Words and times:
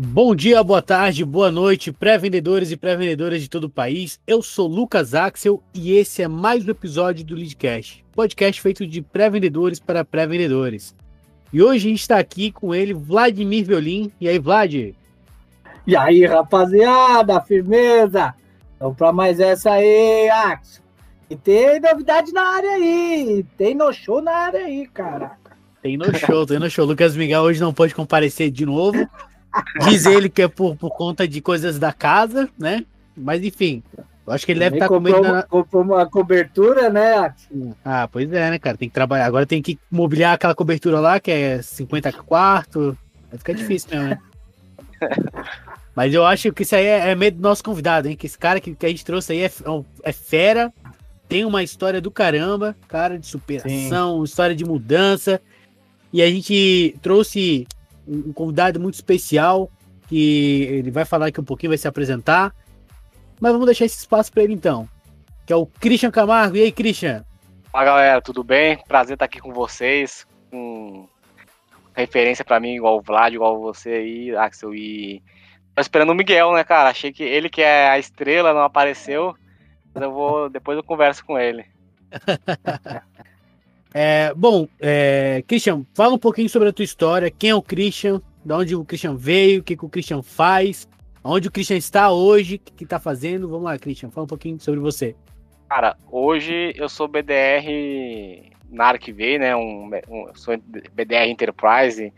Bom 0.00 0.32
dia, 0.32 0.62
boa 0.62 0.80
tarde, 0.80 1.24
boa 1.24 1.50
noite, 1.50 1.90
pré-vendedores 1.90 2.70
e 2.70 2.76
pré-vendedoras 2.76 3.42
de 3.42 3.50
todo 3.50 3.64
o 3.64 3.68
país. 3.68 4.20
Eu 4.28 4.40
sou 4.40 4.68
Lucas 4.68 5.12
Axel 5.12 5.60
e 5.74 5.90
esse 5.96 6.22
é 6.22 6.28
mais 6.28 6.64
um 6.64 6.70
episódio 6.70 7.24
do 7.24 7.34
Leadcast, 7.34 8.04
podcast 8.12 8.62
feito 8.62 8.86
de 8.86 9.02
pré-vendedores 9.02 9.80
para 9.80 10.04
pré-vendedores. 10.04 10.94
E 11.52 11.60
hoje 11.60 11.88
a 11.88 11.90
gente 11.90 12.00
está 12.00 12.16
aqui 12.16 12.52
com 12.52 12.72
ele, 12.72 12.94
Vladimir 12.94 13.66
Violin. 13.66 14.12
E 14.20 14.28
aí, 14.28 14.38
Vlad? 14.38 14.72
E 15.84 15.96
aí, 15.96 16.24
rapaziada, 16.24 17.40
firmeza? 17.40 18.36
Vamos 18.78 18.96
para 18.96 19.12
mais 19.12 19.40
essa 19.40 19.72
aí, 19.72 20.30
Axel. 20.30 20.84
E 21.28 21.34
tem 21.34 21.80
novidade 21.80 22.32
na 22.32 22.54
área 22.54 22.70
aí, 22.70 23.44
tem 23.56 23.74
no 23.74 23.92
show 23.92 24.22
na 24.22 24.30
área 24.30 24.60
aí, 24.60 24.86
caraca. 24.86 25.58
Tem 25.82 25.96
no 25.96 26.16
show, 26.16 26.46
tem 26.46 26.60
no 26.60 26.70
show. 26.70 26.86
Lucas 26.86 27.16
Miguel 27.16 27.42
hoje 27.42 27.60
não 27.60 27.74
pode 27.74 27.96
comparecer 27.96 28.48
de 28.48 28.64
novo. 28.64 29.08
Diz 29.88 30.06
ele 30.06 30.28
que 30.28 30.42
é 30.42 30.48
por, 30.48 30.76
por 30.76 30.90
conta 30.90 31.26
de 31.26 31.40
coisas 31.40 31.78
da 31.78 31.92
casa, 31.92 32.48
né? 32.58 32.84
Mas 33.16 33.42
enfim, 33.42 33.82
eu 34.28 34.32
acho 34.32 34.44
que 34.44 34.52
ele 34.52 34.60
deve 34.60 34.76
estar 34.76 34.88
tá 34.88 34.94
comendo. 34.94 35.22
Uma, 35.22 35.42
comprou 35.42 35.82
uma 35.82 36.06
cobertura, 36.06 36.90
né? 36.90 37.34
Ah, 37.84 38.06
pois 38.06 38.30
é, 38.30 38.50
né, 38.50 38.58
cara? 38.58 38.76
Tem 38.76 38.88
que 38.88 38.94
trabalhar. 38.94 39.24
Agora 39.24 39.46
tem 39.46 39.62
que 39.62 39.78
mobiliar 39.90 40.34
aquela 40.34 40.54
cobertura 40.54 41.00
lá, 41.00 41.18
que 41.18 41.30
é 41.30 41.62
50 41.62 42.12
quartos. 42.12 42.94
Vai 43.30 43.38
ficar 43.38 43.54
difícil 43.54 43.88
mesmo, 43.90 44.08
né? 44.10 44.18
Mas 45.96 46.14
eu 46.14 46.24
acho 46.24 46.52
que 46.52 46.62
isso 46.62 46.76
aí 46.76 46.84
é, 46.84 47.10
é 47.10 47.14
medo 47.14 47.38
do 47.38 47.42
nosso 47.42 47.64
convidado, 47.64 48.06
hein? 48.06 48.16
Que 48.16 48.26
esse 48.26 48.38
cara 48.38 48.60
que, 48.60 48.74
que 48.74 48.86
a 48.86 48.88
gente 48.88 49.04
trouxe 49.04 49.32
aí 49.32 49.40
é, 49.40 49.50
é 50.04 50.12
fera, 50.12 50.72
tem 51.28 51.44
uma 51.44 51.62
história 51.62 52.00
do 52.00 52.10
caramba, 52.10 52.76
cara 52.86 53.18
de 53.18 53.26
superação, 53.26 54.18
Sim. 54.18 54.24
história 54.24 54.54
de 54.54 54.64
mudança. 54.64 55.40
E 56.12 56.22
a 56.22 56.30
gente 56.30 56.96
trouxe 57.02 57.66
um 58.08 58.32
convidado 58.32 58.80
muito 58.80 58.94
especial, 58.94 59.70
que 60.08 60.62
ele 60.62 60.90
vai 60.90 61.04
falar 61.04 61.26
aqui 61.26 61.40
um 61.40 61.44
pouquinho, 61.44 61.70
vai 61.70 61.78
se 61.78 61.86
apresentar. 61.86 62.54
Mas 63.40 63.52
vamos 63.52 63.66
deixar 63.66 63.84
esse 63.84 63.98
espaço 63.98 64.32
para 64.32 64.42
ele 64.42 64.54
então, 64.54 64.88
que 65.46 65.52
é 65.52 65.56
o 65.56 65.66
Christian 65.66 66.10
Camargo. 66.10 66.56
E 66.56 66.62
aí, 66.62 66.72
Christian? 66.72 67.24
Fala 67.70 67.84
galera, 67.84 68.22
tudo 68.22 68.42
bem? 68.42 68.82
Prazer 68.88 69.14
estar 69.14 69.26
aqui 69.26 69.38
com 69.38 69.52
vocês. 69.52 70.26
Com 70.50 71.06
referência 71.94 72.44
para 72.44 72.58
mim, 72.58 72.74
igual 72.74 72.96
o 72.96 73.02
Vlad, 73.02 73.34
igual 73.34 73.60
você 73.60 73.90
aí, 73.90 74.36
Axel. 74.36 74.74
E 74.74 75.22
tô 75.74 75.82
esperando 75.82 76.10
o 76.10 76.14
Miguel, 76.14 76.52
né, 76.52 76.64
cara? 76.64 76.88
Achei 76.88 77.12
que 77.12 77.22
ele 77.22 77.48
que 77.48 77.60
é 77.60 77.88
a 77.88 77.98
estrela 77.98 78.54
não 78.54 78.62
apareceu. 78.62 79.34
Mas 79.94 80.02
eu 80.02 80.12
vou. 80.12 80.48
Depois 80.48 80.76
eu 80.76 80.82
converso 80.82 81.24
com 81.24 81.38
ele. 81.38 81.64
É, 83.94 84.32
bom, 84.34 84.68
é, 84.80 85.42
Christian, 85.46 85.84
fala 85.94 86.14
um 86.14 86.18
pouquinho 86.18 86.48
sobre 86.48 86.68
a 86.68 86.72
tua 86.72 86.84
história. 86.84 87.30
Quem 87.30 87.50
é 87.50 87.54
o 87.54 87.62
Christian? 87.62 88.20
De 88.44 88.52
onde 88.52 88.76
o 88.76 88.84
Christian 88.84 89.16
veio? 89.16 89.60
O 89.60 89.62
que, 89.62 89.76
que 89.76 89.84
o 89.84 89.88
Christian 89.88 90.22
faz? 90.22 90.88
Onde 91.24 91.48
o 91.48 91.50
Christian 91.50 91.76
está 91.76 92.10
hoje? 92.10 92.56
O 92.56 92.58
que, 92.58 92.72
que 92.72 92.84
está 92.84 92.98
fazendo? 92.98 93.48
Vamos 93.48 93.64
lá, 93.64 93.78
Christian, 93.78 94.10
fala 94.10 94.24
um 94.24 94.28
pouquinho 94.28 94.60
sobre 94.60 94.80
você. 94.80 95.16
Cara, 95.68 95.96
hoje 96.10 96.72
eu 96.76 96.88
sou 96.88 97.08
BDR 97.08 98.50
na 98.70 98.86
ArcV, 98.86 99.38
né? 99.38 99.56
Um, 99.56 99.90
um, 100.08 100.34
sou 100.34 100.56
BDR 100.92 101.28
Enterprise. 101.28 102.12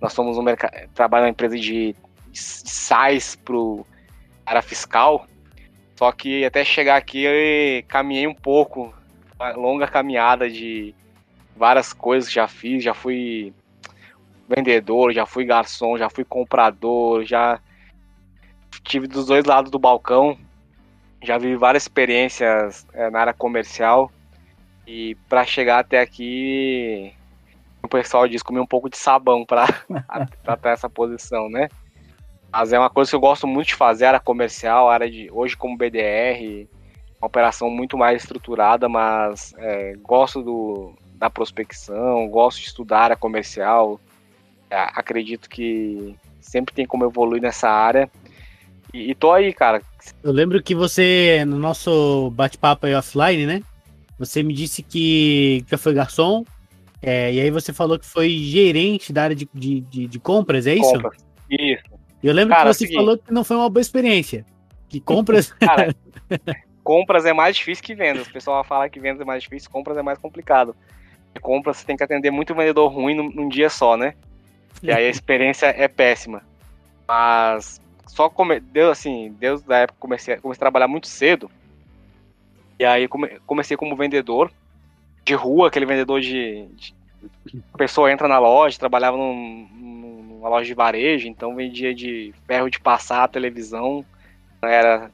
Nós 0.00 0.12
somos 0.12 0.38
um 0.38 0.42
mercado, 0.42 0.72
trabalho 0.94 1.24
uma 1.24 1.30
empresa 1.30 1.56
de, 1.56 1.94
de 2.30 2.38
SaaS 2.38 3.36
para 3.36 3.54
área 4.44 4.62
fiscal. 4.62 5.26
Só 5.96 6.12
que 6.12 6.44
até 6.44 6.64
chegar 6.64 6.96
aqui 6.96 7.24
eu 7.24 7.84
caminhei 7.88 8.26
um 8.26 8.34
pouco, 8.34 8.94
uma 9.38 9.52
longa 9.52 9.86
caminhada 9.86 10.48
de 10.50 10.94
várias 11.56 11.92
coisas 11.92 12.28
que 12.28 12.34
já 12.34 12.46
fiz, 12.46 12.84
já 12.84 12.94
fui 12.94 13.52
vendedor, 14.48 15.12
já 15.12 15.26
fui 15.26 15.44
garçom, 15.44 15.96
já 15.96 16.08
fui 16.08 16.24
comprador, 16.24 17.24
já 17.24 17.60
tive 18.84 19.06
dos 19.06 19.26
dois 19.26 19.44
lados 19.44 19.70
do 19.70 19.78
balcão, 19.78 20.38
já 21.22 21.38
vi 21.38 21.56
várias 21.56 21.84
experiências 21.84 22.86
é, 22.92 23.10
na 23.10 23.20
área 23.20 23.34
comercial 23.34 24.12
e 24.86 25.16
para 25.28 25.44
chegar 25.44 25.80
até 25.80 26.00
aqui, 26.00 27.12
o 27.82 27.88
pessoal 27.88 28.28
diz 28.28 28.42
comer 28.42 28.60
um 28.60 28.66
pouco 28.66 28.88
de 28.88 28.96
sabão 28.96 29.44
para 29.44 29.66
ter 30.62 30.68
essa 30.68 30.88
posição, 30.88 31.48
né? 31.48 31.68
Mas 32.52 32.72
é 32.72 32.78
uma 32.78 32.88
coisa 32.88 33.10
que 33.10 33.16
eu 33.16 33.20
gosto 33.20 33.46
muito 33.46 33.68
de 33.68 33.74
fazer, 33.74 34.06
área 34.06 34.20
comercial, 34.20 34.88
área 34.88 35.10
de 35.10 35.28
hoje 35.32 35.56
como 35.56 35.76
BDR, 35.76 36.68
uma 37.20 37.26
operação 37.26 37.68
muito 37.68 37.98
mais 37.98 38.22
estruturada, 38.22 38.88
mas 38.88 39.52
é, 39.58 39.94
gosto 40.00 40.42
do, 40.42 40.94
da 41.16 41.30
prospecção, 41.30 42.28
gosto 42.28 42.60
de 42.60 42.66
estudar 42.66 43.00
área 43.00 43.16
comercial. 43.16 44.00
É, 44.70 44.76
acredito 44.94 45.48
que 45.48 46.14
sempre 46.40 46.74
tem 46.74 46.86
como 46.86 47.04
evoluir 47.04 47.42
nessa 47.42 47.68
área. 47.68 48.10
E, 48.92 49.10
e 49.10 49.14
tô 49.14 49.32
aí, 49.32 49.52
cara. 49.52 49.80
Eu 50.22 50.32
lembro 50.32 50.62
que 50.62 50.74
você, 50.74 51.44
no 51.46 51.58
nosso 51.58 52.30
bate-papo 52.30 52.86
aí 52.86 52.94
offline, 52.94 53.46
né? 53.46 53.62
Você 54.18 54.42
me 54.42 54.54
disse 54.54 54.82
que 54.82 55.64
já 55.68 55.78
foi 55.78 55.94
garçom. 55.94 56.44
É, 57.02 57.32
e 57.32 57.40
aí 57.40 57.50
você 57.50 57.72
falou 57.72 57.98
que 57.98 58.06
foi 58.06 58.30
gerente 58.30 59.12
da 59.12 59.24
área 59.24 59.36
de, 59.36 59.48
de, 59.52 59.80
de, 59.82 60.06
de 60.06 60.18
compras, 60.18 60.66
é 60.66 60.74
isso? 60.74 60.92
Compras. 60.92 61.24
Isso. 61.50 61.84
Eu 62.22 62.32
lembro 62.32 62.54
cara, 62.54 62.70
que 62.70 62.74
você 62.74 62.86
seguinte, 62.86 62.96
falou 62.96 63.18
que 63.18 63.32
não 63.32 63.44
foi 63.44 63.56
uma 63.56 63.68
boa 63.68 63.80
experiência. 63.80 64.44
Que 64.88 65.00
compras. 65.00 65.52
Cara, 65.60 65.94
compras 66.82 67.24
é 67.24 67.32
mais 67.32 67.56
difícil 67.56 67.84
que 67.84 67.94
vendas. 67.94 68.26
O 68.26 68.32
pessoal 68.32 68.64
fala 68.64 68.88
que 68.88 68.98
vendas 68.98 69.20
é 69.20 69.24
mais 69.24 69.42
difícil, 69.42 69.70
compras 69.70 69.96
é 69.96 70.02
mais 70.02 70.18
complicado 70.18 70.74
compra, 71.40 71.72
você 71.72 71.84
tem 71.84 71.96
que 71.96 72.02
atender 72.02 72.30
muito 72.30 72.54
vendedor 72.54 72.88
ruim 72.92 73.14
num, 73.14 73.30
num 73.30 73.48
dia 73.48 73.70
só, 73.70 73.96
né? 73.96 74.14
E 74.82 74.90
aí 74.90 75.06
a 75.06 75.10
experiência 75.10 75.66
é 75.66 75.88
péssima. 75.88 76.42
Mas 77.06 77.80
só 78.06 78.28
come, 78.28 78.60
deu 78.60 78.90
assim, 78.90 79.34
Deus 79.38 79.62
da 79.62 79.78
época 79.78 79.98
comecei, 79.98 80.36
comecei 80.36 80.58
a 80.58 80.64
trabalhar 80.66 80.88
muito 80.88 81.06
cedo. 81.06 81.50
E 82.78 82.84
aí 82.84 83.08
come, 83.08 83.40
comecei 83.46 83.76
como 83.76 83.96
vendedor 83.96 84.50
de 85.24 85.34
rua, 85.34 85.68
aquele 85.68 85.86
vendedor 85.86 86.20
de, 86.20 86.66
de 86.74 86.94
a 87.72 87.78
pessoa 87.78 88.12
entra 88.12 88.28
na 88.28 88.38
loja, 88.38 88.78
trabalhava 88.78 89.16
num, 89.16 89.68
numa 89.72 90.48
loja 90.48 90.66
de 90.66 90.74
varejo, 90.74 91.26
então 91.26 91.54
vendia 91.54 91.94
de 91.94 92.32
ferro 92.46 92.70
de 92.70 92.78
passar, 92.78 93.28
televisão, 93.28 94.04
era 94.62 95.10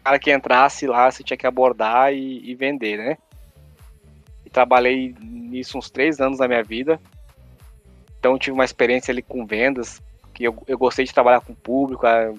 o 0.00 0.04
cara 0.04 0.18
que 0.18 0.32
entrasse 0.32 0.86
lá, 0.86 1.10
você 1.10 1.22
tinha 1.22 1.36
que 1.36 1.46
abordar 1.46 2.12
e, 2.12 2.50
e 2.50 2.54
vender, 2.54 2.96
né? 2.98 3.18
Trabalhei 4.58 5.14
nisso 5.20 5.78
uns 5.78 5.88
três 5.88 6.20
anos 6.20 6.38
da 6.38 6.48
minha 6.48 6.64
vida. 6.64 7.00
Então 8.18 8.36
tive 8.36 8.54
uma 8.54 8.64
experiência 8.64 9.12
ali 9.12 9.22
com 9.22 9.46
vendas, 9.46 10.02
que 10.34 10.42
eu, 10.42 10.60
eu 10.66 10.76
gostei 10.76 11.04
de 11.04 11.14
trabalhar 11.14 11.40
com 11.42 11.52
o 11.52 11.56
público. 11.56 12.04
É, 12.04 12.34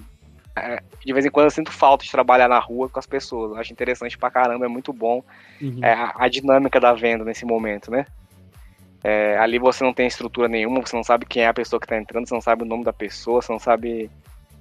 é, 0.54 0.84
de 1.06 1.14
vez 1.14 1.26
em 1.26 1.30
quando 1.30 1.46
eu 1.46 1.52
sinto 1.52 1.72
falta 1.72 2.04
de 2.04 2.12
trabalhar 2.12 2.50
na 2.50 2.60
rua 2.60 2.90
com 2.90 3.00
as 3.00 3.06
pessoas. 3.06 3.52
Eu 3.52 3.58
acho 3.58 3.72
interessante 3.72 4.18
pra 4.18 4.30
caramba, 4.30 4.66
é 4.66 4.68
muito 4.68 4.92
bom 4.92 5.24
uhum. 5.62 5.80
é, 5.82 5.94
a, 5.94 6.14
a, 6.18 6.28
dinâmica 6.28 6.78
da 6.78 6.92
venda 6.92 7.24
nesse 7.24 7.46
momento, 7.46 7.90
né? 7.90 8.06
É, 9.02 9.38
ali 9.38 9.58
você 9.58 9.82
não 9.82 9.94
tem 9.94 10.06
estrutura 10.06 10.50
nenhuma, 10.50 10.82
você 10.82 10.98
não 10.98 11.04
sabe 11.06 11.26
quem 11.26 11.44
é 11.44 11.48
a 11.48 11.54
pessoa 11.54 11.80
que 11.80 11.86
está 11.86 11.98
entrando, 11.98 12.28
você 12.28 12.34
não 12.34 12.42
sabe 12.42 12.64
o 12.64 12.68
nome 12.68 12.84
da 12.84 12.92
pessoa, 12.92 13.42
você 13.42 13.50
não 13.50 13.60
sabe 13.60 14.12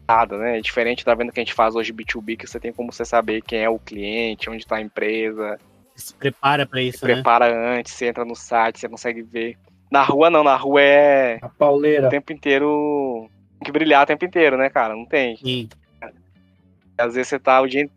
nada, 0.06 0.38
né? 0.38 0.58
É 0.58 0.60
diferente 0.60 1.04
da 1.04 1.12
venda 1.12 1.32
que 1.32 1.40
a 1.40 1.42
gente 1.42 1.54
faz 1.54 1.74
hoje 1.74 1.92
B2B, 1.92 2.36
que 2.36 2.46
você 2.46 2.60
tem 2.60 2.72
como 2.72 2.92
você 2.92 3.04
saber 3.04 3.42
quem 3.42 3.64
é 3.64 3.68
o 3.68 3.80
cliente, 3.80 4.48
onde 4.48 4.62
está 4.62 4.76
a 4.76 4.80
empresa, 4.80 5.58
se 6.00 6.14
prepara 6.14 6.66
para 6.66 6.80
isso, 6.80 6.98
se 6.98 7.06
né? 7.06 7.14
prepara 7.14 7.76
antes, 7.76 7.92
você 7.92 8.06
entra 8.06 8.24
no 8.24 8.34
site, 8.34 8.80
você 8.80 8.88
consegue 8.88 9.22
ver. 9.22 9.58
Na 9.90 10.02
rua 10.02 10.30
não, 10.30 10.44
na 10.44 10.56
rua 10.56 10.80
é 10.80 11.38
a 11.42 11.48
pauleira. 11.48 12.06
O 12.06 12.10
tempo 12.10 12.32
inteiro 12.32 13.28
tem 13.58 13.64
que 13.64 13.72
brilhar 13.72 14.04
o 14.04 14.06
tempo 14.06 14.24
inteiro, 14.24 14.56
né, 14.56 14.70
cara? 14.70 14.94
Não 14.94 15.04
tem. 15.04 15.36
Sim. 15.36 15.68
Às 16.96 17.14
vezes 17.14 17.28
você 17.28 17.38
tá 17.38 17.60
o 17.60 17.66
dia 17.66 17.88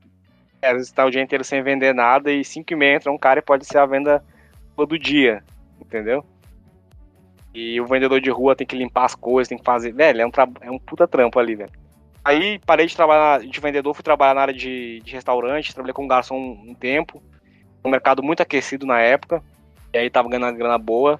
às 0.61 0.73
vezes 0.73 0.91
tá 0.91 1.03
o 1.05 1.09
dia 1.09 1.21
inteiro 1.21 1.43
sem 1.43 1.63
vender 1.63 1.93
nada 1.93 2.31
e 2.31 2.43
5 2.45 2.71
e 2.71 2.75
meia 2.75 2.95
entra 2.95 3.11
um 3.11 3.17
cara 3.17 3.39
e 3.39 3.43
pode 3.43 3.65
ser 3.65 3.79
a 3.79 3.85
venda 3.85 4.23
todo 4.75 4.97
dia, 4.97 5.43
entendeu? 5.79 6.23
E 7.53 7.81
o 7.81 7.85
vendedor 7.87 8.21
de 8.21 8.29
rua 8.29 8.55
tem 8.55 8.65
que 8.65 8.75
limpar 8.75 9.05
as 9.05 9.15
coisas, 9.15 9.49
tem 9.49 9.57
que 9.57 9.63
fazer. 9.63 9.91
Velho, 9.91 10.21
é 10.21 10.25
um, 10.25 10.31
tra... 10.31 10.47
é 10.61 10.69
um 10.69 10.77
puta 10.77 11.07
trampo 11.07 11.39
ali, 11.39 11.55
velho. 11.55 11.71
Aí 12.23 12.59
parei 12.59 12.85
de 12.85 12.95
trabalhar 12.95 13.41
de 13.41 13.59
vendedor, 13.59 13.95
fui 13.95 14.03
trabalhar 14.03 14.35
na 14.35 14.41
área 14.41 14.53
de, 14.53 15.01
de 15.01 15.13
restaurante, 15.13 15.73
trabalhei 15.73 15.93
como 15.93 16.07
garçom 16.07 16.37
um 16.37 16.75
tempo 16.75 17.21
um 17.83 17.89
mercado 17.89 18.21
muito 18.21 18.41
aquecido 18.41 18.85
na 18.85 18.99
época, 18.99 19.43
e 19.93 19.97
aí 19.97 20.09
tava 20.09 20.29
ganhando 20.29 20.45
uma 20.45 20.51
grana 20.51 20.77
boa 20.77 21.19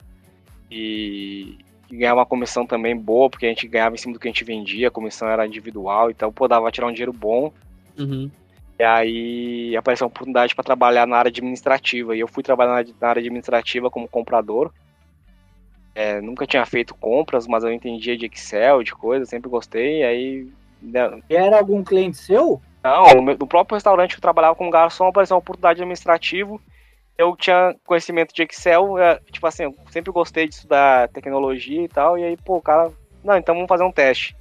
e, 0.70 1.58
e 1.90 1.98
ganhava 1.98 2.20
uma 2.20 2.26
comissão 2.26 2.66
também 2.66 2.96
boa, 2.96 3.30
porque 3.30 3.46
a 3.46 3.50
gente 3.50 3.68
ganhava 3.68 3.96
em 3.96 3.98
cima 3.98 4.14
do 4.14 4.20
que 4.20 4.28
a 4.28 4.32
gente 4.32 4.44
vendia, 4.44 4.88
a 4.88 4.92
comissão 4.92 5.28
era 5.28 5.46
individual, 5.46 6.10
então 6.10 6.32
pô, 6.32 6.48
dava 6.48 6.72
tirar 6.72 6.88
um 6.88 6.92
dinheiro 6.92 7.14
bom. 7.14 7.52
Uhum. 7.98 8.30
E 8.80 8.84
aí 8.84 9.76
apareceu 9.76 10.06
uma 10.06 10.10
oportunidade 10.10 10.56
para 10.56 10.64
trabalhar 10.64 11.06
na 11.06 11.18
área 11.18 11.30
administrativa, 11.30 12.16
e 12.16 12.20
eu 12.20 12.28
fui 12.28 12.42
trabalhar 12.42 12.86
na 13.00 13.08
área 13.08 13.20
administrativa 13.20 13.90
como 13.92 14.08
comprador. 14.08 14.72
É, 15.94 16.22
nunca 16.22 16.48
tinha 16.48 16.66
feito 16.66 16.96
compras, 16.96 17.46
mas 17.46 17.64
eu 17.64 17.72
entendia 17.72 18.18
de 18.18 18.26
Excel, 18.26 18.82
de 18.82 18.94
coisa, 18.94 19.26
sempre 19.26 19.50
gostei, 19.50 20.00
e 20.00 20.04
aí... 20.04 20.48
Né, 20.82 21.22
era 21.30 21.60
algum 21.60 21.84
cliente 21.84 22.18
seu? 22.18 22.62
Não, 22.84 23.22
no 23.22 23.48
próprio 23.48 23.76
restaurante 23.76 24.12
que 24.12 24.18
eu 24.18 24.22
trabalhava 24.22 24.56
como 24.56 24.72
garçom 24.72 25.08
apareceu 25.08 25.36
uma 25.36 25.40
oportunidade 25.40 25.82
administrativa. 25.82 26.58
Eu 27.18 27.36
tinha 27.36 27.76
conhecimento 27.86 28.34
de 28.34 28.42
Excel, 28.42 28.98
é, 28.98 29.20
tipo 29.32 29.46
assim, 29.46 29.64
eu 29.64 29.76
sempre 29.92 30.12
gostei 30.12 30.48
de 30.48 30.56
estudar 30.56 31.08
tecnologia 31.10 31.84
e 31.84 31.88
tal, 31.88 32.18
e 32.18 32.24
aí, 32.24 32.36
pô, 32.38 32.58
o 32.58 32.62
cara, 32.62 32.92
não, 33.24 33.38
então 33.38 33.54
vamos 33.54 33.68
fazer 33.68 33.84
um 33.84 33.92
teste. 33.92 34.36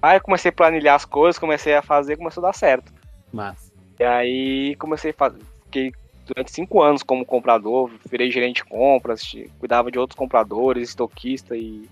Aí 0.00 0.18
eu 0.18 0.20
comecei 0.20 0.50
a 0.50 0.52
planilhar 0.52 0.94
as 0.94 1.04
coisas, 1.04 1.38
comecei 1.38 1.74
a 1.74 1.82
fazer, 1.82 2.16
começou 2.16 2.44
a 2.44 2.48
dar 2.48 2.52
certo. 2.52 2.92
Mas. 3.32 3.72
E 3.98 4.04
aí 4.04 4.76
comecei 4.76 5.10
a 5.10 5.14
fazer. 5.14 5.40
Fiquei 5.64 5.92
durante 6.26 6.52
cinco 6.52 6.82
anos 6.82 7.02
como 7.02 7.24
comprador, 7.24 7.90
virei 8.08 8.30
gerente 8.30 8.56
de 8.56 8.64
compras, 8.64 9.22
cuidava 9.58 9.90
de 9.90 9.98
outros 9.98 10.16
compradores, 10.16 10.90
estoquista 10.90 11.56
e 11.56 11.88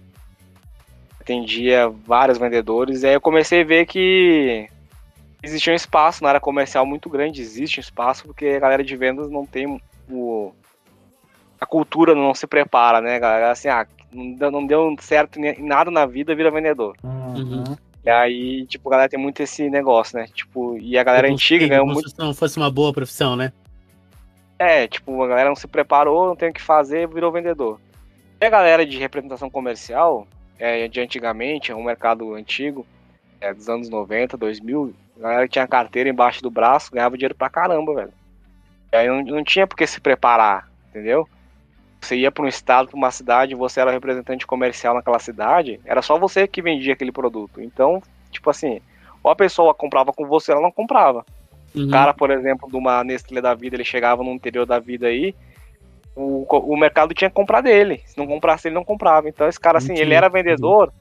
atendia 1.21 1.89
vários 1.89 2.39
vendedores. 2.39 3.03
E 3.03 3.09
aí 3.09 3.15
eu 3.15 3.21
comecei 3.21 3.63
a 3.63 3.65
ver 3.65 3.87
que 3.87 4.69
existia 5.43 5.73
um 5.73 5.77
espaço 5.77 6.23
na 6.23 6.31
área 6.31 6.41
comercial 6.41 6.87
muito 6.87 7.09
grande, 7.09 7.41
existe 7.41 7.81
um 7.81 7.83
espaço, 7.83 8.25
porque 8.25 8.47
a 8.47 8.61
galera 8.61 8.85
de 8.85 8.97
vendas 8.97 9.31
não 9.31 9.45
tem 9.45 9.81
o. 10.11 10.53
A 11.61 11.67
cultura 11.67 12.15
não 12.15 12.35
se 12.35 12.47
prepara, 12.47 13.01
né, 13.01 13.19
galera? 13.19 13.51
Assim, 13.51 13.69
ah, 13.69 13.87
não 14.13 14.67
deu, 14.67 14.95
certo 15.01 15.39
em 15.39 15.63
nada 15.63 15.91
na 15.91 16.07
vida, 16.07 16.35
vira 16.35 16.51
vendedor. 16.51 16.97
Uhum. 17.03 17.77
E 18.05 18.11
aí, 18.11 18.67
tipo, 18.67 18.89
a 18.89 18.93
galera 18.93 19.09
tem 19.09 19.19
muito 19.19 19.41
esse 19.43 19.71
negócio, 19.71 20.19
né? 20.19 20.27
Tipo, 20.35 20.77
e 20.77 20.99
a 20.99 21.05
galera 21.05 21.29
antiga 21.29 21.69
ganhou 21.69 21.85
Como 21.85 21.95
muito. 21.95 22.11
se 22.11 22.19
não 22.19 22.35
fosse 22.35 22.57
uma 22.57 22.71
boa 22.71 22.93
profissão, 22.93 23.37
né? 23.37 23.53
É, 24.59 24.89
tipo, 24.89 25.23
a 25.23 25.29
galera 25.29 25.49
não 25.49 25.57
se 25.57 25.69
preparou, 25.69 26.27
não 26.27 26.37
tem 26.37 26.51
o 26.51 26.53
que 26.53 26.63
fazer, 26.63 27.09
virou 27.09 27.31
vendedor. 27.31 27.81
E 28.41 28.45
a 28.45 28.51
galera 28.51 28.85
de 28.85 28.99
representação 28.99 29.49
comercial, 29.49 30.27
é, 30.59 30.89
de 30.89 31.01
antigamente, 31.01 31.71
é 31.71 31.77
um 31.77 31.85
mercado 31.85 32.35
antigo, 32.35 32.85
é, 33.41 33.55
dos 33.55 33.69
anos 33.69 33.89
90, 33.89 34.37
2000, 34.37 34.95
a 35.23 35.29
galera 35.29 35.47
que 35.47 35.53
tinha 35.53 35.67
carteira 35.69 36.09
embaixo 36.11 36.43
do 36.43 36.51
braço 36.51 36.91
ganhava 36.91 37.17
dinheiro 37.17 37.35
pra 37.35 37.49
caramba, 37.49 37.95
velho. 37.95 38.13
E 38.93 38.97
aí 38.97 39.07
não, 39.07 39.23
não 39.23 39.45
tinha 39.45 39.67
por 39.67 39.77
que 39.77 39.87
se 39.87 40.01
preparar, 40.01 40.69
entendeu? 40.91 41.29
Você 42.01 42.17
ia 42.17 42.33
pra 42.33 42.45
um 42.45 42.49
estado, 42.49 42.89
pra 42.89 42.97
uma 42.97 43.11
cidade, 43.13 43.55
você 43.55 43.81
era 43.81 43.93
representante 43.93 44.47
comercial 44.47 44.95
naquela 44.95 45.21
cidade, 45.21 45.81
era 45.85 46.03
só 46.03 46.19
você 46.19 46.49
que 46.49 46.61
vendia 46.61 46.93
aquele 46.93 47.13
produto. 47.13 47.61
Então, 47.61 48.03
tipo 48.31 48.51
assim, 48.51 48.81
ou 49.23 49.31
a 49.31 49.37
pessoa 49.37 49.73
comprava 49.73 50.13
com 50.13 50.27
você, 50.27 50.51
ela 50.51 50.61
não 50.61 50.73
comprava. 50.73 51.25
Uhum. 51.75 51.87
O 51.87 51.91
cara, 51.91 52.13
por 52.13 52.31
exemplo, 52.31 52.69
de 52.69 52.77
uma 52.77 53.05
Nestlé 53.05 53.41
da 53.41 53.55
vida, 53.55 53.77
ele 53.77 53.85
chegava 53.85 54.25
no 54.25 54.33
interior 54.33 54.67
da 54.67 54.81
vida 54.81 55.07
aí, 55.07 55.35
o, 56.17 56.45
o 56.45 56.77
mercado 56.77 57.15
tinha 57.15 57.31
que 57.31 57.37
comprar 57.37 57.61
dele. 57.61 58.03
Se 58.05 58.19
não 58.19 58.27
comprasse, 58.27 58.67
ele 58.67 58.75
não 58.75 58.85
comprava. 58.85 59.29
Então, 59.29 59.49
esse 59.49 59.61
cara, 59.61 59.79
assim, 59.79 59.93
Entendi. 59.93 60.03
ele 60.03 60.15
era 60.15 60.29
vendedor, 60.29 60.93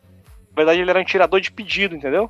na 0.51 0.55
verdade, 0.55 0.79
ele 0.79 0.89
era 0.89 0.99
um 0.99 1.03
tirador 1.03 1.41
de 1.41 1.51
pedido, 1.51 1.95
entendeu? 1.95 2.29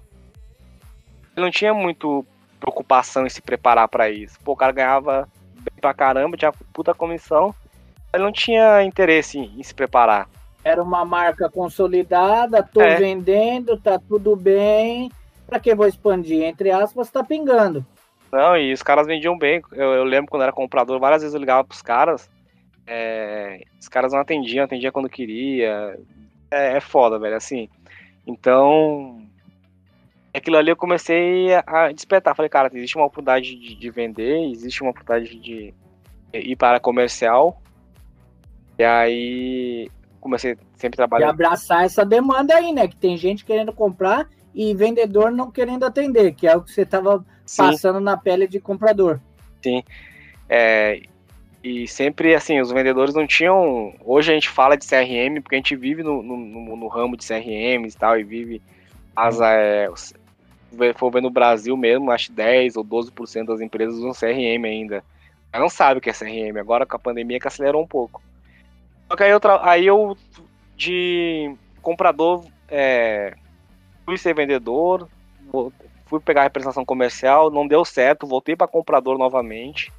Ele 1.36 1.46
não 1.46 1.52
tinha 1.52 1.74
muito 1.74 2.26
preocupação 2.60 3.26
em 3.26 3.30
se 3.30 3.42
preparar 3.42 3.88
pra 3.88 4.10
isso. 4.10 4.38
Pô, 4.44 4.52
o 4.54 4.56
cara 4.56 4.72
ganhava 4.72 5.28
bem 5.56 5.74
pra 5.80 5.94
caramba, 5.94 6.38
tinha 6.38 6.52
puta 6.74 6.94
comissão, 6.94 7.54
ele 8.14 8.24
não 8.24 8.32
tinha 8.32 8.84
interesse 8.84 9.38
em, 9.40 9.60
em 9.60 9.64
se 9.64 9.74
preparar. 9.74 10.28
Era 10.64 10.82
uma 10.84 11.04
marca 11.04 11.50
consolidada, 11.50 12.62
tô 12.62 12.82
É. 12.82 12.96
vendendo, 12.98 13.78
tá 13.80 13.98
tudo 14.00 14.36
bem. 14.36 15.12
Pra 15.48 15.60
que 15.60 15.74
vou 15.74 15.88
expandir? 15.88 16.44
Entre 16.44 16.70
aspas, 16.72 17.10
tá 17.10 17.24
pingando. 17.24 17.84
Não, 18.32 18.56
e 18.56 18.72
os 18.72 18.84
caras 18.84 19.08
vendiam 19.08 19.38
bem. 19.38 19.62
Eu, 19.74 19.94
eu 19.94 20.04
lembro 20.04 20.30
quando 20.30 20.44
era 20.44 20.52
comprador, 20.54 21.00
várias 21.00 21.22
vezes 21.22 21.34
eu 21.34 21.40
ligava 21.40 21.64
pros 21.64 21.82
caras. 21.82 22.30
é, 22.88 23.62
os 23.80 23.88
caras 23.88 24.14
não 24.14 24.20
atendiam, 24.20 24.64
atendia 24.64 24.92
quando 24.92 25.10
queria. 25.10 25.98
É, 26.52 26.78
é 26.78 26.80
foda, 26.80 27.18
velho, 27.18 27.36
assim. 27.36 27.68
Então. 28.26 29.20
Aquilo 30.34 30.58
ali 30.58 30.70
eu 30.72 30.76
comecei 30.78 31.54
a 31.66 31.92
despertar. 31.92 32.36
Falei, 32.36 32.50
cara, 32.50 32.70
existe 32.74 32.96
uma 32.96 33.06
oportunidade 33.06 33.56
de, 33.56 33.76
de 33.76 33.90
vender, 33.90 34.50
existe 34.52 34.82
uma 34.82 34.92
oportunidade 34.92 35.36
de 35.40 35.74
ir 36.34 36.56
para 36.56 36.80
comercial. 36.80 37.62
E 38.80 38.84
aí 38.84 39.90
comecei 40.20 40.56
sempre 40.76 40.96
E 40.96 40.98
trabalhando. 40.98 41.30
abraçar 41.32 41.84
essa 41.84 42.06
demanda 42.06 42.56
aí, 42.56 42.72
né? 42.72 42.88
Que 42.88 42.96
tem 42.96 43.18
gente 43.18 43.44
querendo 43.44 43.74
comprar 43.74 44.28
e 44.56 44.74
vendedor 44.74 45.32
não 45.32 45.52
querendo 45.52 45.86
atender, 45.86 46.34
que 46.34 46.48
é 46.48 46.56
o 46.56 46.62
que 46.62 46.72
você 46.72 46.86
tava 46.86 47.26
Sim. 47.46 47.64
passando 47.64 48.00
na 48.00 48.16
pele 48.18 48.48
de 48.48 48.60
comprador. 48.60 49.20
É, 50.50 51.02
e 51.64 51.88
sempre, 51.88 52.34
assim, 52.34 52.60
os 52.60 52.72
vendedores 52.72 53.14
não 53.14 53.28
tinham. 53.28 53.94
Hoje 54.04 54.32
a 54.32 54.34
gente 54.34 54.50
fala 54.50 54.76
de 54.78 54.86
CRM, 54.88 55.42
porque 55.42 55.56
a 55.56 55.60
gente 55.60 55.76
vive 55.76 56.04
no, 56.04 56.22
no, 56.24 56.38
no- 56.76 56.88
ramo 56.88 57.16
de 57.16 57.26
CRM 57.26 57.86
e 57.88 57.92
tal, 57.98 58.20
e 58.20 58.24
vive 58.24 58.62
as. 59.16 59.40
É, 59.40 59.90
os- 59.90 60.14
for 60.98 61.12
ver 61.12 61.22
no 61.22 61.30
Brasil 61.30 61.76
mesmo, 61.76 62.12
acho 62.12 62.28
que 62.28 62.34
10 62.34 62.76
ou 62.76 62.84
12% 62.84 63.48
das 63.48 63.62
empresas 63.62 63.96
usam 63.96 64.14
CRM 64.14 64.66
ainda. 64.66 65.04
Mas 65.52 65.62
não 65.62 65.70
sabe 65.70 65.98
o 65.98 66.02
que 66.02 66.10
é 66.10 66.14
CRM, 66.14 66.58
agora 66.60 66.86
com 66.86 66.96
a 66.96 67.00
pandemia 67.00 67.40
que 67.40 67.48
acelerou 67.48 67.82
um 67.82 67.88
pouco. 67.88 68.22
Só 69.08 69.16
que 69.16 69.24
aí 69.24 69.32
eu, 69.32 69.40
aí 69.62 69.86
eu 69.86 70.18
de 70.76 71.54
comprador, 71.82 72.46
é, 72.70 73.36
fui 74.06 74.18
ser 74.18 74.34
vendedor, 74.34 75.08
fui 76.06 76.20
pegar 76.20 76.42
a 76.42 76.44
representação 76.46 76.86
comercial, 76.86 77.52
não 77.52 77.68
deu 77.68 77.84
certo, 77.86 78.26
voltei 78.26 78.56
para 78.56 78.68
comprador 78.68 79.18
novamente. 79.18 79.92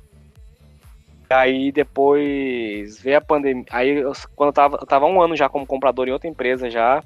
Aí 1.29 1.73
depois 1.73 3.01
veio 3.01 3.19
a 3.19 3.21
pandemia. 3.21 3.65
Aí 3.71 3.91
eu- 3.91 4.13
quando 4.37 4.49
eu 4.49 4.53
tava, 4.53 4.77
eu 4.77 4.87
tava 4.87 5.07
um 5.07 5.21
ano 5.21 5.35
já 5.37 5.49
como 5.49 5.67
comprador 5.67 6.09
em 6.09 6.13
outra 6.13 6.29
empresa 6.29 6.71
já, 6.71 7.03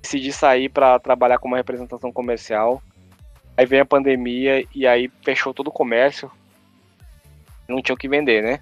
decidi 0.00 0.32
sair 0.32 0.68
para 0.68 0.98
trabalhar 0.98 1.38
como 1.38 1.54
representação 1.54 2.12
comercial. 2.12 2.82
Aí 3.58 3.66
veio 3.66 3.82
a 3.82 3.86
pandemia 3.86 4.64
e 4.72 4.86
aí 4.86 5.10
fechou 5.24 5.52
todo 5.52 5.66
o 5.66 5.72
comércio. 5.72 6.30
Não 7.68 7.82
tinha 7.82 7.92
o 7.92 7.98
que 7.98 8.08
vender, 8.08 8.40
né? 8.40 8.60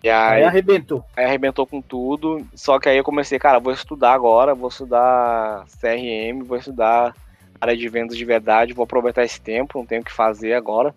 E 0.00 0.08
Aí 0.08 0.44
aí, 0.44 0.44
arrebentou. 0.44 1.04
aí 1.16 1.24
arrebentou 1.24 1.66
com 1.66 1.82
tudo. 1.82 2.46
Só 2.54 2.78
que 2.78 2.88
aí 2.88 2.96
eu 2.96 3.02
comecei, 3.02 3.36
cara, 3.36 3.58
vou 3.58 3.72
estudar 3.72 4.12
agora, 4.12 4.54
vou 4.54 4.68
estudar 4.68 5.64
CRM, 5.80 6.44
vou 6.44 6.56
estudar 6.56 7.16
área 7.60 7.76
de 7.76 7.88
vendas 7.88 8.16
de 8.16 8.24
verdade, 8.24 8.72
vou 8.72 8.84
aproveitar 8.84 9.24
esse 9.24 9.40
tempo, 9.40 9.76
não 9.76 9.84
tenho 9.84 10.02
o 10.02 10.04
que 10.04 10.12
fazer 10.12 10.52
agora. 10.52 10.94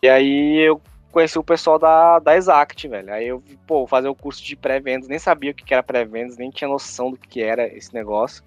E 0.00 0.08
aí 0.08 0.58
eu 0.58 0.80
conheci 1.10 1.36
o 1.36 1.42
pessoal 1.42 1.80
da, 1.80 2.20
da 2.20 2.36
Exact, 2.36 2.86
velho. 2.86 3.12
Aí 3.12 3.26
eu, 3.26 3.42
pô, 3.66 3.78
vou 3.78 3.86
fazer 3.88 4.06
o 4.06 4.14
curso 4.14 4.40
de 4.44 4.54
pré-vendas, 4.54 5.08
nem 5.08 5.18
sabia 5.18 5.50
o 5.50 5.54
que 5.54 5.74
era 5.74 5.82
pré-vendas, 5.82 6.36
nem 6.36 6.48
tinha 6.48 6.68
noção 6.68 7.10
do 7.10 7.16
que 7.16 7.42
era 7.42 7.66
esse 7.66 7.92
negócio. 7.92 8.44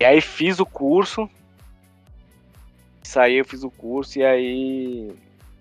E 0.00 0.06
aí 0.06 0.22
fiz 0.22 0.58
o 0.58 0.64
curso. 0.64 1.28
Isso 3.12 3.20
aí 3.20 3.36
eu 3.36 3.44
fiz 3.44 3.62
o 3.62 3.70
curso 3.70 4.18
e 4.18 4.24
aí 4.24 5.12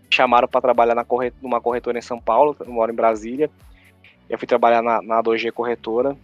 chamaram 0.09 0.47
para 0.47 0.61
trabalhar 0.61 0.95
na 0.95 1.03
corret 1.03 1.33
numa 1.41 1.59
corretora 1.59 1.99
em 1.99 2.01
São 2.01 2.17
Paulo, 2.17 2.55
eu 2.57 2.71
moro 2.71 2.93
em 2.93 2.95
Brasília. 2.95 3.51
Eu 4.29 4.39
fui 4.39 4.47
trabalhar 4.47 4.81
na, 4.81 5.01
na 5.01 5.21
2G 5.21 5.51
Corretora. 5.51 6.15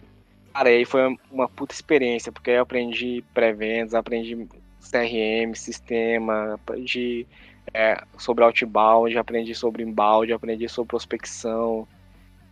Cara, 0.54 0.70
aí 0.70 0.86
foi 0.86 1.14
uma 1.30 1.46
puta 1.46 1.74
experiência, 1.74 2.32
porque 2.32 2.48
aí 2.48 2.56
eu 2.56 2.62
aprendi 2.62 3.22
pré-vendas, 3.34 3.94
aprendi 3.94 4.48
CRM, 4.80 5.54
sistema, 5.54 6.54
aprendi 6.54 7.26
é, 7.74 8.02
sobre 8.16 8.42
outbound, 8.42 9.18
aprendi 9.18 9.54
sobre 9.54 9.82
inbound, 9.82 10.32
aprendi 10.32 10.66
sobre 10.66 10.88
prospecção. 10.88 11.86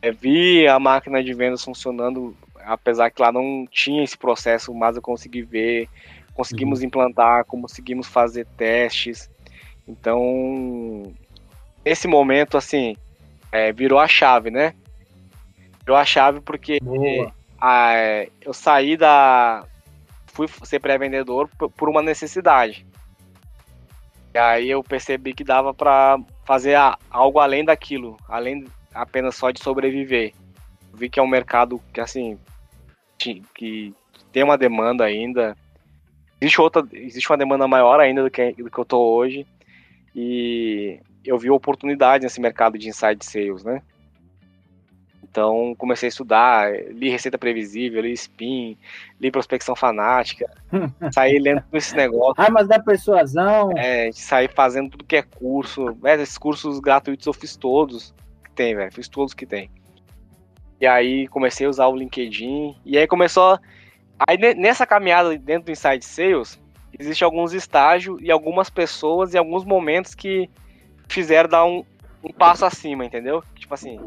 É, 0.03 0.13
vi 0.13 0.69
a 0.69 0.79
máquina 0.79 1.25
de 1.25 1.33
vendas 1.33 1.65
funcionando, 1.65 2.37
apesar 2.59 3.09
que 3.09 3.23
lá 3.23 3.33
não 3.33 3.67
tinha 3.71 4.05
esse 4.05 4.19
processo, 4.19 4.75
mas 4.75 4.97
eu 4.97 5.03
consegui 5.03 5.41
ver, 5.41 5.89
conseguimos 6.37 6.83
implantar, 6.83 7.45
conseguimos 7.45 8.07
fazer 8.07 8.47
testes. 8.57 9.31
Então, 9.89 11.13
nesse 11.85 12.07
momento, 12.07 12.57
assim, 12.57 12.97
é, 13.51 13.73
virou 13.73 13.99
a 13.99 14.07
chave, 14.07 14.51
né? 14.51 14.75
Virou 15.81 15.97
a 15.97 16.05
chave 16.05 16.41
porque 16.41 16.79
é, 17.63 18.29
eu 18.41 18.53
saí 18.53 18.97
da. 18.97 19.65
Fui 20.27 20.47
ser 20.65 20.81
pré-vendedor 20.81 21.49
por- 21.57 21.89
uma 21.89 22.03
necessidade. 22.03 22.87
E 24.35 24.39
aí 24.39 24.69
eu 24.69 24.83
percebi 24.83 25.33
que 25.33 25.43
dava 25.43 25.73
pra 25.73 26.19
fazer 26.45 26.75
a- 26.75 26.99
algo 27.11 27.39
além 27.39 27.65
daquilo, 27.65 28.19
além 28.29 28.67
apenas 28.93 29.35
só 29.37 29.51
de 29.51 29.63
sobreviver. 29.63 30.35
Vi 30.93 31.09
que 31.09 31.19
é 31.19 31.23
um 31.23 31.27
mercado 31.27 31.81
que, 31.93 32.01
assim, 32.01 32.39
que 33.55 33.95
tem 34.33 34.43
uma 34.43 34.59
demanda 34.59 35.05
ainda. 35.05 35.57
Existe 36.41 36.61
outra, 36.61 36.87
existe 36.93 37.31
uma 37.31 37.39
demanda 37.39 37.67
maior 37.67 38.01
ainda 38.01 38.23
do 38.23 38.31
que, 38.31 38.53
do 38.53 38.71
que 38.71 38.79
eu 38.79 38.85
tô 38.85 38.99
hoje. 38.99 39.47
E 40.15 40.99
eu 41.25 41.39
vi 41.39 41.51
oportunidade 41.51 42.25
nesse 42.25 42.41
mercado 42.41 42.79
de 42.79 42.89
inside 42.89 43.25
sales, 43.25 43.65
né? 43.65 43.83
Então 45.37 45.75
comecei 45.77 46.07
a 46.07 46.09
estudar, 46.09 46.73
li 46.93 47.11
receita 47.11 47.37
previsível, 47.37 48.01
li 48.01 48.13
spin, 48.15 48.75
li 49.21 49.31
prospecção 49.31 49.77
fanática, 49.77 50.51
saí 51.13 51.39
lendo 51.39 51.61
todo 51.61 51.77
esse 51.77 51.95
negócio, 51.95 52.43
Armas 52.43 52.67
da 52.67 52.79
persuasão. 52.79 53.71
é, 53.77 54.11
saí 54.13 54.49
fazendo 54.49 54.93
tudo 54.93 55.05
que 55.05 55.17
é 55.17 55.23
curso. 55.23 55.93
Velho, 55.97 56.23
esses 56.23 56.39
cursos 56.39 56.81
gratuitos 56.81 57.27
eu 57.27 57.35
fiz 57.35 57.55
todos 57.55 58.15
que 58.45 58.51
tem, 58.53 58.75
velho, 58.75 58.91
fiz 58.91 59.09
todos 59.09 59.35
que 59.35 59.45
tem. 59.45 59.71
E 60.81 60.87
aí 60.87 61.29
comecei 61.29 61.67
a 61.67 61.71
usar 61.71 61.89
o 61.89 61.97
LinkedIn, 61.97 62.75
e 62.83 62.97
aí 62.97 63.07
começou. 63.07 63.59
Aí 64.19 64.37
ne- 64.39 64.55
nessa 64.55 64.87
caminhada 64.87 65.37
dentro 65.39 65.67
do 65.67 65.73
Inside 65.73 66.05
Sales, 66.05 66.61
existem 66.99 67.25
alguns 67.25 67.53
estágios 67.53 68.19
e 68.21 68.31
algumas 68.31 68.71
pessoas 68.71 69.35
e 69.35 69.39
alguns 69.39 69.65
momentos 69.65 70.15
que 70.15 70.49
fizeram 71.09 71.49
dar 71.49 71.65
um, 71.65 71.85
um 72.23 72.33
passo 72.33 72.65
acima, 72.65 73.05
entendeu? 73.05 73.43
Tipo 73.55 73.75
assim, 73.75 73.99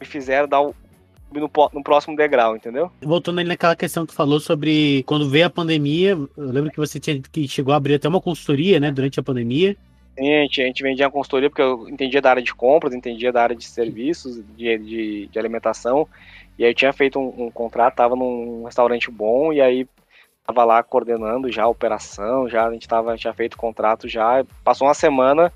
me 0.00 0.06
fizeram 0.06 0.48
dar 0.48 0.62
um, 0.62 0.72
no, 1.32 1.50
no 1.72 1.82
próximo 1.82 2.16
degrau, 2.16 2.56
entendeu? 2.56 2.90
Voltando 3.00 3.40
ali 3.40 3.48
naquela 3.48 3.76
questão 3.76 4.06
que 4.06 4.14
falou 4.14 4.40
sobre 4.40 5.02
quando 5.04 5.28
veio 5.28 5.46
a 5.46 5.50
pandemia, 5.50 6.10
eu 6.10 6.30
lembro 6.36 6.70
que 6.70 6.78
você 6.78 6.98
tinha 6.98 7.20
que 7.20 7.46
chegou 7.46 7.72
a 7.72 7.76
abrir 7.76 7.94
até 7.94 8.08
uma 8.08 8.20
consultoria, 8.20 8.80
né, 8.80 8.90
durante 8.90 9.20
a 9.20 9.22
pandemia. 9.22 9.76
Sim, 10.18 10.34
a 10.34 10.42
gente, 10.42 10.62
a 10.62 10.66
gente 10.66 10.82
vendia 10.82 11.10
consultoria 11.10 11.48
porque 11.48 11.62
eu 11.62 11.88
entendia 11.88 12.20
da 12.20 12.30
área 12.30 12.42
de 12.42 12.54
compras, 12.54 12.92
entendia 12.94 13.32
da 13.32 13.42
área 13.42 13.56
de 13.56 13.64
serviços, 13.64 14.42
de, 14.56 14.78
de, 14.78 15.26
de 15.26 15.38
alimentação. 15.38 16.06
E 16.58 16.64
aí 16.64 16.70
eu 16.70 16.74
tinha 16.74 16.92
feito 16.92 17.18
um, 17.18 17.46
um 17.46 17.50
contrato, 17.50 17.96
tava 17.96 18.14
num 18.14 18.64
restaurante 18.64 19.10
bom, 19.10 19.52
e 19.52 19.60
aí 19.60 19.86
tava 20.46 20.64
lá 20.64 20.82
coordenando 20.82 21.50
já 21.50 21.64
a 21.64 21.68
operação, 21.68 22.48
já 22.48 22.66
a 22.66 22.72
gente 22.72 22.88
tava, 22.88 23.16
tinha 23.16 23.32
feito 23.32 23.54
o 23.54 23.58
contrato 23.58 24.08
já. 24.08 24.44
Passou 24.64 24.86
uma 24.86 24.94
semana 24.94 25.52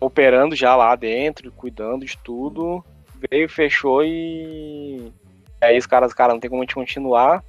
operando 0.00 0.54
já 0.54 0.74
lá 0.74 0.94
dentro, 0.96 1.50
cuidando 1.52 2.04
de 2.04 2.18
tudo. 2.18 2.84
Veio, 3.30 3.48
fechou 3.48 4.04
e. 4.04 5.12
Aí 5.60 5.78
os 5.78 5.86
caras, 5.86 6.12
cara, 6.12 6.32
não 6.32 6.40
tem 6.40 6.50
como 6.50 6.62
a 6.62 6.64
gente 6.64 6.74
continuar. 6.74 7.42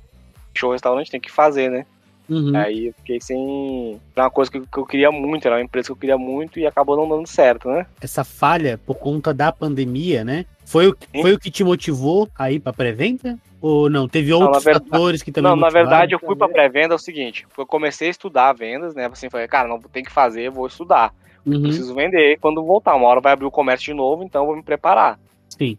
Fechou 0.53 0.69
o 0.69 0.73
restaurante, 0.73 1.11
tem 1.11 1.19
que 1.19 1.31
fazer, 1.31 1.69
né? 1.69 1.85
Uhum. 2.29 2.55
Aí 2.55 2.87
eu 2.87 2.93
fiquei 2.93 3.19
sem. 3.21 3.99
Era 4.15 4.25
uma 4.25 4.31
coisa 4.31 4.49
que 4.49 4.57
eu 4.57 4.85
queria 4.85 5.11
muito, 5.11 5.45
era 5.45 5.57
uma 5.57 5.61
empresa 5.61 5.87
que 5.87 5.91
eu 5.91 5.97
queria 5.97 6.17
muito 6.17 6.59
e 6.59 6.65
acabou 6.65 6.97
não 6.97 7.07
dando 7.07 7.27
certo, 7.27 7.69
né? 7.69 7.85
Essa 8.01 8.23
falha 8.23 8.79
por 8.85 8.95
conta 8.95 9.33
da 9.33 9.51
pandemia, 9.51 10.23
né? 10.23 10.45
Foi 10.65 10.87
o, 10.87 10.97
Sim. 11.13 11.21
foi 11.21 11.33
o 11.33 11.39
que 11.39 11.51
te 11.51 11.63
motivou 11.63 12.27
a 12.37 12.51
ir 12.51 12.59
pra 12.59 12.73
pré-venda? 12.73 13.37
Ou 13.61 13.89
não? 13.89 14.07
Teve 14.07 14.33
outros 14.33 14.51
na 14.63 14.71
verdade- 14.71 14.89
fatores 14.89 15.23
que 15.23 15.31
também 15.31 15.49
não, 15.51 15.55
na 15.55 15.69
verdade 15.69 16.13
eu 16.13 16.19
fui 16.19 16.35
pra 16.35 16.49
pré-venda 16.49 16.93
é 16.93 16.95
o 16.95 16.99
seguinte, 16.99 17.47
eu 17.57 17.65
comecei 17.65 18.07
a 18.07 18.11
estudar 18.11 18.53
vendas, 18.53 18.93
né? 18.93 19.05
Assim, 19.05 19.29
falei, 19.29 19.47
cara, 19.47 19.67
não 19.67 19.79
tem 19.79 20.03
que 20.03 20.11
fazer, 20.11 20.49
vou 20.49 20.67
estudar. 20.67 21.13
Uhum, 21.45 21.61
Preciso 21.61 21.93
vender 21.93 22.39
quando 22.39 22.63
voltar. 22.63 22.95
Uma 22.95 23.07
hora 23.07 23.21
vai 23.21 23.33
abrir 23.33 23.45
o 23.45 23.51
comércio 23.51 23.85
de 23.85 23.93
novo, 23.93 24.23
então 24.23 24.41
eu 24.41 24.47
vou 24.47 24.55
me 24.55 24.63
preparar. 24.63 25.19
Sim. 25.49 25.77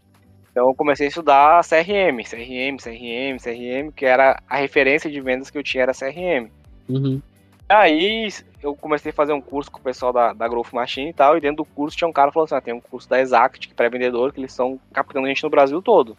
Então 0.51 0.69
eu 0.69 0.73
comecei 0.73 1.05
a 1.05 1.09
estudar 1.09 1.63
CRM, 1.63 2.23
CRM, 2.23 2.77
CRM, 2.77 3.37
CRM, 3.37 3.91
que 3.93 4.05
era 4.05 4.41
a 4.49 4.57
referência 4.57 5.11
de 5.11 5.19
vendas 5.21 5.49
que 5.49 5.57
eu 5.57 5.63
tinha 5.63 5.83
era 5.83 5.93
CRM. 5.93 6.49
Uhum. 6.89 7.21
Aí 7.69 8.29
eu 8.61 8.75
comecei 8.75 9.11
a 9.11 9.13
fazer 9.13 9.33
um 9.33 9.41
curso 9.41 9.69
com 9.71 9.79
o 9.79 9.83
pessoal 9.83 10.13
da, 10.13 10.33
da 10.33 10.47
Growth 10.47 10.71
Machine 10.73 11.09
e 11.09 11.13
tal, 11.13 11.37
e 11.37 11.41
dentro 11.41 11.57
do 11.57 11.65
curso 11.65 11.97
tinha 11.97 12.07
um 12.07 12.13
cara 12.13 12.29
que 12.29 12.33
falou 12.33 12.45
assim, 12.45 12.55
ah, 12.55 12.61
tem 12.61 12.73
um 12.73 12.79
curso 12.81 13.09
da 13.09 13.19
Exact, 13.19 13.67
que 13.67 13.73
é 13.73 13.75
pré-vendedor, 13.75 14.31
que 14.31 14.39
eles 14.39 14.51
estão 14.51 14.79
captando 14.93 15.27
gente 15.27 15.43
no 15.43 15.49
Brasil 15.49 15.81
todo. 15.81 16.17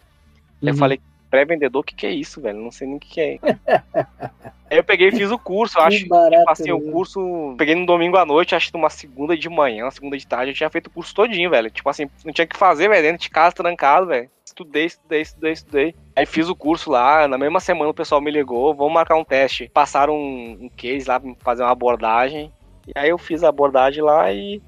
Aí 0.64 0.70
Eu 0.70 0.74
Uhum. 0.74 0.78
falei, 0.78 1.00
pré-vendedor, 1.30 1.80
o 1.80 1.84
que, 1.84 1.94
que 1.94 2.06
é 2.06 2.10
isso, 2.10 2.40
velho? 2.40 2.60
Não 2.60 2.70
sei 2.70 2.86
nem 2.86 2.96
o 2.96 3.00
que, 3.00 3.08
que 3.08 3.20
é. 3.20 3.38
Aí 4.70 4.76
eu 4.76 4.84
peguei 4.84 5.08
e 5.08 5.12
fiz 5.12 5.30
o 5.30 5.38
curso, 5.38 5.80
acho 5.80 5.98
Que 5.98 6.08
barato, 6.08 6.36
tipo 6.36 6.50
assim, 6.50 6.70
o 6.72 6.92
curso. 6.92 7.54
Peguei 7.56 7.74
no 7.74 7.86
domingo 7.86 8.18
à 8.18 8.26
noite, 8.26 8.54
acho 8.54 8.66
que 8.66 8.74
numa 8.74 8.90
segunda 8.90 9.36
de 9.36 9.48
manhã, 9.48 9.84
uma 9.84 9.90
segunda 9.90 10.16
de 10.16 10.26
tarde, 10.26 10.50
eu 10.50 10.54
tinha 10.54 10.68
feito 10.68 10.88
o 10.88 10.90
curso 10.90 11.14
todinho, 11.14 11.48
velho. 11.48 11.70
Tipo 11.70 11.88
assim, 11.88 12.08
não 12.24 12.32
tinha 12.32 12.44
o 12.44 12.48
que 12.48 12.56
fazer, 12.56 12.88
velho, 12.88 13.02
dentro 13.02 13.22
de 13.22 13.30
casa, 13.30 13.56
trancado, 13.56 14.06
velho. 14.06 14.30
Estudei, 14.44 14.84
estudei, 14.84 15.22
estudei, 15.22 15.52
estudei. 15.52 15.94
Aí 16.14 16.26
fiz 16.26 16.48
o 16.48 16.56
curso 16.56 16.90
lá, 16.90 17.26
na 17.26 17.38
mesma 17.38 17.60
semana 17.60 17.90
o 17.90 17.94
pessoal 17.94 18.20
me 18.20 18.30
ligou, 18.30 18.74
vamos 18.74 18.92
marcar 18.92 19.16
um 19.16 19.24
teste. 19.24 19.70
Passaram 19.72 20.14
um, 20.14 20.58
um 20.62 20.68
case 20.68 21.08
lá 21.08 21.18
pra 21.18 21.34
fazer 21.40 21.62
uma 21.62 21.72
abordagem. 21.72 22.52
E 22.86 22.92
aí 22.94 23.08
eu 23.08 23.18
fiz 23.18 23.42
a 23.42 23.48
abordagem 23.48 24.02
lá 24.02 24.30
e 24.32 24.62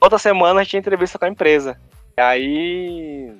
outra 0.00 0.18
semana 0.18 0.60
a 0.60 0.62
gente 0.62 0.70
tinha 0.70 0.80
entrevista 0.80 1.18
com 1.18 1.24
a 1.24 1.28
empresa. 1.28 1.80
E 2.16 2.20
aí, 2.20 3.32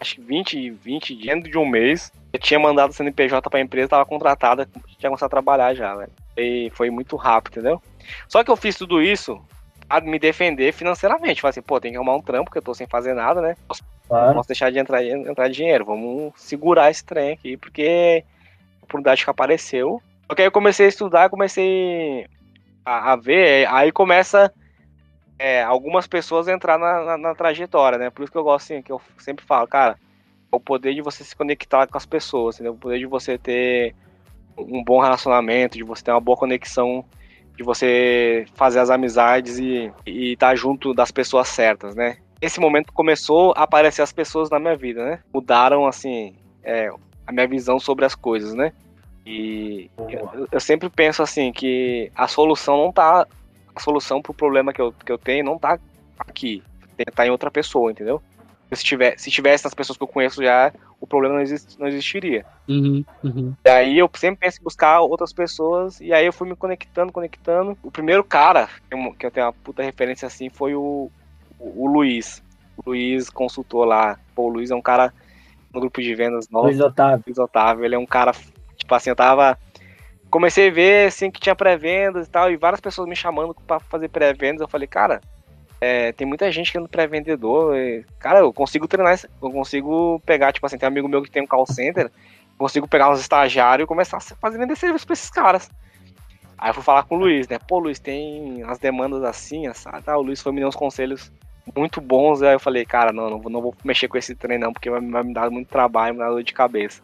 acho 0.00 0.16
que 0.16 0.20
20, 0.20 0.70
20 0.70 1.14
dias 1.14 1.34
dentro 1.36 1.50
de 1.50 1.58
um 1.58 1.66
mês, 1.66 2.12
eu 2.32 2.38
tinha 2.38 2.58
mandado 2.58 2.90
o 2.90 2.92
CNPJ 2.92 3.48
pra 3.48 3.60
empresa, 3.60 3.88
tava 3.90 4.04
contratada, 4.04 4.66
tinha 4.98 5.10
começado 5.10 5.28
a 5.28 5.30
trabalhar 5.30 5.74
já, 5.74 5.94
velho. 5.94 6.10
E 6.36 6.70
foi 6.74 6.90
muito 6.90 7.16
rápido, 7.16 7.54
entendeu? 7.54 7.82
Só 8.28 8.42
que 8.42 8.50
eu 8.50 8.56
fiz 8.56 8.76
tudo 8.76 9.00
isso 9.00 9.40
pra 9.88 10.00
me 10.00 10.18
defender 10.18 10.72
financeiramente. 10.72 11.40
Falei 11.40 11.50
assim, 11.50 11.62
pô, 11.62 11.80
tem 11.80 11.92
que 11.92 11.96
arrumar 11.96 12.16
um 12.16 12.22
trampo, 12.22 12.46
porque 12.46 12.58
eu 12.58 12.62
tô 12.62 12.74
sem 12.74 12.86
fazer 12.86 13.14
nada, 13.14 13.40
né? 13.40 13.56
Não 13.68 13.76
Claro. 14.06 14.34
posso 14.34 14.48
deixar 14.48 14.70
de 14.70 14.78
entrar, 14.78 15.02
entrar 15.02 15.48
dinheiro. 15.48 15.84
Vamos 15.86 16.32
segurar 16.36 16.90
esse 16.90 17.04
trem 17.04 17.32
aqui, 17.32 17.56
porque 17.56 18.22
a 18.82 18.84
oportunidade 18.84 19.24
que 19.24 19.30
apareceu. 19.30 20.02
Só 20.26 20.34
que 20.34 20.42
aí 20.42 20.48
eu 20.48 20.52
comecei 20.52 20.86
a 20.86 20.88
estudar, 20.88 21.30
comecei 21.30 22.26
a, 22.84 23.12
a 23.12 23.16
ver, 23.16 23.66
aí 23.68 23.90
começa 23.90 24.52
é, 25.38 25.62
algumas 25.62 26.06
pessoas 26.06 26.48
entrar 26.48 26.78
na, 26.78 27.04
na- 27.04 27.18
na 27.18 27.34
trajetória, 27.34 27.98
né? 27.98 28.10
Por 28.10 28.22
isso 28.22 28.32
que 28.32 28.38
eu 28.38 28.44
gosto, 28.44 28.72
assim, 28.72 28.82
que 28.82 28.92
eu 28.92 29.00
sempre 29.18 29.44
falo, 29.44 29.66
cara, 29.66 29.98
é 30.52 30.56
o 30.56 30.60
poder 30.60 30.94
de 30.94 31.02
você 31.02 31.24
se 31.24 31.34
conectar 31.34 31.86
com 31.86 31.96
as 31.98 32.06
pessoas, 32.06 32.56
entendeu? 32.56 32.72
O 32.72 32.76
poder 32.78 32.98
de 32.98 33.06
você 33.06 33.36
ter 33.36 33.94
um 34.56 34.82
bom 34.84 35.00
relacionamento, 35.00 35.76
de 35.76 35.82
você 35.84 36.04
ter 36.04 36.12
uma 36.12 36.20
boa 36.20 36.36
conexão, 36.36 37.04
de 37.56 37.62
você 37.64 38.46
fazer 38.54 38.78
as 38.80 38.90
amizades 38.90 39.58
e 39.58 39.92
estar 40.06 40.54
junto 40.56 40.94
das 40.94 41.10
pessoas 41.10 41.48
certas, 41.48 41.94
né? 41.94 42.18
Esse 42.40 42.60
momento 42.60 42.92
começou 42.92 43.52
a 43.56 43.62
aparecer 43.62 44.02
as 44.02 44.12
pessoas 44.12 44.50
na 44.50 44.58
minha 44.58 44.76
vida, 44.76 45.04
né? 45.04 45.20
Mudaram, 45.32 45.86
assim, 45.86 46.34
é, 46.62 46.90
a 47.26 47.32
minha 47.32 47.46
visão 47.48 47.78
sobre 47.80 48.04
as 48.04 48.14
coisas, 48.14 48.54
né? 48.54 48.72
E 49.26 49.90
eu, 50.08 50.48
eu 50.52 50.60
sempre 50.60 50.88
penso 50.90 51.22
assim 51.22 51.50
que 51.52 52.10
a 52.14 52.28
solução 52.28 52.76
não 52.76 52.92
tá. 52.92 53.26
A 53.74 53.80
solução 53.80 54.22
pro 54.22 54.32
problema 54.34 54.72
que 54.72 54.80
eu, 54.80 54.92
que 54.92 55.10
eu 55.10 55.18
tenho 55.18 55.44
não 55.44 55.58
tá 55.58 55.78
aqui. 56.18 56.62
Tá 57.14 57.26
em 57.26 57.30
outra 57.30 57.50
pessoa, 57.50 57.90
entendeu? 57.90 58.22
Se, 58.72 58.84
tiver, 58.84 59.18
se 59.18 59.30
tivesse 59.30 59.64
nas 59.64 59.74
pessoas 59.74 59.96
que 59.96 60.02
eu 60.02 60.08
conheço 60.08 60.42
já, 60.42 60.72
o 61.00 61.06
problema 61.06 61.34
não, 61.36 61.42
exist, 61.42 61.78
não 61.78 61.86
existiria. 61.86 62.44
Uhum. 62.68 63.04
Uhum. 63.22 63.54
E 63.64 63.68
aí 63.68 63.98
eu 63.98 64.10
sempre 64.14 64.40
penso 64.40 64.60
em 64.60 64.64
buscar 64.64 65.00
outras 65.00 65.32
pessoas, 65.32 66.00
e 66.00 66.12
aí 66.12 66.24
eu 66.26 66.32
fui 66.32 66.48
me 66.48 66.56
conectando, 66.56 67.12
conectando. 67.12 67.76
O 67.82 67.90
primeiro 67.90 68.24
cara 68.24 68.68
que 69.18 69.26
eu- 69.26 69.30
tenho 69.30 69.46
uma 69.46 69.52
puta 69.52 69.82
referência 69.82 70.26
assim 70.26 70.48
foi 70.48 70.74
o, 70.74 71.10
o, 71.58 71.84
o 71.84 71.86
Luiz. 71.86 72.42
O 72.76 72.90
Luiz 72.90 73.28
consultor 73.30 73.86
lá. 73.86 74.18
Pô, 74.34 74.44
o 74.44 74.48
Luiz 74.48 74.70
é 74.70 74.74
um 74.74 74.82
cara 74.82 75.12
no 75.72 75.80
grupo 75.80 76.00
de 76.00 76.14
vendas 76.14 76.48
novo. 76.48 76.66
Luiz 76.66 76.80
Otávio. 76.80 77.22
Luiz 77.26 77.38
Otávio, 77.38 77.84
ele 77.84 77.94
é 77.94 77.98
um 77.98 78.06
cara, 78.06 78.32
tipo 78.76 78.94
assim, 78.94 79.10
eu 79.10 79.16
tava. 79.16 79.58
Comecei 80.34 80.66
a 80.68 80.72
ver 80.72 81.06
assim 81.06 81.30
que 81.30 81.38
tinha 81.38 81.54
pré-vendas 81.54 82.26
e 82.26 82.28
tal, 82.28 82.50
e 82.50 82.56
várias 82.56 82.80
pessoas 82.80 83.08
me 83.08 83.14
chamando 83.14 83.54
pra 83.54 83.78
fazer 83.78 84.08
pré-vendas. 84.08 84.62
Eu 84.62 84.66
falei, 84.66 84.88
cara, 84.88 85.20
é, 85.80 86.10
tem 86.10 86.26
muita 86.26 86.50
gente 86.50 86.72
querendo 86.72 86.88
pré-vendedor. 86.88 87.76
Cara, 88.18 88.40
eu 88.40 88.52
consigo 88.52 88.88
treinar, 88.88 89.16
eu 89.40 89.50
consigo 89.52 90.20
pegar, 90.26 90.52
tipo 90.52 90.66
assim, 90.66 90.76
tem 90.76 90.88
um 90.88 90.90
amigo 90.90 91.06
meu 91.06 91.22
que 91.22 91.30
tem 91.30 91.40
um 91.40 91.46
call 91.46 91.64
center, 91.64 92.10
consigo 92.58 92.88
pegar 92.88 93.10
uns 93.12 93.20
estagiários 93.20 93.84
e 93.84 93.86
começar 93.86 94.16
a 94.16 94.20
fazer 94.20 94.58
vender 94.58 94.74
serviço 94.74 95.06
pra 95.06 95.12
esses 95.12 95.30
caras. 95.30 95.70
Aí 96.58 96.70
eu 96.70 96.74
fui 96.74 96.82
falar 96.82 97.04
com 97.04 97.14
o 97.14 97.18
Luiz, 97.18 97.46
né? 97.46 97.56
Pô, 97.68 97.78
Luiz, 97.78 98.00
tem 98.00 98.64
as 98.64 98.80
demandas 98.80 99.22
assim, 99.22 99.66
tá? 100.04 100.18
O 100.18 100.22
Luiz 100.22 100.42
foi 100.42 100.50
me 100.50 100.60
dar 100.60 100.66
uns 100.66 100.74
conselhos 100.74 101.30
muito 101.76 102.00
bons. 102.00 102.42
Aí 102.42 102.54
eu 102.56 102.60
falei, 102.60 102.84
cara, 102.84 103.12
não, 103.12 103.30
não, 103.30 103.40
vou- 103.40 103.52
não 103.52 103.62
vou 103.62 103.74
mexer 103.84 104.08
com 104.08 104.18
esse 104.18 104.34
trem 104.34 104.58
não, 104.58 104.72
porque 104.72 104.90
vai, 104.90 105.00
vai 105.00 105.22
me 105.22 105.32
dar 105.32 105.48
muito 105.48 105.68
trabalho, 105.68 106.14
me 106.14 106.18
dar 106.18 106.30
dor 106.30 106.42
de 106.42 106.52
cabeça. 106.52 107.00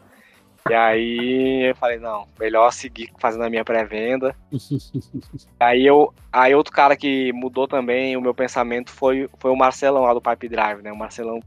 E 0.69 0.73
aí 0.73 1.69
eu 1.69 1.75
falei, 1.75 1.97
não, 1.97 2.25
melhor 2.39 2.71
seguir 2.71 3.11
fazendo 3.17 3.43
a 3.43 3.49
minha 3.49 3.65
pré-venda. 3.65 4.35
Aí 5.59 5.85
eu, 5.85 6.13
aí 6.31 6.55
outro 6.55 6.73
cara 6.73 6.95
que 6.95 7.31
mudou 7.33 7.67
também 7.67 8.17
o 8.17 8.21
meu 8.21 8.33
pensamento 8.33 8.91
foi, 8.91 9.29
foi 9.37 9.51
o 9.51 9.55
Marcelão 9.55 10.03
lá 10.03 10.13
do 10.13 10.21
Pipe 10.21 10.49
Drive, 10.49 10.81
né? 10.81 10.91
O 10.91 10.97
Marcelão 10.97 11.39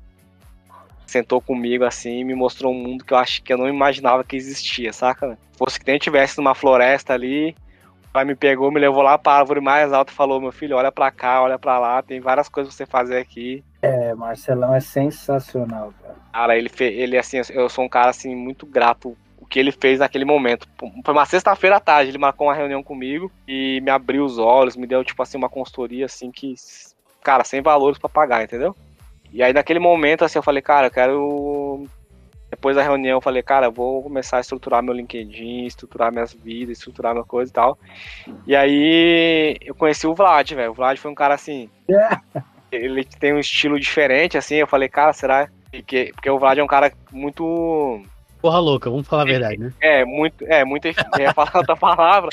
sentou 1.06 1.40
comigo 1.40 1.84
assim 1.84 2.20
e 2.20 2.24
me 2.24 2.34
mostrou 2.34 2.72
um 2.72 2.78
mundo 2.78 3.04
que 3.04 3.12
eu 3.12 3.18
acho 3.18 3.42
que 3.42 3.52
eu 3.52 3.58
não 3.58 3.68
imaginava 3.68 4.24
que 4.24 4.36
existia, 4.36 4.92
saca? 4.92 5.38
Fosse 5.56 5.78
que 5.78 5.86
nem 5.86 5.96
eu 5.96 6.00
tivesse 6.00 6.38
numa 6.38 6.54
floresta 6.54 7.12
ali, 7.12 7.56
o 8.08 8.12
pai 8.12 8.24
me 8.24 8.34
pegou, 8.34 8.70
me 8.70 8.80
levou 8.80 9.02
lá 9.02 9.18
pra 9.18 9.34
árvore 9.34 9.60
mais 9.60 9.92
alta 9.92 10.12
e 10.12 10.14
falou, 10.14 10.40
meu 10.40 10.52
filho, 10.52 10.76
olha 10.76 10.90
pra 10.90 11.10
cá, 11.10 11.42
olha 11.42 11.58
pra 11.58 11.78
lá, 11.78 12.02
tem 12.02 12.20
várias 12.20 12.48
coisas 12.48 12.74
pra 12.74 12.84
você 12.84 12.90
fazer 12.90 13.18
aqui. 13.18 13.64
É, 13.82 14.14
Marcelão 14.14 14.74
é 14.74 14.80
sensacional, 14.80 15.92
cara. 16.34 16.58
Ele 16.58 16.68
fez, 16.68 16.98
ele 16.98 17.16
assim, 17.16 17.40
eu 17.50 17.68
sou 17.68 17.84
um 17.84 17.88
cara 17.88 18.10
assim 18.10 18.34
muito 18.34 18.66
grato 18.66 19.16
o 19.38 19.46
que 19.46 19.58
ele 19.58 19.70
fez 19.70 20.00
naquele 20.00 20.24
momento. 20.24 20.66
Foi 21.04 21.14
uma 21.14 21.24
sexta-feira 21.24 21.76
à 21.76 21.80
tarde, 21.80 22.10
ele 22.10 22.18
marcou 22.18 22.48
uma 22.48 22.54
reunião 22.54 22.82
comigo 22.82 23.30
e 23.46 23.80
me 23.82 23.90
abriu 23.90 24.24
os 24.24 24.38
olhos, 24.38 24.76
me 24.76 24.86
deu 24.86 25.04
tipo 25.04 25.22
assim 25.22 25.38
uma 25.38 25.48
consultoria 25.48 26.06
assim 26.06 26.30
que, 26.30 26.54
cara, 27.22 27.44
sem 27.44 27.62
valores 27.62 27.98
pra 27.98 28.08
pagar, 28.08 28.42
entendeu? 28.42 28.74
E 29.32 29.42
aí 29.42 29.52
naquele 29.52 29.78
momento 29.78 30.24
assim 30.24 30.38
eu 30.38 30.42
falei, 30.42 30.62
cara, 30.62 30.88
eu 30.88 30.90
quero 30.90 31.86
depois 32.50 32.76
da 32.76 32.82
reunião 32.82 33.18
eu 33.18 33.20
falei, 33.20 33.42
cara, 33.42 33.66
eu 33.66 33.72
vou 33.72 34.02
começar 34.02 34.38
a 34.38 34.40
estruturar 34.40 34.82
meu 34.82 34.94
LinkedIn, 34.94 35.66
estruturar 35.66 36.12
minhas 36.12 36.32
vidas, 36.32 36.78
estruturar 36.78 37.12
minha 37.12 37.24
coisa 37.24 37.50
e 37.50 37.52
tal. 37.52 37.78
E 38.46 38.56
aí 38.56 39.56
eu 39.60 39.74
conheci 39.74 40.06
o 40.06 40.14
Vlad, 40.14 40.52
velho. 40.52 40.70
O 40.70 40.74
Vlad 40.74 40.96
foi 40.98 41.10
um 41.10 41.14
cara 41.14 41.34
assim, 41.34 41.68
ele 42.72 43.04
tem 43.04 43.34
um 43.34 43.40
estilo 43.40 43.78
diferente 43.78 44.38
assim, 44.38 44.56
eu 44.56 44.66
falei, 44.66 44.88
cara, 44.88 45.12
será 45.12 45.48
porque, 45.82 46.12
porque 46.14 46.30
o 46.30 46.38
Vlad 46.38 46.58
é 46.58 46.62
um 46.62 46.68
cara 46.68 46.92
muito. 47.10 48.02
Porra 48.40 48.58
louca, 48.58 48.90
vamos 48.90 49.08
falar 49.08 49.22
a 49.22 49.26
verdade, 49.26 49.58
né? 49.58 49.72
É, 49.80 50.04
muito. 50.04 50.44
É, 50.44 50.64
muito. 50.64 50.86
Ia 50.86 51.32
falar 51.34 51.56
outra 51.56 51.76
palavra. 51.76 52.30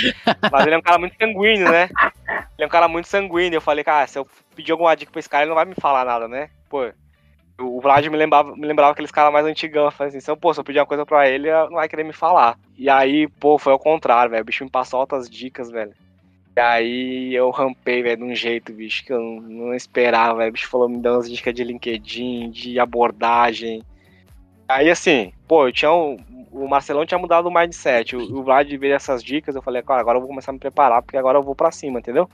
Mas 0.51 0.65
ele 0.65 0.75
é 0.75 0.77
um 0.77 0.81
cara 0.81 0.98
muito 0.98 1.15
sanguíneo, 1.17 1.71
né? 1.71 1.89
Ele 2.27 2.63
é 2.63 2.65
um 2.65 2.69
cara 2.69 2.88
muito 2.88 3.07
sanguíneo. 3.07 3.57
Eu 3.57 3.62
falei, 3.62 3.83
cara, 3.83 4.05
se 4.07 4.19
eu 4.19 4.27
pedir 4.55 4.74
alguma 4.74 4.95
dica 4.95 5.12
pra 5.12 5.19
esse 5.19 5.29
cara, 5.29 5.43
ele 5.43 5.50
não 5.50 5.55
vai 5.55 5.65
me 5.65 5.75
falar 5.75 6.03
nada, 6.05 6.27
né? 6.27 6.50
Pô. 6.69 6.91
O 7.60 7.79
Vlad 7.79 8.05
me 8.07 8.17
lembrava, 8.17 8.55
me 8.55 8.65
lembrava 8.65 8.91
aqueles 8.91 9.12
caras 9.12 9.31
mais 9.31 9.45
antigão. 9.45 9.86
Eu 9.86 9.91
falei 9.91 10.10
assim, 10.10 10.19
se 10.19 10.29
eu, 10.29 10.36
pô, 10.36 10.53
se 10.53 10.60
eu 10.60 10.63
pedir 10.63 10.79
uma 10.79 10.86
coisa 10.86 11.05
pra 11.05 11.29
ele, 11.29 11.48
ele 11.48 11.65
não 11.65 11.75
vai 11.75 11.88
querer 11.88 12.03
me 12.03 12.13
falar. 12.13 12.57
E 12.75 12.89
aí, 12.89 13.27
pô, 13.39 13.57
foi 13.57 13.71
ao 13.71 13.79
contrário, 13.79 14.31
velho. 14.31 14.41
O 14.41 14.45
bicho 14.45 14.63
me 14.63 14.69
passou 14.69 15.00
altas 15.00 15.29
dicas, 15.29 15.69
velho. 15.69 15.93
Aí 16.55 17.34
eu 17.34 17.50
rampei, 17.50 18.03
velho, 18.03 18.17
de 18.17 18.24
um 18.24 18.36
jeito, 18.36 18.74
bicho, 18.74 19.05
que 19.05 19.13
eu 19.13 19.20
não, 19.20 19.74
esperava, 19.74 20.39
velho. 20.39 20.50
O 20.50 20.53
bicho 20.53 20.67
falou, 20.67 20.89
me 20.89 20.98
deu 20.98 21.13
umas 21.13 21.29
dicas 21.29 21.53
de 21.53 21.63
LinkedIn, 21.63 22.50
de 22.51 22.79
abordagem. 22.79 23.81
Aí 24.67 24.89
assim, 24.89 25.31
pô, 25.48 25.67
eu 25.67 25.72
tinha 25.72 25.91
um, 25.93 26.17
o 26.51 26.67
Marcelão 26.67 27.05
tinha 27.05 27.17
mudado 27.17 27.48
o 27.48 27.53
mindset. 27.53 28.15
O, 28.15 28.39
o 28.39 28.43
Vlad 28.43 28.70
veio 28.70 28.93
essas 28.93 29.24
dicas, 29.24 29.55
eu 29.55 29.62
falei, 29.62 29.81
cara, 29.81 30.01
agora 30.01 30.17
eu 30.17 30.22
vou 30.22 30.29
começar 30.29 30.51
a 30.51 30.53
me 30.53 30.60
preparar, 30.60 31.01
porque 31.01 31.17
agora 31.17 31.38
eu 31.38 31.43
vou 31.43 31.55
para 31.55 31.72
cima, 31.72 32.00
entendeu? 32.00 32.29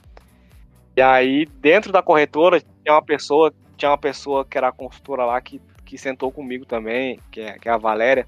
E 0.95 1.01
aí, 1.01 1.45
dentro 1.45 1.91
da 1.91 2.01
corretora, 2.01 2.59
tinha 2.59 2.95
uma 2.95 3.03
pessoa, 3.03 3.53
tinha 3.77 3.91
uma 3.91 3.97
pessoa 3.97 4.43
que 4.43 4.57
era 4.57 4.69
a 4.69 4.71
consultora 4.71 5.25
lá 5.25 5.39
que, 5.39 5.61
que 5.85 5.95
sentou 5.95 6.31
comigo 6.31 6.65
também, 6.65 7.19
que 7.31 7.41
é, 7.41 7.59
que 7.59 7.69
é 7.69 7.71
a 7.71 7.77
Valéria. 7.77 8.27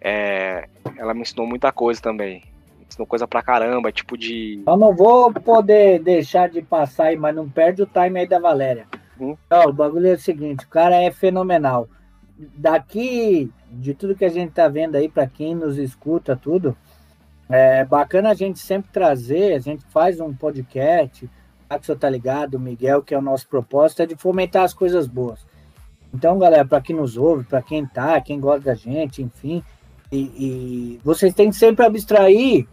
É, 0.00 0.68
ela 0.96 1.14
me 1.14 1.20
ensinou 1.20 1.46
muita 1.46 1.70
coisa 1.70 2.00
também. 2.00 2.42
Ensinou 2.88 3.06
coisa 3.06 3.28
pra 3.28 3.42
caramba, 3.42 3.92
tipo 3.92 4.16
de. 4.16 4.62
Eu 4.66 4.76
não 4.76 4.94
vou 4.94 5.32
poder 5.32 6.00
deixar 6.00 6.48
de 6.48 6.62
passar 6.62 7.04
aí, 7.04 7.16
mas 7.16 7.36
não 7.36 7.48
perde 7.48 7.82
o 7.82 7.86
time 7.86 8.20
aí 8.20 8.26
da 8.26 8.38
Valéria. 8.38 8.86
Não, 9.18 9.36
o 9.66 9.72
bagulho 9.72 10.08
é 10.08 10.14
o 10.14 10.18
seguinte, 10.18 10.64
o 10.64 10.68
cara 10.68 10.96
é 10.96 11.10
fenomenal. 11.10 11.88
Daqui, 12.56 13.52
de 13.70 13.92
tudo 13.92 14.14
que 14.14 14.24
a 14.24 14.30
gente 14.30 14.52
tá 14.52 14.68
vendo 14.68 14.96
aí, 14.96 15.08
para 15.08 15.26
quem 15.26 15.54
nos 15.54 15.76
escuta, 15.76 16.36
tudo, 16.36 16.76
é 17.48 17.84
bacana 17.84 18.30
a 18.30 18.34
gente 18.34 18.58
sempre 18.60 18.90
trazer, 18.92 19.54
a 19.54 19.58
gente 19.58 19.84
faz 19.86 20.20
um 20.20 20.32
podcast, 20.32 21.28
o 21.70 21.84
senhor 21.84 21.98
tá 21.98 22.08
ligado, 22.08 22.54
o 22.54 22.60
Miguel, 22.60 23.02
que 23.02 23.12
é 23.12 23.18
o 23.18 23.22
nosso 23.22 23.48
propósito, 23.48 24.02
é 24.02 24.06
de 24.06 24.16
fomentar 24.16 24.62
as 24.62 24.72
coisas 24.72 25.06
boas. 25.06 25.44
Então, 26.14 26.38
galera, 26.38 26.64
para 26.64 26.80
quem 26.80 26.96
nos 26.96 27.16
ouve, 27.16 27.44
para 27.44 27.60
quem 27.60 27.84
tá, 27.84 28.20
quem 28.20 28.40
gosta 28.40 28.60
da 28.60 28.74
gente, 28.74 29.22
enfim, 29.22 29.62
e, 30.10 30.18
e 30.18 31.00
vocês 31.04 31.34
têm 31.34 31.50
que 31.50 31.56
sempre 31.56 31.84
abstrair 31.84 32.66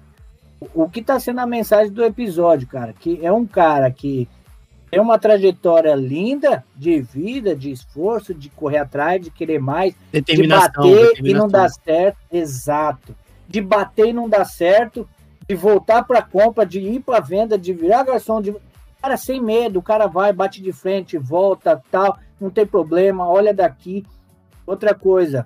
o, 0.74 0.90
que 0.90 1.00
está 1.00 1.20
sendo 1.20 1.40
a 1.40 1.46
mensagem 1.46 1.92
do 1.92 2.04
episódio, 2.04 2.68
cara. 2.68 2.94
Que 2.94 3.24
é 3.26 3.32
um 3.32 3.46
cara 3.46 3.92
que 3.92 4.28
tem 4.90 5.00
uma 5.00 5.20
trajetória 5.20 5.94
linda 5.96 6.64
de 6.76 7.02
vida, 7.02 7.56
de 7.56 7.72
esforço, 7.72 8.34
de 8.34 8.50
correr 8.50 8.78
atrás, 8.78 9.22
de 9.22 9.30
querer 9.30 9.60
mais, 9.60 9.94
de 10.12 10.48
bater 10.48 11.14
e 11.24 11.34
não 11.34 11.48
dar 11.48 11.70
certo. 11.70 12.18
Exato. 12.32 13.16
De 13.48 13.62
bater 13.62 14.08
e 14.08 14.14
não 14.14 14.28
dar 14.28 14.46
certo, 14.46 15.08
de 15.48 15.56
voltar 15.56 16.04
para 16.04 16.20
a 16.20 16.24
compra, 16.24 16.66
de 16.66 16.80
ir 16.80 17.02
para 17.02 17.18
a 17.18 17.22
venda, 17.22 17.58
de 17.58 17.74
virar 17.74 18.04
garçom, 18.04 18.42
de 18.42 18.56
cara 19.02 19.18
sem 19.18 19.42
medo, 19.42 19.80
o 19.80 19.84
cara 19.84 20.08
vai, 20.08 20.34
bate 20.34 20.62
de 20.62 20.72
frente, 20.72 21.18
volta, 21.18 21.82
tal, 21.92 22.18
não 22.42 22.50
tem 22.50 22.66
problema, 22.66 23.28
olha 23.28 23.54
daqui. 23.54 24.04
Outra 24.66 24.96
coisa, 24.96 25.46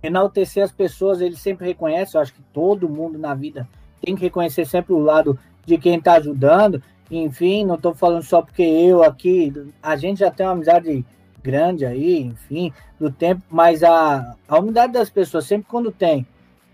enaltecer 0.00 0.62
as 0.62 0.70
pessoas, 0.70 1.20
ele 1.20 1.34
sempre 1.34 1.66
reconhece, 1.66 2.16
eu 2.16 2.20
acho 2.20 2.32
que 2.32 2.42
todo 2.52 2.88
mundo 2.88 3.18
na 3.18 3.34
vida 3.34 3.66
tem 4.02 4.14
que 4.14 4.22
reconhecer 4.22 4.66
sempre 4.66 4.92
o 4.92 4.98
lado 4.98 5.38
de 5.64 5.78
quem 5.78 5.96
está 5.96 6.14
ajudando. 6.14 6.82
Enfim, 7.10 7.64
não 7.64 7.76
estou 7.76 7.94
falando 7.94 8.22
só 8.22 8.42
porque 8.42 8.62
eu 8.62 9.02
aqui, 9.02 9.52
a 9.82 9.96
gente 9.96 10.20
já 10.20 10.30
tem 10.30 10.46
uma 10.46 10.52
amizade 10.52 11.04
grande 11.42 11.84
aí, 11.84 12.20
enfim, 12.20 12.72
do 12.98 13.10
tempo, 13.10 13.42
mas 13.50 13.82
a, 13.82 14.34
a 14.48 14.58
humildade 14.58 14.92
das 14.92 15.10
pessoas, 15.10 15.44
sempre 15.44 15.66
quando 15.68 15.90
tem. 15.90 16.26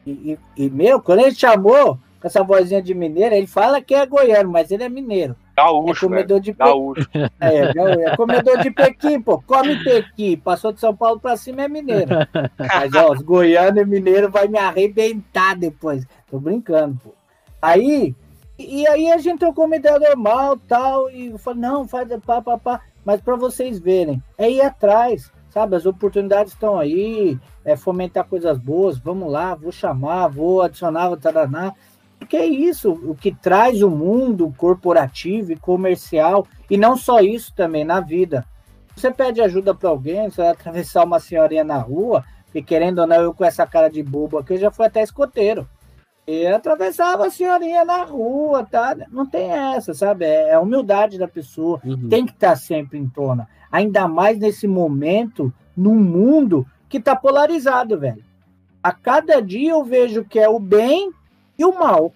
E, 0.06 0.38
e, 0.56 0.64
e 0.64 0.70
meu, 0.70 1.00
quando 1.00 1.20
ele 1.20 1.34
chamou 1.34 1.98
com 2.20 2.26
essa 2.26 2.42
vozinha 2.42 2.82
de 2.82 2.94
mineiro, 2.94 3.34
ele 3.34 3.46
fala 3.46 3.80
que 3.80 3.94
é 3.94 4.06
goiano, 4.06 4.50
mas 4.50 4.70
ele 4.70 4.84
é 4.84 4.88
mineiro. 4.88 5.36
Gaúcho, 5.58 6.06
é 6.06 6.08
comedor 6.08 6.40
de 6.40 6.52
Gaúcho. 6.52 7.08
É, 7.40 8.10
é, 8.10 8.16
comedor 8.16 8.58
de 8.58 8.70
pequi, 8.70 9.18
pô. 9.18 9.42
Come 9.46 9.82
pequi. 9.82 10.36
Passou 10.36 10.72
de 10.72 10.80
São 10.80 10.94
Paulo 10.94 11.20
pra 11.20 11.36
cima 11.36 11.62
é 11.62 11.68
mineiro. 11.68 12.10
Mas, 12.58 12.94
ó, 12.94 13.12
os 13.12 13.22
goianos 13.22 13.80
e 13.80 13.84
mineiro 13.84 14.30
vai 14.30 14.48
me 14.48 14.58
arrebentar 14.58 15.56
depois. 15.56 16.06
Tô 16.30 16.38
brincando, 16.38 16.98
pô. 17.02 17.14
Aí, 17.60 18.14
e 18.58 18.86
aí 18.86 19.10
a 19.10 19.18
gente 19.18 19.38
trocou 19.38 19.66
uma 19.66 19.76
ideia 19.76 19.98
normal 19.98 20.58
tal. 20.68 21.10
E 21.10 21.28
eu 21.28 21.38
falei, 21.38 21.60
não, 21.60 21.86
faz 21.86 22.08
pá, 22.24 22.40
pá, 22.40 22.58
pá. 22.58 22.80
Mas 23.04 23.20
para 23.20 23.36
vocês 23.36 23.78
verem, 23.78 24.22
é 24.36 24.50
ir 24.50 24.60
atrás, 24.60 25.32
sabe? 25.50 25.76
As 25.76 25.86
oportunidades 25.86 26.52
estão 26.52 26.78
aí, 26.78 27.38
é 27.64 27.76
fomentar 27.76 28.24
coisas 28.24 28.58
boas. 28.58 28.98
Vamos 28.98 29.32
lá, 29.32 29.54
vou 29.54 29.72
chamar, 29.72 30.28
vou 30.28 30.62
adicionar, 30.62 31.08
vou 31.08 31.16
taraná. 31.16 31.72
Porque 32.18 32.36
é 32.36 32.46
isso, 32.46 32.92
o 32.92 33.14
que 33.14 33.32
traz 33.32 33.82
o 33.82 33.88
mundo 33.88 34.52
corporativo 34.56 35.52
e 35.52 35.56
comercial, 35.56 36.46
e 36.68 36.76
não 36.76 36.96
só 36.96 37.20
isso 37.20 37.54
também 37.54 37.84
na 37.84 38.00
vida. 38.00 38.44
Você 38.94 39.10
pede 39.10 39.40
ajuda 39.40 39.74
para 39.74 39.88
alguém, 39.88 40.28
você 40.28 40.42
vai 40.42 40.50
atravessar 40.50 41.04
uma 41.04 41.20
senhorinha 41.20 41.62
na 41.62 41.78
rua, 41.78 42.24
e 42.54 42.62
querendo 42.62 42.98
ou 42.98 43.06
não, 43.06 43.16
eu 43.16 43.32
com 43.32 43.44
essa 43.44 43.66
cara 43.66 43.88
de 43.88 44.02
bobo 44.02 44.38
aqui, 44.38 44.54
eu 44.54 44.58
já 44.58 44.70
fui 44.70 44.86
até 44.86 45.02
escoteiro. 45.02 45.68
E 46.26 46.46
atravessava 46.46 47.26
a 47.26 47.30
senhorinha 47.30 47.84
na 47.84 48.04
rua, 48.04 48.62
tá? 48.62 48.94
Não 49.10 49.24
tem 49.24 49.50
essa, 49.50 49.94
sabe? 49.94 50.26
É 50.26 50.52
a 50.52 50.60
humildade 50.60 51.18
da 51.18 51.26
pessoa, 51.26 51.80
uhum. 51.82 52.08
tem 52.08 52.26
que 52.26 52.32
estar 52.32 52.50
tá 52.50 52.56
sempre 52.56 52.98
em 52.98 53.08
tona. 53.08 53.48
Ainda 53.72 54.06
mais 54.06 54.38
nesse 54.38 54.66
momento, 54.66 55.50
num 55.76 55.94
mundo 55.94 56.66
que 56.88 57.00
tá 57.00 57.16
polarizado, 57.16 57.98
velho. 57.98 58.22
A 58.82 58.92
cada 58.92 59.40
dia 59.40 59.70
eu 59.70 59.84
vejo 59.84 60.24
que 60.24 60.38
é 60.38 60.48
o 60.48 60.58
bem 60.58 61.12
e 61.58 61.64
o 61.64 61.74
mal. 61.74 62.12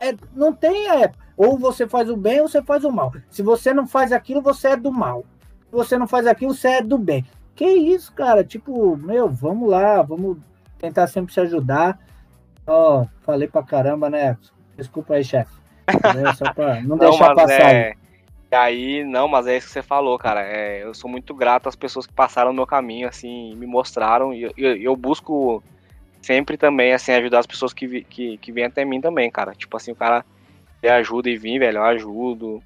É, 0.00 0.14
não 0.34 0.52
tem. 0.52 0.88
É, 0.90 1.12
ou 1.36 1.56
você 1.56 1.86
faz 1.86 2.10
o 2.10 2.16
bem 2.16 2.40
ou 2.40 2.48
você 2.48 2.62
faz 2.62 2.84
o 2.84 2.90
mal. 2.90 3.12
Se 3.30 3.42
você 3.42 3.72
não 3.72 3.86
faz 3.86 4.12
aquilo, 4.12 4.42
você 4.42 4.68
é 4.68 4.76
do 4.76 4.92
mal. 4.92 5.24
Se 5.66 5.72
você 5.72 5.96
não 5.96 6.06
faz 6.06 6.26
aquilo, 6.26 6.52
você 6.52 6.68
é 6.68 6.82
do 6.82 6.98
bem. 6.98 7.24
Que 7.54 7.66
isso, 7.66 8.12
cara? 8.12 8.44
Tipo, 8.44 8.96
meu, 8.96 9.28
vamos 9.28 9.70
lá, 9.70 10.02
vamos 10.02 10.38
tentar 10.78 11.06
sempre 11.06 11.32
se 11.32 11.40
ajudar. 11.40 11.98
Ó, 12.66 13.02
oh, 13.02 13.08
falei 13.22 13.48
pra 13.48 13.62
caramba, 13.62 14.10
né? 14.10 14.36
Desculpa 14.76 15.14
aí, 15.14 15.24
chefe. 15.24 15.52
Só 16.36 16.52
pra 16.52 16.80
não, 16.82 16.90
não 16.90 16.98
deixar 16.98 17.34
passar. 17.34 17.74
É... 17.74 17.94
E 18.50 18.56
aí, 18.56 19.04
não, 19.04 19.28
mas 19.28 19.46
é 19.46 19.56
isso 19.56 19.66
que 19.66 19.72
você 19.72 19.82
falou, 19.82 20.18
cara. 20.18 20.42
É, 20.42 20.82
eu 20.82 20.94
sou 20.94 21.10
muito 21.10 21.34
grato 21.34 21.68
às 21.68 21.76
pessoas 21.76 22.06
que 22.06 22.12
passaram 22.12 22.50
no 22.50 22.56
meu 22.56 22.66
caminho, 22.66 23.06
assim, 23.06 23.54
me 23.56 23.66
mostraram. 23.66 24.32
E 24.32 24.42
eu, 24.42 24.52
eu, 24.56 24.76
eu 24.76 24.96
busco 24.96 25.62
sempre 26.28 26.58
também, 26.58 26.92
assim, 26.92 27.12
ajudar 27.12 27.38
as 27.38 27.46
pessoas 27.46 27.72
que, 27.72 28.04
que, 28.04 28.36
que 28.36 28.52
vêm 28.52 28.64
até 28.64 28.84
mim 28.84 29.00
também, 29.00 29.30
cara. 29.30 29.54
Tipo 29.54 29.78
assim, 29.78 29.92
o 29.92 29.96
cara 29.96 30.22
me 30.82 30.88
ajuda 30.90 31.30
e 31.30 31.38
vem, 31.38 31.58
velho, 31.58 31.78
eu 31.78 31.84
ajudo. 31.84 32.62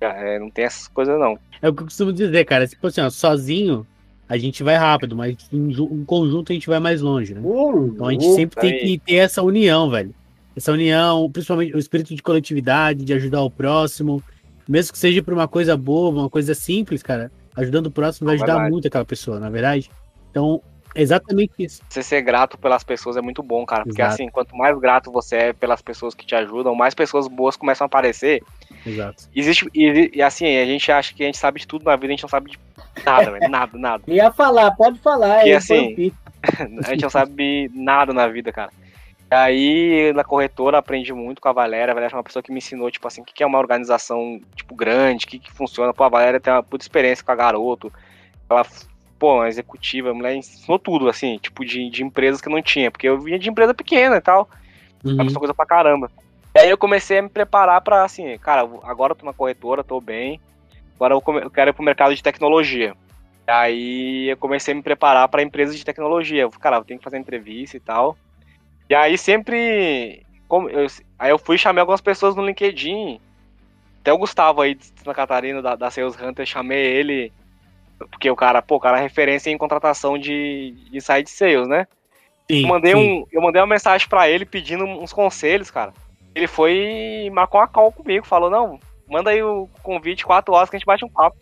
É, 0.00 0.36
não 0.40 0.50
tem 0.50 0.64
essas 0.64 0.88
coisas, 0.88 1.16
não. 1.18 1.38
É 1.62 1.68
o 1.68 1.72
que 1.72 1.82
eu 1.82 1.86
costumo 1.86 2.12
dizer, 2.12 2.44
cara. 2.44 2.66
Tipo 2.66 2.88
assim, 2.88 3.00
ó, 3.00 3.08
sozinho 3.08 3.86
a 4.28 4.36
gente 4.36 4.64
vai 4.64 4.74
rápido, 4.74 5.14
mas 5.14 5.36
em, 5.52 5.70
em 5.70 6.04
conjunto 6.04 6.50
a 6.50 6.54
gente 6.54 6.66
vai 6.66 6.80
mais 6.80 7.00
longe, 7.00 7.34
né? 7.34 7.40
Uh, 7.44 7.92
então 7.94 8.08
a 8.08 8.12
gente 8.12 8.26
uh, 8.26 8.34
sempre 8.34 8.60
tem 8.60 8.78
que 8.80 8.98
ter 8.98 9.14
essa 9.14 9.42
união, 9.42 9.88
velho. 9.88 10.12
Essa 10.56 10.72
união, 10.72 11.30
principalmente 11.30 11.74
o 11.74 11.78
espírito 11.78 12.14
de 12.16 12.22
coletividade, 12.22 13.04
de 13.04 13.12
ajudar 13.12 13.42
o 13.42 13.50
próximo. 13.50 14.22
Mesmo 14.68 14.92
que 14.92 14.98
seja 14.98 15.22
por 15.22 15.32
uma 15.32 15.46
coisa 15.46 15.76
boa, 15.76 16.10
uma 16.10 16.30
coisa 16.30 16.52
simples, 16.52 17.00
cara. 17.00 17.30
Ajudando 17.54 17.86
o 17.86 17.90
próximo 17.92 18.26
vai 18.26 18.34
ajudar 18.34 18.68
muito 18.68 18.88
aquela 18.88 19.04
pessoa, 19.04 19.38
na 19.38 19.46
é 19.46 19.50
verdade. 19.50 19.88
Então, 20.30 20.60
Exatamente 20.94 21.52
isso. 21.58 21.82
Você 21.88 22.02
ser 22.02 22.22
grato 22.22 22.56
pelas 22.56 22.84
pessoas 22.84 23.16
é 23.16 23.20
muito 23.20 23.42
bom, 23.42 23.66
cara. 23.66 23.82
Porque 23.84 24.00
Exato. 24.00 24.14
assim, 24.14 24.28
quanto 24.28 24.56
mais 24.56 24.78
grato 24.78 25.10
você 25.10 25.36
é 25.36 25.52
pelas 25.52 25.82
pessoas 25.82 26.14
que 26.14 26.24
te 26.24 26.34
ajudam, 26.34 26.74
mais 26.74 26.94
pessoas 26.94 27.26
boas 27.26 27.56
começam 27.56 27.84
a 27.84 27.86
aparecer. 27.86 28.42
Exato. 28.86 29.24
Existe. 29.34 29.68
E, 29.74 30.12
e 30.14 30.22
assim, 30.22 30.56
a 30.56 30.64
gente 30.64 30.90
acha 30.92 31.12
que 31.14 31.22
a 31.22 31.26
gente 31.26 31.38
sabe 31.38 31.60
de 31.60 31.66
tudo 31.66 31.84
na 31.84 31.96
vida, 31.96 32.08
a 32.08 32.10
gente 32.10 32.22
não 32.22 32.28
sabe 32.28 32.52
de 32.52 32.58
nada, 33.04 33.30
velho. 33.30 33.50
Nada, 33.50 33.78
nada. 33.78 34.02
Ia 34.08 34.30
falar, 34.30 34.70
pode 34.72 34.98
falar. 35.00 35.46
E 35.46 35.52
assim, 35.52 36.12
a 36.84 36.90
gente 36.90 37.02
não 37.02 37.10
sabe 37.10 37.70
nada 37.74 38.12
na 38.12 38.28
vida, 38.28 38.52
cara. 38.52 38.70
Aí, 39.30 40.12
na 40.12 40.22
corretora, 40.22 40.78
aprendi 40.78 41.12
muito 41.12 41.40
com 41.40 41.48
a 41.48 41.52
Valéria. 41.52 41.90
A 41.90 41.94
Valéria 41.94 42.14
é 42.14 42.16
uma 42.18 42.22
pessoa 42.22 42.42
que 42.42 42.52
me 42.52 42.58
ensinou, 42.58 42.88
tipo 42.90 43.08
assim, 43.08 43.22
o 43.22 43.24
que 43.24 43.42
é 43.42 43.46
uma 43.46 43.58
organização, 43.58 44.40
tipo, 44.54 44.76
grande, 44.76 45.24
o 45.24 45.28
que, 45.28 45.40
que 45.40 45.50
funciona. 45.50 45.92
Pô, 45.92 46.04
a 46.04 46.08
Valéria 46.08 46.38
tem 46.38 46.52
uma 46.52 46.62
puta 46.62 46.84
experiência 46.84 47.24
com 47.24 47.32
a 47.32 47.34
garoto. 47.34 47.92
Ela 48.48 48.64
pô, 49.24 49.36
uma 49.36 49.48
executiva, 49.48 50.10
a 50.10 50.14
mulher 50.14 50.34
ensinou 50.34 50.78
tudo, 50.78 51.08
assim, 51.08 51.38
tipo, 51.38 51.64
de, 51.64 51.88
de 51.88 52.04
empresas 52.04 52.42
que 52.42 52.48
eu 52.48 52.52
não 52.52 52.60
tinha, 52.60 52.90
porque 52.90 53.08
eu 53.08 53.18
vinha 53.18 53.38
de 53.38 53.48
empresa 53.48 53.72
pequena 53.72 54.16
e 54.16 54.20
tal, 54.20 54.50
uhum. 55.02 55.18
essa 55.22 55.38
coisa 55.38 55.54
pra 55.54 55.64
caramba. 55.64 56.10
E 56.54 56.58
aí 56.58 56.68
eu 56.68 56.76
comecei 56.76 57.16
a 57.16 57.22
me 57.22 57.30
preparar 57.30 57.80
pra, 57.80 58.04
assim, 58.04 58.36
cara, 58.36 58.68
agora 58.82 59.12
eu 59.12 59.16
tô 59.16 59.24
na 59.24 59.32
corretora, 59.32 59.82
tô 59.82 59.98
bem, 59.98 60.38
agora 60.94 61.14
eu, 61.14 61.22
eu 61.38 61.50
quero 61.50 61.70
ir 61.70 61.72
pro 61.72 61.82
mercado 61.82 62.14
de 62.14 62.22
tecnologia. 62.22 62.94
E 63.48 63.50
aí 63.50 64.28
eu 64.28 64.36
comecei 64.36 64.74
a 64.74 64.76
me 64.76 64.82
preparar 64.82 65.26
para 65.28 65.42
empresas 65.42 65.74
de 65.74 65.84
tecnologia. 65.86 66.42
Eu, 66.42 66.50
cara, 66.50 66.76
eu 66.76 66.84
tenho 66.84 66.98
que 66.98 67.04
fazer 67.04 67.16
entrevista 67.16 67.78
e 67.78 67.80
tal. 67.80 68.18
E 68.88 68.94
aí 68.94 69.16
sempre. 69.16 70.22
Como 70.48 70.68
eu, 70.68 70.86
aí 71.18 71.30
eu 71.30 71.38
fui 71.38 71.58
chamei 71.58 71.80
algumas 71.80 72.00
pessoas 72.00 72.34
no 72.34 72.44
LinkedIn. 72.44 73.20
Até 74.00 74.12
o 74.12 74.18
Gustavo 74.18 74.60
aí 74.60 74.74
de 74.74 74.84
Santa 74.84 75.14
Catarina, 75.14 75.60
da, 75.60 75.76
da 75.76 75.90
Sales 75.90 76.18
Hunter, 76.18 76.46
chamei 76.46 76.84
ele 76.84 77.32
porque 78.10 78.30
o 78.30 78.36
cara, 78.36 78.62
pô, 78.62 78.76
o 78.76 78.80
cara 78.80 78.98
é 78.98 79.02
referência 79.02 79.50
em 79.50 79.58
contratação 79.58 80.18
de, 80.18 80.74
de 80.90 81.00
site 81.00 81.30
sales, 81.30 81.68
né? 81.68 81.86
Sim, 82.50 82.62
eu, 82.62 82.68
mandei 82.68 82.92
sim. 82.92 82.98
Um, 82.98 83.26
eu 83.32 83.42
mandei 83.42 83.60
uma 83.60 83.66
mensagem 83.66 84.08
para 84.08 84.28
ele 84.28 84.44
pedindo 84.44 84.84
uns 84.84 85.12
conselhos, 85.12 85.70
cara. 85.70 85.92
Ele 86.34 86.46
foi 86.46 87.24
e 87.26 87.30
marcou 87.30 87.60
uma 87.60 87.68
call 87.68 87.92
comigo, 87.92 88.26
falou, 88.26 88.50
não, 88.50 88.78
manda 89.08 89.30
aí 89.30 89.42
o 89.42 89.68
convite, 89.82 90.26
quatro 90.26 90.52
horas 90.52 90.68
que 90.68 90.76
a 90.76 90.78
gente 90.78 90.86
bate 90.86 91.04
um 91.04 91.08
papo. 91.08 91.36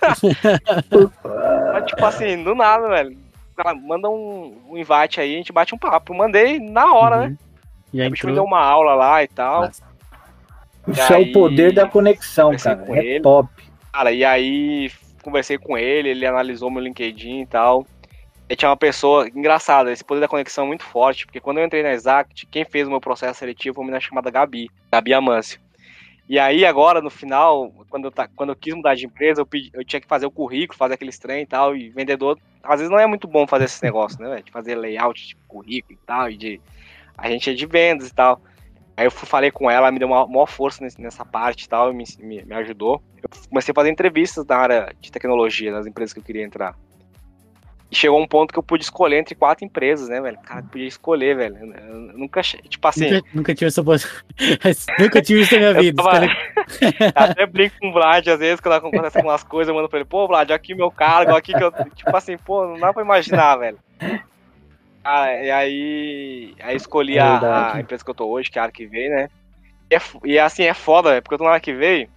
Mas, 1.72 1.86
tipo 1.86 2.04
assim, 2.04 2.42
do 2.42 2.54
nada, 2.54 2.88
velho. 2.88 3.16
Cara, 3.56 3.74
manda 3.74 4.08
um, 4.08 4.56
um 4.68 4.76
invite 4.76 5.20
aí, 5.20 5.34
a 5.34 5.38
gente 5.38 5.52
bate 5.52 5.74
um 5.74 5.78
papo. 5.78 6.14
mandei 6.14 6.58
na 6.58 6.92
hora, 6.92 7.16
uhum. 7.16 7.22
né? 7.22 7.36
E 7.92 8.00
aí, 8.00 8.06
a 8.06 8.10
gente 8.10 8.26
me 8.26 8.32
deu 8.32 8.44
uma 8.44 8.60
aula 8.60 8.94
lá 8.94 9.22
e 9.22 9.28
tal. 9.28 9.62
Nossa. 9.62 9.82
Isso 10.86 11.14
aí, 11.14 11.24
é 11.24 11.28
o 11.28 11.32
poder 11.32 11.72
da 11.72 11.86
conexão, 11.86 12.56
cara. 12.56 12.84
É 12.88 13.04
ele. 13.04 13.20
top. 13.20 13.48
Cara, 13.92 14.12
e 14.12 14.24
aí 14.24 14.90
conversei 15.22 15.58
com 15.58 15.76
ele, 15.76 16.10
ele 16.10 16.26
analisou 16.26 16.70
meu 16.70 16.82
LinkedIn 16.82 17.42
e 17.42 17.46
tal. 17.46 17.86
tinha 18.56 18.68
uma 18.68 18.76
pessoa 18.76 19.28
engraçada, 19.28 19.92
esse 19.92 20.04
poder 20.04 20.20
da 20.20 20.28
conexão 20.28 20.64
é 20.64 20.68
muito 20.68 20.84
forte, 20.84 21.26
porque 21.26 21.40
quando 21.40 21.58
eu 21.58 21.64
entrei 21.64 21.82
na 21.82 21.92
Exact, 21.92 22.46
quem 22.46 22.64
fez 22.64 22.86
o 22.86 22.90
meu 22.90 23.00
processo 23.00 23.38
seletivo 23.38 23.76
foi 23.76 23.82
uma 23.82 23.88
menina 23.88 24.00
chamada 24.00 24.30
Gabi, 24.30 24.70
Gabi 24.90 25.14
Amâncio. 25.14 25.60
E 26.28 26.38
aí, 26.38 26.64
agora, 26.64 27.00
no 27.00 27.10
final, 27.10 27.72
quando 27.88 28.04
eu, 28.04 28.12
quando 28.36 28.50
eu 28.50 28.56
quis 28.56 28.72
mudar 28.72 28.94
de 28.94 29.04
empresa, 29.04 29.40
eu, 29.40 29.46
pedi, 29.46 29.68
eu 29.74 29.84
tinha 29.84 30.00
que 30.00 30.06
fazer 30.06 30.26
o 30.26 30.30
currículo, 30.30 30.78
fazer 30.78 30.94
aquele 30.94 31.10
trem 31.10 31.42
e 31.42 31.46
tal, 31.46 31.76
e 31.76 31.90
vendedor, 31.90 32.38
às 32.62 32.78
vezes 32.78 32.88
não 32.88 33.00
é 33.00 33.06
muito 33.06 33.26
bom 33.26 33.48
fazer 33.48 33.64
esse 33.64 33.82
negócio, 33.82 34.20
né, 34.20 34.40
de 34.40 34.52
fazer 34.52 34.76
layout 34.76 35.26
de 35.26 35.36
currículo 35.48 35.98
e 36.00 36.06
tal, 36.06 36.30
e 36.30 36.36
de... 36.36 36.60
A 37.18 37.28
gente 37.28 37.50
é 37.50 37.52
de 37.52 37.66
vendas 37.66 38.08
e 38.08 38.14
tal. 38.14 38.40
Aí 39.00 39.06
eu 39.06 39.10
falei 39.10 39.50
com 39.50 39.70
ela, 39.70 39.90
me 39.90 39.98
deu 39.98 40.06
uma 40.06 40.26
maior 40.26 40.44
força 40.44 40.86
nessa 40.98 41.24
parte 41.24 41.62
e 41.62 41.68
tal, 41.70 41.90
me, 41.90 42.04
me, 42.18 42.44
me 42.44 42.54
ajudou. 42.56 43.02
Eu 43.22 43.30
comecei 43.48 43.72
a 43.72 43.74
fazer 43.74 43.88
entrevistas 43.88 44.44
na 44.44 44.56
área 44.58 44.94
de 45.00 45.10
tecnologia, 45.10 45.72
nas 45.72 45.86
empresas 45.86 46.12
que 46.12 46.18
eu 46.18 46.22
queria 46.22 46.44
entrar. 46.44 46.76
E 47.90 47.96
chegou 47.96 48.20
um 48.20 48.26
ponto 48.26 48.52
que 48.52 48.58
eu 48.58 48.62
pude 48.62 48.84
escolher 48.84 49.16
entre 49.16 49.34
quatro 49.34 49.64
empresas, 49.64 50.10
né, 50.10 50.20
velho? 50.20 50.36
Cara, 50.44 50.62
podia 50.64 50.86
escolher, 50.86 51.34
velho. 51.34 51.56
Eu 51.56 52.18
nunca, 52.18 52.42
tipo 52.42 52.86
assim. 52.86 53.10
Nunca, 53.10 53.28
nunca 53.32 53.54
tive 53.54 53.68
essa 53.68 53.82
Nunca 55.00 55.22
tive 55.22 55.40
isso 55.40 55.54
na 55.54 55.60
minha 55.60 55.80
vida. 55.80 56.02
Tava... 56.02 56.26
até 57.16 57.46
brinco 57.46 57.76
com 57.80 57.88
o 57.88 57.92
Vlad, 57.94 58.28
às 58.28 58.38
vezes, 58.38 58.60
quando 58.60 58.74
acontece 58.74 59.16
algumas 59.16 59.42
coisas, 59.42 59.70
eu 59.70 59.74
mando 59.74 59.88
pra 59.88 60.00
ele, 60.00 60.08
pô, 60.08 60.26
Vlad, 60.26 60.50
aqui 60.50 60.74
meu 60.74 60.90
cargo, 60.90 61.34
aqui 61.34 61.54
que 61.54 61.64
eu. 61.64 61.72
Tipo 61.94 62.14
assim, 62.14 62.36
pô, 62.36 62.66
não 62.66 62.78
dá 62.78 62.92
pra 62.92 63.02
imaginar, 63.02 63.56
velho. 63.56 63.78
Ah, 65.02 65.32
e 65.32 65.50
aí, 65.50 66.54
aí 66.60 66.76
escolhi 66.76 67.16
é 67.16 67.20
a, 67.20 67.74
a, 67.74 67.80
empresa 67.80 68.04
que 68.04 68.10
eu 68.10 68.14
tô 68.14 68.26
hoje, 68.26 68.50
que 68.50 68.58
é 68.58 68.62
a 68.62 68.66
Arquivei, 68.66 69.08
né? 69.08 69.28
E, 69.90 69.94
é, 69.94 70.00
e 70.24 70.38
assim, 70.38 70.64
é 70.64 70.74
foda, 70.74 71.10
velho, 71.10 71.22
porque 71.22 71.34
eu 71.34 71.38
tô 71.38 71.44
na 71.44 71.52
Arquivei, 71.52 72.08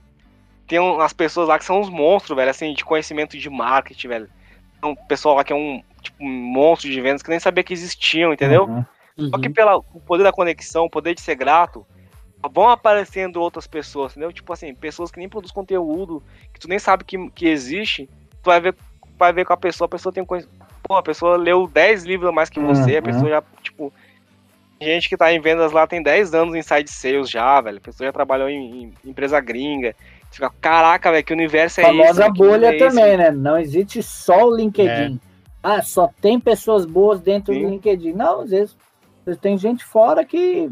tem 0.67 0.79
umas 0.79 1.13
pessoas 1.13 1.47
lá 1.47 1.57
que 1.57 1.65
são 1.65 1.79
uns 1.79 1.89
monstros, 1.89 2.35
velho, 2.35 2.51
assim, 2.51 2.73
de 2.73 2.83
conhecimento 2.83 3.37
de 3.37 3.49
marketing, 3.49 4.07
velho 4.07 4.29
um 4.87 4.95
pessoal 4.95 5.35
lá 5.35 5.43
que 5.43 5.53
é 5.53 5.55
um, 5.55 5.81
tipo, 6.01 6.23
um 6.23 6.29
monstro 6.29 6.89
de 6.89 7.01
vendas 7.01 7.21
que 7.21 7.29
nem 7.29 7.39
sabia 7.39 7.63
que 7.63 7.73
existiam, 7.73 8.33
entendeu? 8.33 8.65
Uhum. 8.65 8.85
Uhum. 9.17 9.29
Só 9.29 9.37
que 9.37 9.49
pelo 9.49 9.83
poder 10.05 10.23
da 10.23 10.31
conexão, 10.31 10.85
o 10.85 10.89
poder 10.89 11.13
de 11.13 11.21
ser 11.21 11.35
grato, 11.35 11.85
vão 12.51 12.69
aparecendo 12.69 13.41
outras 13.41 13.67
pessoas, 13.67 14.11
entendeu? 14.13 14.33
Tipo 14.33 14.51
assim, 14.51 14.73
pessoas 14.73 15.11
que 15.11 15.19
nem 15.19 15.29
produzem 15.29 15.53
conteúdo, 15.53 16.21
que 16.51 16.59
tu 16.59 16.67
nem 16.67 16.79
sabe 16.79 17.03
que, 17.03 17.29
que 17.31 17.47
existe, 17.47 18.09
tu 18.41 18.47
vai 18.47 18.59
ver, 18.59 18.75
vai 19.17 19.31
ver 19.31 19.45
com 19.45 19.53
a 19.53 19.57
pessoa, 19.57 19.85
a 19.85 19.89
pessoa 19.89 20.11
tem. 20.11 20.25
Pô, 20.83 20.95
a 20.95 21.03
pessoa 21.03 21.37
leu 21.37 21.67
10 21.67 22.03
livros 22.03 22.29
a 22.29 22.31
mais 22.31 22.49
que 22.49 22.59
você, 22.59 22.93
uhum. 22.93 22.99
a 22.99 23.01
pessoa 23.01 23.29
já, 23.29 23.43
tipo. 23.61 23.93
Gente 24.81 25.07
que 25.07 25.15
tá 25.15 25.31
em 25.31 25.39
vendas 25.39 25.71
lá 25.71 25.87
tem 25.87 26.03
10 26.03 26.33
anos 26.33 26.55
em 26.55 26.61
side 26.61 26.91
sales 26.91 27.29
já, 27.29 27.61
velho. 27.61 27.77
A 27.77 27.81
pessoa 27.81 28.05
já 28.07 28.11
trabalhou 28.11 28.49
em, 28.49 28.91
em 29.05 29.09
empresa 29.09 29.39
gringa. 29.39 29.95
Você 30.29 30.35
fica, 30.35 30.51
caraca, 30.59 31.09
velho, 31.09 31.23
que 31.23 31.31
universo 31.31 31.79
é 31.79 31.83
Famosa 31.83 32.09
esse? 32.09 32.19
Famosa 32.19 32.33
bolha 32.33 32.67
é 32.67 32.77
também, 32.77 33.05
esse? 33.05 33.17
né? 33.17 33.31
Não 33.31 33.57
existe 33.57 34.03
só 34.03 34.47
o 34.47 34.55
LinkedIn. 34.55 35.15
É. 35.15 35.33
Ah, 35.63 35.81
só 35.81 36.09
tem 36.19 36.37
pessoas 36.37 36.85
boas 36.85 37.21
dentro 37.21 37.53
Sim. 37.53 37.61
do 37.61 37.69
LinkedIn. 37.69 38.11
Não, 38.11 38.41
às 38.41 38.49
vezes 38.49 38.75
tem 39.39 39.57
gente 39.57 39.85
fora 39.85 40.25
que. 40.25 40.69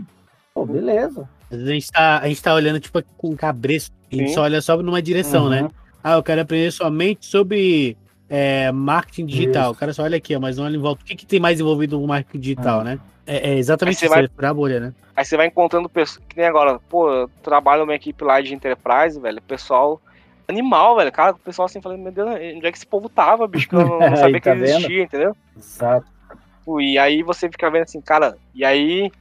Pô, 0.53 0.65
beleza. 0.65 1.29
Às 1.49 1.57
vezes 1.57 1.69
a 1.69 1.73
gente 1.73 1.91
tá, 1.91 2.19
a 2.19 2.27
gente 2.27 2.43
tá 2.43 2.53
olhando, 2.53 2.79
tipo, 2.81 3.01
com 3.17 3.35
cabresto. 3.35 3.95
A 4.11 4.15
gente 4.15 4.29
Sim. 4.29 4.33
só 4.35 4.41
olha 4.41 4.61
só 4.61 4.75
numa 4.77 5.01
direção, 5.01 5.47
né? 5.47 5.61
uhum. 5.61 5.67
né? 5.67 5.73
Ah, 6.03 6.13
eu 6.13 6.23
quero 6.23 6.41
aprender 6.41 6.71
somente 6.71 7.25
sobre 7.25 7.95
é, 8.31 8.71
marketing 8.71 9.25
digital. 9.25 9.63
Isso. 9.63 9.71
O 9.73 9.75
cara 9.75 9.93
só 9.93 10.03
olha 10.03 10.15
aqui, 10.15 10.33
ó, 10.33 10.39
mas 10.39 10.55
não 10.55 10.63
olha 10.63 10.77
em 10.77 10.79
volta. 10.79 11.03
O 11.03 11.05
que, 11.05 11.17
que 11.17 11.25
tem 11.25 11.39
mais 11.39 11.59
envolvido 11.59 11.99
no 11.99 12.07
marketing 12.07 12.39
digital, 12.39 12.77
uhum. 12.77 12.85
né? 12.85 12.99
É, 13.27 13.51
é 13.51 13.57
exatamente 13.57 13.97
isso, 13.97 14.09
vai, 14.09 14.27
furar 14.29 14.51
a 14.51 14.53
bolha, 14.53 14.79
né? 14.79 14.93
Aí 15.13 15.25
você 15.25 15.35
vai 15.35 15.47
encontrando 15.47 15.89
pessoas, 15.89 16.23
que 16.29 16.37
nem 16.37 16.47
agora, 16.47 16.79
pô, 16.89 17.11
eu 17.11 17.29
trabalho 17.43 17.81
numa 17.81 17.93
equipe 17.93 18.23
lá 18.23 18.39
de 18.39 18.53
enterprise, 18.53 19.19
velho, 19.19 19.41
pessoal 19.41 20.01
animal, 20.47 20.95
velho, 20.95 21.11
cara, 21.11 21.31
o 21.31 21.39
pessoal 21.39 21.65
assim, 21.65 21.81
falando, 21.81 22.01
meu 22.01 22.11
Deus, 22.11 22.29
onde 22.29 22.65
é 22.65 22.71
que 22.71 22.77
esse 22.77 22.85
povo 22.85 23.07
tava, 23.07 23.47
bicho, 23.47 23.69
que 23.69 23.75
eu 23.75 23.85
não, 23.85 23.99
não 23.99 24.15
sabia 24.17 24.41
tá 24.41 24.55
que 24.55 24.63
existia, 24.63 24.87
vendo? 24.87 25.03
entendeu? 25.03 25.37
Exato. 25.57 26.07
E 26.79 26.97
aí 26.97 27.23
você 27.23 27.49
fica 27.49 27.69
vendo 27.69 27.83
assim, 27.83 28.01
cara, 28.01 28.37
e 28.53 28.65
aí 28.65 29.11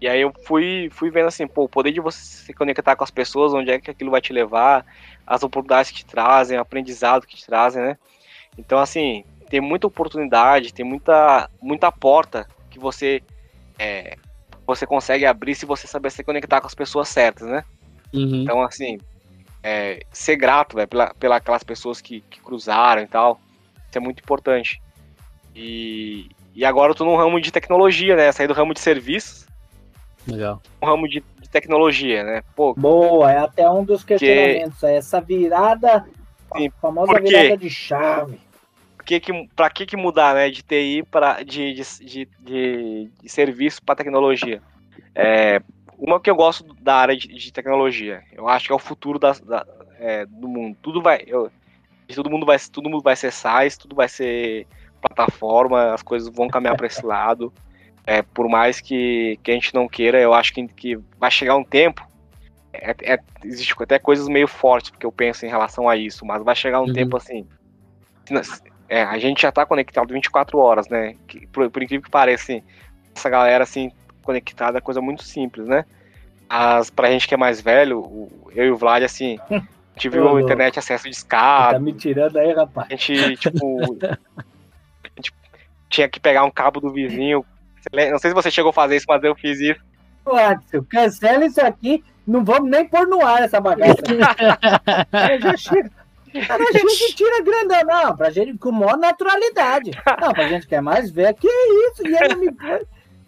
e 0.00 0.08
aí 0.08 0.22
eu 0.22 0.32
fui, 0.46 0.88
fui 0.92 1.10
vendo 1.10 1.26
assim, 1.26 1.46
pô, 1.46 1.64
o 1.64 1.68
poder 1.68 1.92
de 1.92 2.00
você 2.00 2.18
se 2.18 2.54
conectar 2.54 2.96
com 2.96 3.04
as 3.04 3.10
pessoas, 3.10 3.52
onde 3.52 3.70
é 3.70 3.78
que 3.78 3.90
aquilo 3.90 4.10
vai 4.10 4.20
te 4.20 4.32
levar, 4.32 4.86
as 5.30 5.44
oportunidades 5.44 5.92
que 5.92 5.98
te 5.98 6.06
trazem, 6.06 6.58
o 6.58 6.60
aprendizado 6.60 7.24
que 7.24 7.36
te 7.36 7.46
trazem, 7.46 7.80
né? 7.80 7.96
Então, 8.58 8.80
assim, 8.80 9.24
tem 9.48 9.60
muita 9.60 9.86
oportunidade, 9.86 10.74
tem 10.74 10.84
muita, 10.84 11.48
muita 11.62 11.92
porta 11.92 12.48
que 12.68 12.80
você 12.80 13.22
é, 13.78 14.16
você 14.66 14.84
consegue 14.84 15.24
abrir 15.24 15.54
se 15.54 15.64
você 15.64 15.86
saber 15.86 16.10
se 16.10 16.24
conectar 16.24 16.60
com 16.60 16.66
as 16.66 16.74
pessoas 16.74 17.08
certas, 17.08 17.46
né? 17.46 17.64
Uhum. 18.12 18.42
Então, 18.42 18.60
assim, 18.60 18.98
é, 19.62 20.00
ser 20.10 20.34
grato 20.34 20.74
véio, 20.74 20.88
pela, 20.88 21.14
pela 21.14 21.36
aquelas 21.36 21.62
pessoas 21.62 22.00
que, 22.00 22.22
que 22.22 22.40
cruzaram 22.40 23.02
e 23.02 23.06
tal, 23.06 23.40
isso 23.88 23.98
é 23.98 24.00
muito 24.00 24.18
importante. 24.18 24.82
E, 25.54 26.28
e 26.56 26.64
agora 26.64 26.90
eu 26.90 26.96
tô 26.96 27.04
no 27.04 27.16
ramo 27.16 27.40
de 27.40 27.52
tecnologia, 27.52 28.16
né? 28.16 28.32
Saí 28.32 28.48
do 28.48 28.52
ramo 28.52 28.74
de 28.74 28.80
serviços. 28.80 29.46
Legal. 30.26 30.60
No 30.80 30.88
ramo 30.88 31.08
de, 31.08 31.22
de 31.40 31.48
tecnologia, 31.48 32.22
né? 32.22 32.42
Pô, 32.54 32.74
Boa, 32.74 33.30
é 33.30 33.38
até 33.38 33.68
um 33.70 33.84
dos 33.84 34.04
questionamentos. 34.04 34.80
Que... 34.80 34.86
Essa 34.86 35.20
virada, 35.20 36.06
Sim, 36.56 36.68
a 36.68 36.80
famosa 36.80 37.20
virada 37.20 37.56
de 37.56 37.70
chave 37.70 38.38
que 39.10 39.18
que, 39.18 39.48
para 39.56 39.70
que, 39.70 39.86
que 39.86 39.96
mudar 39.96 40.34
né, 40.34 40.50
de 40.50 40.62
TI 40.62 41.02
para 41.10 41.42
de, 41.42 41.74
de, 41.74 41.82
de, 42.04 42.28
de, 42.38 43.10
de 43.20 43.28
serviço 43.28 43.82
para 43.82 43.96
tecnologia? 43.96 44.62
É, 45.14 45.60
uma 45.98 46.20
que 46.20 46.30
eu 46.30 46.36
gosto 46.36 46.72
da 46.80 46.94
área 46.94 47.16
de, 47.16 47.26
de 47.26 47.52
tecnologia, 47.52 48.22
eu 48.32 48.48
acho 48.48 48.66
que 48.66 48.72
é 48.72 48.76
o 48.76 48.78
futuro 48.78 49.18
da, 49.18 49.32
da 49.32 49.66
é, 49.98 50.24
do 50.26 50.46
mundo. 50.46 50.76
Tudo 50.80 51.02
vai, 51.02 51.24
eu, 51.26 51.50
todo 52.14 52.30
mundo 52.30 52.46
vai, 52.46 52.56
todo 52.72 52.88
mundo 52.88 53.02
vai 53.02 53.16
ser 53.16 53.32
SaaS, 53.32 53.76
tudo 53.76 53.96
vai 53.96 54.08
ser 54.08 54.66
plataforma, 55.00 55.92
as 55.92 56.02
coisas 56.02 56.32
vão 56.32 56.48
caminhar 56.48 56.76
para 56.76 56.86
esse 56.86 57.04
lado. 57.04 57.52
É, 58.06 58.22
por 58.22 58.48
mais 58.48 58.80
que, 58.80 59.38
que 59.42 59.50
a 59.50 59.54
gente 59.54 59.74
não 59.74 59.88
queira, 59.88 60.20
eu 60.20 60.34
acho 60.34 60.52
que, 60.52 60.66
que 60.68 60.98
vai 61.18 61.30
chegar 61.30 61.56
um 61.56 61.64
tempo. 61.64 62.06
É, 62.72 62.94
é, 63.02 63.18
existe 63.44 63.74
até 63.80 63.98
coisas 63.98 64.28
meio 64.28 64.46
fortes 64.46 64.90
porque 64.90 65.04
eu 65.04 65.12
penso 65.12 65.44
em 65.44 65.48
relação 65.48 65.88
a 65.88 65.96
isso, 65.96 66.24
mas 66.24 66.42
vai 66.42 66.54
chegar 66.54 66.80
um 66.80 66.86
uhum. 66.86 66.92
tempo 66.92 67.16
assim. 67.16 67.46
É, 68.88 69.02
a 69.02 69.18
gente 69.18 69.42
já 69.42 69.52
tá 69.52 69.66
conectado 69.66 70.12
24 70.12 70.58
horas, 70.58 70.88
né? 70.88 71.14
Que, 71.26 71.46
por, 71.46 71.70
por, 71.70 71.82
incrível 71.82 72.04
que 72.04 72.10
pareça, 72.10 72.44
assim, 72.44 72.62
essa 73.14 73.28
galera, 73.28 73.64
assim, 73.64 73.92
conectada 74.22 74.78
é 74.78 74.80
coisa 74.80 75.00
muito 75.00 75.22
simples, 75.22 75.66
né? 75.66 75.84
As, 76.48 76.90
pra 76.90 77.10
gente 77.10 77.28
que 77.28 77.34
é 77.34 77.36
mais 77.36 77.60
velho, 77.60 78.00
o, 78.00 78.50
eu 78.52 78.66
e 78.66 78.70
o 78.70 78.76
Vlad, 78.76 79.04
assim, 79.04 79.38
viu 79.96 80.36
a 80.36 80.40
internet 80.40 80.78
acesso 80.78 81.04
de 81.04 81.10
escada. 81.10 81.74
Tá 81.74 81.80
me 81.80 81.92
tirando 81.92 82.36
aí, 82.36 82.52
rapaz. 82.52 82.88
A 82.88 82.96
gente, 82.96 83.36
tipo, 83.36 83.78
a 84.02 85.08
gente 85.16 85.32
tinha 85.88 86.08
que 86.08 86.18
pegar 86.18 86.44
um 86.44 86.50
cabo 86.50 86.80
do 86.80 86.90
vizinho. 86.90 87.44
Não 88.10 88.18
sei 88.18 88.30
se 88.30 88.34
você 88.34 88.50
chegou 88.50 88.70
a 88.70 88.74
fazer 88.74 88.96
isso, 88.96 89.06
mas 89.08 89.22
eu 89.22 89.34
fiz 89.34 89.60
isso. 89.60 89.80
Watson, 90.24 90.84
cancela 90.88 91.44
isso 91.44 91.60
aqui. 91.60 92.04
Não 92.26 92.44
vamos 92.44 92.70
nem 92.70 92.86
pôr 92.86 93.06
no 93.06 93.24
ar 93.24 93.42
essa 93.42 93.60
bagaça. 93.60 93.96
eu 95.32 95.40
já 95.40 95.56
chego. 95.56 95.90
A 96.32 96.78
gente 96.78 97.14
tira 97.16 97.42
grandão, 97.42 97.80
não, 97.84 98.16
pra 98.16 98.30
gente 98.30 98.56
com 98.56 98.70
maior 98.70 98.96
naturalidade. 98.96 99.90
Não, 100.20 100.32
pra 100.32 100.48
gente 100.48 100.66
quer 100.66 100.80
mais 100.80 101.10
ver, 101.10 101.34
que 101.34 101.48
isso, 101.48 102.06
e 102.06 102.14
ele 102.14 102.36
me 102.36 102.56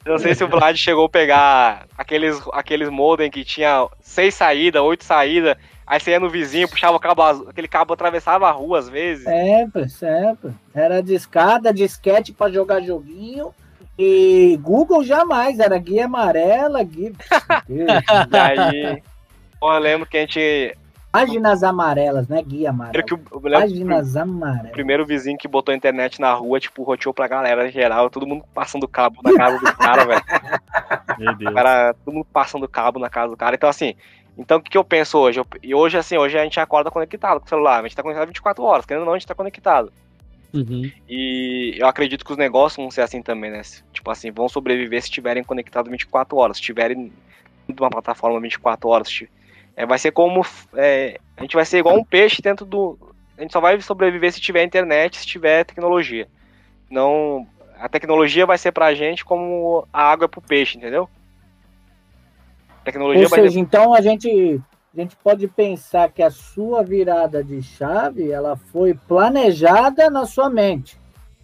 Não 0.06 0.18
sei 0.18 0.34
se 0.34 0.44
o 0.44 0.48
Vlad 0.48 0.76
chegou 0.76 1.06
a 1.06 1.08
pegar 1.08 1.86
aqueles, 1.98 2.40
aqueles 2.52 2.88
modem 2.88 3.30
que 3.30 3.44
tinha 3.44 3.88
seis 4.00 4.34
saídas, 4.34 4.80
oito 4.82 5.02
saídas, 5.04 5.56
aí 5.84 5.98
você 5.98 6.12
ia 6.12 6.20
no 6.20 6.30
vizinho, 6.30 6.68
puxava 6.68 6.96
o 6.96 7.00
cabo, 7.00 7.22
aquele 7.48 7.66
cabo 7.66 7.92
atravessava 7.92 8.46
a 8.48 8.52
rua 8.52 8.78
às 8.78 8.88
vezes. 8.88 9.24
Sempre, 9.24 9.88
sempre. 9.88 10.52
Era 10.72 11.02
de 11.02 11.14
escada, 11.14 11.74
disquete 11.74 12.32
pra 12.32 12.50
jogar 12.50 12.80
joguinho. 12.82 13.52
E 13.98 14.58
Google 14.62 15.04
jamais, 15.04 15.58
era 15.58 15.78
guia 15.78 16.06
amarela, 16.06 16.82
guia. 16.82 17.12
e 17.68 18.36
aí, 18.36 19.02
eu 19.60 19.78
lembro 19.78 20.08
que 20.08 20.16
a 20.16 20.20
gente 20.20 20.76
Páginas 21.12 21.62
amarelas, 21.62 22.26
né? 22.26 22.42
Guia 22.42 22.70
amarelo. 22.70 23.04
Que 23.04 23.12
o, 23.12 23.18
Páginas 23.18 24.16
amarelas. 24.16 24.70
O 24.70 24.72
primeiro 24.72 25.04
vizinho 25.04 25.36
que 25.36 25.46
botou 25.46 25.70
a 25.70 25.76
internet 25.76 26.18
na 26.18 26.32
rua, 26.32 26.58
tipo, 26.58 26.82
roteou 26.82 27.12
pra 27.12 27.28
galera 27.28 27.70
geral, 27.70 28.08
todo 28.08 28.26
mundo 28.26 28.46
passando 28.54 28.88
cabo 28.88 29.20
na 29.22 29.36
casa 29.36 29.58
do 29.58 29.76
cara, 29.76 30.06
velho. 30.06 30.22
Meu 31.18 31.36
Deus. 31.36 31.54
Cara, 31.54 31.94
todo 32.02 32.14
mundo 32.14 32.26
passando 32.32 32.66
cabo 32.66 32.98
na 32.98 33.10
casa 33.10 33.28
do 33.28 33.36
cara. 33.36 33.54
Então, 33.54 33.68
assim, 33.68 33.94
então 34.38 34.56
o 34.56 34.62
que, 34.62 34.70
que 34.70 34.78
eu 34.78 34.84
penso 34.84 35.18
hoje? 35.18 35.38
Eu, 35.38 35.46
e 35.62 35.74
hoje, 35.74 35.98
assim, 35.98 36.16
hoje 36.16 36.38
a 36.38 36.44
gente 36.44 36.58
acorda 36.58 36.90
conectado 36.90 37.40
com 37.40 37.46
o 37.46 37.48
celular. 37.48 37.80
A 37.80 37.82
gente 37.82 37.94
tá 37.94 38.02
conectado 38.02 38.28
24 38.28 38.64
horas, 38.64 38.86
querendo 38.86 39.02
ou 39.02 39.06
não, 39.06 39.14
a 39.14 39.18
gente 39.18 39.28
tá 39.28 39.34
conectado. 39.34 39.92
Uhum. 40.52 40.90
E 41.08 41.74
eu 41.78 41.86
acredito 41.86 42.24
que 42.24 42.32
os 42.32 42.38
negócios 42.38 42.76
vão 42.76 42.90
ser 42.90 43.00
assim 43.00 43.22
também, 43.22 43.50
né? 43.50 43.62
Tipo 43.92 44.10
assim, 44.10 44.30
vão 44.30 44.48
sobreviver 44.48 45.00
se 45.00 45.08
estiverem 45.08 45.42
conectados 45.42 45.90
24 45.90 46.36
horas, 46.36 46.56
se 46.56 46.60
estiverem 46.60 47.12
de 47.68 47.80
uma 47.80 47.90
plataforma 47.90 48.40
24 48.40 48.88
horas, 48.88 49.08
se 49.08 49.28
é, 49.76 49.86
vai 49.86 49.98
ser 49.98 50.12
como. 50.12 50.44
É, 50.74 51.18
a 51.36 51.42
gente 51.42 51.54
vai 51.54 51.64
ser 51.64 51.78
igual 51.78 51.96
um 51.96 52.04
peixe 52.04 52.42
dentro 52.42 52.66
do. 52.66 52.98
A 53.36 53.42
gente 53.42 53.52
só 53.52 53.60
vai 53.60 53.80
sobreviver 53.80 54.32
se 54.32 54.40
tiver 54.40 54.64
internet, 54.64 55.16
se 55.16 55.26
tiver 55.26 55.64
tecnologia. 55.64 56.28
Não. 56.90 57.46
A 57.78 57.88
tecnologia 57.88 58.46
vai 58.46 58.58
ser 58.58 58.70
pra 58.70 58.94
gente 58.94 59.24
como 59.24 59.88
a 59.92 60.02
água 60.02 60.26
é 60.26 60.28
pro 60.28 60.40
peixe, 60.40 60.76
entendeu? 60.76 61.08
A 62.80 62.84
tecnologia 62.84 63.24
Ou 63.24 63.28
vai 63.28 63.40
seja, 63.40 63.54
ser... 63.54 63.58
então 63.58 63.92
a 63.92 64.00
gente, 64.00 64.60
a 64.94 65.00
gente 65.00 65.16
pode 65.16 65.48
pensar 65.48 66.10
que 66.10 66.22
a 66.22 66.30
sua 66.30 66.82
virada 66.82 67.42
de 67.42 67.62
chave 67.62 68.30
ela 68.30 68.56
foi 68.56 68.94
planejada 68.94 70.10
na 70.10 70.26
sua 70.26 70.50
mente. 70.50 71.00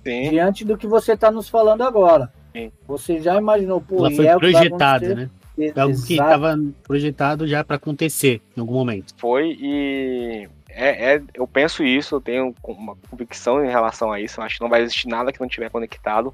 Sim. 0.09 0.31
diante 0.31 0.65
do 0.65 0.77
que 0.77 0.87
você 0.87 1.13
está 1.13 1.31
nos 1.31 1.49
falando 1.49 1.83
agora. 1.83 2.33
Sim. 2.53 2.73
Você 2.87 3.21
já 3.21 3.37
imaginou, 3.37 3.81
pô, 3.81 4.07
Ela 4.07 4.11
foi 4.11 4.27
é 4.27 4.37
projetado, 4.37 5.15
né? 5.15 5.31
É 5.59 5.81
algo 5.81 6.07
que 6.07 6.13
estava 6.13 6.57
projetado 6.85 7.47
já 7.47 7.65
para 7.65 7.77
acontecer 7.77 8.41
em 8.57 8.61
algum 8.61 8.75
momento. 8.75 9.13
Foi 9.17 9.57
e 9.61 10.49
é, 10.69 11.15
é, 11.15 11.23
eu 11.35 11.47
penso 11.49 11.83
isso, 11.83 12.15
eu 12.15 12.21
tenho 12.21 12.55
uma 12.63 12.97
convicção 13.11 13.65
em 13.65 13.69
relação 13.69 14.13
a 14.13 14.21
isso. 14.21 14.41
Eu 14.41 14.45
acho 14.45 14.57
que 14.57 14.63
não 14.63 14.69
vai 14.69 14.83
existir 14.83 15.09
nada 15.09 15.33
que 15.33 15.41
não 15.41 15.49
tiver 15.49 15.69
conectado. 15.69 16.33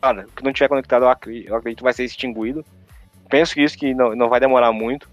Cara, 0.00 0.26
o 0.28 0.36
que 0.36 0.44
não 0.44 0.52
tiver 0.52 0.68
conectado, 0.68 1.04
eu 1.04 1.08
acredito, 1.08 1.48
eu 1.48 1.56
acredito 1.56 1.82
vai 1.82 1.94
ser 1.94 2.04
extinguido. 2.04 2.64
Penso 3.30 3.58
isso 3.58 3.78
que 3.78 3.94
não, 3.94 4.14
não 4.14 4.28
vai 4.28 4.38
demorar 4.38 4.72
muito. 4.72 5.08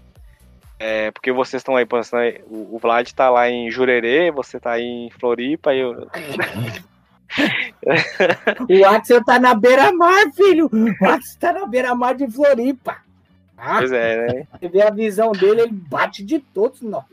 É, 0.78 1.10
porque 1.10 1.32
vocês 1.32 1.60
estão 1.60 1.76
aí 1.76 1.86
pensando, 1.86 2.22
o, 2.46 2.76
o 2.76 2.78
Vlad 2.78 3.10
tá 3.12 3.30
lá 3.30 3.48
em 3.48 3.70
Jurerê, 3.70 4.30
você 4.30 4.58
tá 4.58 4.72
aí 4.72 4.84
em 4.84 5.10
Floripa 5.10 5.72
e 5.74 5.80
eu. 5.80 6.08
o 8.68 8.84
Axel 8.86 9.24
tá 9.24 9.38
na 9.38 9.54
beira-mar, 9.54 10.24
filho! 10.34 10.68
O 10.72 11.06
Axel 11.06 11.40
tá 11.40 11.52
na 11.52 11.66
beira-mar 11.66 12.14
de 12.14 12.30
Floripa. 12.30 12.96
Ah, 13.56 13.78
pois 13.78 13.92
é, 13.92 14.26
né? 14.26 14.46
Você 14.52 14.68
vê 14.68 14.82
a 14.82 14.90
visão 14.90 15.32
dele, 15.32 15.62
ele 15.62 15.72
bate 15.72 16.24
de 16.24 16.40
todos 16.40 16.82
nós. 16.82 17.04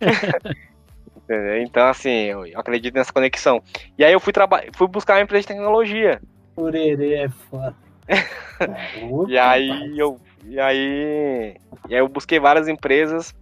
então, 1.62 1.86
assim, 1.86 2.24
eu 2.26 2.58
acredito 2.58 2.94
nessa 2.94 3.12
conexão. 3.12 3.62
E 3.96 4.04
aí 4.04 4.12
eu 4.12 4.20
fui, 4.20 4.32
fui 4.74 4.88
buscar 4.88 5.14
uma 5.14 5.22
empresa 5.22 5.42
de 5.42 5.48
tecnologia. 5.48 6.20
Urerê 6.56 7.14
é 7.14 7.28
foda. 7.28 7.74
e 9.28 9.38
aí 9.38 9.98
eu 9.98 10.20
e 10.44 10.58
aí, 10.58 11.56
e 11.88 11.94
aí 11.94 12.00
eu 12.00 12.08
busquei 12.08 12.38
várias 12.38 12.68
empresas 12.68 13.34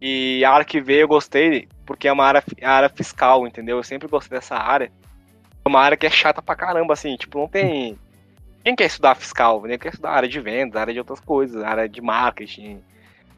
e 0.00 0.44
a 0.44 0.50
área 0.50 0.64
que 0.64 0.80
veio 0.80 1.02
eu 1.02 1.08
gostei 1.08 1.68
porque 1.86 2.08
é 2.08 2.12
uma 2.12 2.24
área, 2.24 2.42
é 2.58 2.66
área 2.66 2.88
fiscal, 2.88 3.46
entendeu? 3.46 3.76
Eu 3.76 3.84
sempre 3.84 4.08
gostei 4.08 4.36
dessa 4.36 4.56
área. 4.56 4.90
É 5.64 5.68
uma 5.68 5.80
área 5.80 5.96
que 5.96 6.06
é 6.06 6.10
chata 6.10 6.42
pra 6.42 6.56
caramba, 6.56 6.92
assim, 6.92 7.16
tipo, 7.16 7.38
não 7.38 7.48
tem. 7.48 7.96
Quem 8.64 8.74
quer 8.74 8.86
estudar 8.86 9.14
fiscal? 9.14 9.62
Ninguém 9.62 9.78
quer 9.78 9.90
estudar 9.90 10.10
área 10.10 10.28
de 10.28 10.40
venda, 10.40 10.80
área 10.80 10.92
de 10.92 10.98
outras 10.98 11.20
coisas, 11.20 11.62
área 11.62 11.88
de 11.88 12.00
marketing, 12.00 12.82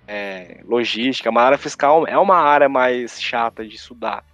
é, 0.07 0.61
logística. 0.65 1.29
Uma 1.29 1.43
área 1.43 1.59
fiscal 1.59 2.07
é 2.07 2.19
uma 2.19 2.37
área 2.37 2.69
mais 2.69 3.21
chata 3.21 3.67
de 3.67 3.77
estudar. 3.77 4.25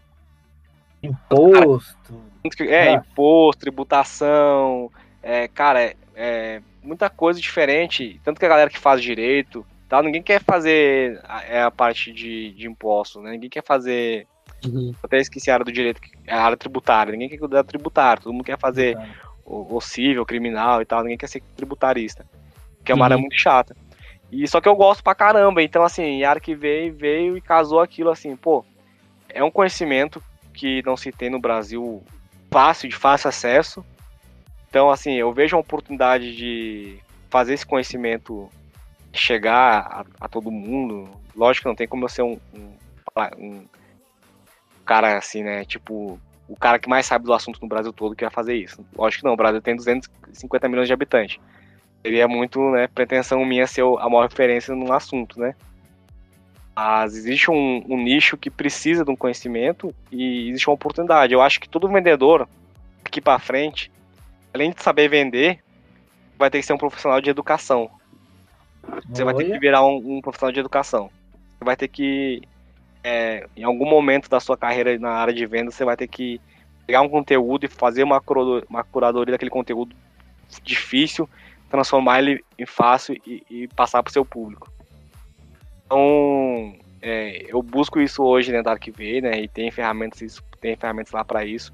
Imposto. 1.03 2.23
É, 2.61 2.93
imposto, 2.93 3.61
tributação. 3.61 4.91
É, 5.23 5.49
cara, 5.49 5.95
é, 6.15 6.57
é, 6.57 6.63
muita 6.83 7.11
coisa 7.11 7.41
diferente. 7.41 8.21
Tanto 8.25 8.39
que 8.39 8.47
a 8.47 8.49
galera 8.49 8.71
que 8.71 8.79
faz 8.79 9.03
direito, 9.03 9.67
tal, 9.89 10.03
ninguém 10.03 10.23
quer 10.23 10.43
fazer 10.43 11.21
a, 11.25 11.43
é 11.45 11.63
a 11.63 11.71
parte 11.71 12.13
de, 12.13 12.53
de 12.53 12.67
impostos, 12.67 13.23
né? 13.23 13.33
Ninguém 13.33 13.51
quer 13.51 13.65
fazer. 13.65 14.27
Uhum. 14.65 14.95
Até 15.03 15.19
esqueci 15.19 15.51
a 15.51 15.55
área 15.55 15.65
do 15.65 15.73
direito, 15.73 16.01
a 16.27 16.43
área 16.43 16.57
tributária. 16.57 17.13
Ninguém 17.13 17.29
quer 17.29 17.39
cuidar 17.39 17.65
tributário, 17.65 18.23
todo 18.23 18.33
mundo 18.33 18.45
quer 18.45 18.59
fazer 18.59 18.97
o, 19.45 19.77
o 19.77 19.81
civil, 19.81 20.25
criminal 20.25 20.81
e 20.81 20.85
tal, 20.85 21.03
ninguém 21.03 21.19
quer 21.19 21.29
ser 21.29 21.43
tributarista. 21.57 22.27
Que 22.85 22.93
é 22.93 22.95
uma 22.95 23.03
uhum. 23.03 23.05
área 23.05 23.19
muito 23.19 23.37
chata. 23.37 23.77
E 24.33 24.49
só 24.49 24.61
que 24.61 24.69
eu 24.69 24.75
gosto 24.75 25.03
pra 25.03 25.15
caramba. 25.15 25.63
Então, 25.63 25.83
assim, 25.83 26.23
a 26.23 26.31
área 26.31 26.41
que 26.41 26.55
veio, 26.55 26.95
veio 26.95 27.37
e 27.37 27.41
casou 27.41 27.81
aquilo 27.81 28.11
assim, 28.11 28.35
pô, 28.35 28.65
é 29.29 29.43
um 29.45 29.51
conhecimento 29.51 30.23
que 30.53 30.83
não 30.85 30.97
se 30.97 31.13
tem 31.13 31.31
no 31.31 31.39
Brasil 31.39 32.03
fácil, 32.51 32.89
de 32.89 32.97
fácil 32.97 33.29
acesso. 33.29 33.85
Então, 34.75 34.91
assim, 34.91 35.13
eu 35.13 35.33
vejo 35.33 35.57
a 35.57 35.61
oportunidade 35.61 36.35
de 36.35 36.99
fazer 37.31 37.55
esse 37.55 37.65
conhecimento 37.65 38.51
chegar 39.13 39.79
a, 39.79 40.05
a 40.25 40.29
todo 40.29 40.51
mundo. 40.51 41.09
Lógico 41.37 41.63
que 41.63 41.69
não 41.69 41.77
tem 41.77 41.87
como 41.87 42.05
eu 42.05 42.09
ser 42.09 42.23
um, 42.23 42.41
um, 42.53 42.77
um, 43.39 43.67
cara 44.85 45.17
assim, 45.17 45.45
né? 45.45 45.65
Tipo, 45.65 46.19
o 46.49 46.57
cara 46.57 46.81
que 46.81 46.89
mais 46.89 47.07
sabe 47.07 47.25
do 47.25 47.33
assunto 47.33 47.61
no 47.63 47.69
Brasil 47.69 47.93
todo 47.93 48.17
que 48.17 48.25
vai 48.25 48.33
fazer 48.33 48.57
isso. 48.57 48.85
Lógico 48.97 49.21
que 49.21 49.27
não, 49.27 49.35
o 49.35 49.37
Brasil 49.37 49.63
tem 49.63 49.77
250 49.77 50.69
milhões 50.69 50.89
de 50.89 50.93
habitantes. 50.93 51.39
Seria 52.03 52.27
muito, 52.27 52.59
né, 52.73 52.89
pretensão 52.89 53.45
minha 53.45 53.69
ser 53.69 53.85
a 53.85 54.09
maior 54.11 54.29
referência 54.29 54.75
no 54.75 54.93
assunto, 54.93 55.39
né? 55.39 55.55
Mas 56.75 57.15
existe 57.15 57.49
um, 57.49 57.85
um 57.89 58.03
nicho 58.03 58.37
que 58.37 58.51
precisa 58.51 59.05
de 59.05 59.11
um 59.13 59.15
conhecimento 59.15 59.95
e 60.11 60.49
existe 60.49 60.69
uma 60.69 60.75
oportunidade. 60.75 61.33
Eu 61.33 61.41
acho 61.41 61.61
que 61.61 61.69
todo 61.69 61.89
vendedor, 61.89 62.49
aqui 63.05 63.21
para 63.21 63.39
frente, 63.39 63.94
além 64.55 64.71
de 64.71 64.81
saber 64.81 65.09
vender, 65.09 65.59
vai 66.39 66.49
ter 66.49 66.61
que 66.61 66.67
ser 66.67 66.73
um 66.73 66.79
profissional 66.79 67.21
de 67.21 67.29
educação. 67.29 67.91
Você 69.09 69.25
vai 69.25 69.35
ter 69.35 69.45
que 69.45 69.59
virar 69.59 69.85
um, 69.85 69.97
um 69.97 70.21
profissional 70.21 70.53
de 70.53 70.61
educação. 70.61 71.11
Você 71.59 71.65
vai 71.65 71.77
ter 71.77 71.89
que, 71.89 72.43
é, 73.03 73.47
em 73.57 73.65
algum 73.65 73.89
momento 73.89 74.31
da 74.31 74.39
sua 74.39 74.57
carreira 74.57 74.97
na 74.99 75.11
área 75.11 75.35
de 75.35 75.45
venda, 75.45 75.71
você 75.71 75.85
vai 75.85 75.97
ter 75.97 76.07
que 76.07 76.41
pegar 76.87 77.01
um 77.01 77.09
conteúdo 77.09 77.65
e 77.65 77.69
fazer 77.69 78.05
uma, 78.05 78.23
uma 78.69 78.85
curadoria 78.85 79.33
daquele 79.33 79.51
conteúdo 79.51 79.95
difícil, 80.63 81.29
transformar 81.69 82.21
ele 82.21 82.45
em 82.57 82.67
fácil 82.67 83.21
e, 83.27 83.43
e 83.51 83.69
passar 83.69 84.03
para 84.03 84.11
o 84.11 84.13
seu 84.13 84.25
público. 84.25 84.71
Então, 85.85 86.77
é, 87.03 87.45
eu 87.49 87.61
busco 87.63 88.01
isso 88.01 88.23
hoje 88.23 88.53
dentro 88.53 88.67
da 88.67 88.73
ArcV, 88.73 89.21
né? 89.23 89.41
E 89.41 89.49
tem 89.49 89.71
ferramentas, 89.71 90.21
isso, 90.21 90.45
tem 90.61 90.77
ferramentas 90.77 91.13
lá 91.13 91.25
para 91.25 91.45
isso. 91.45 91.73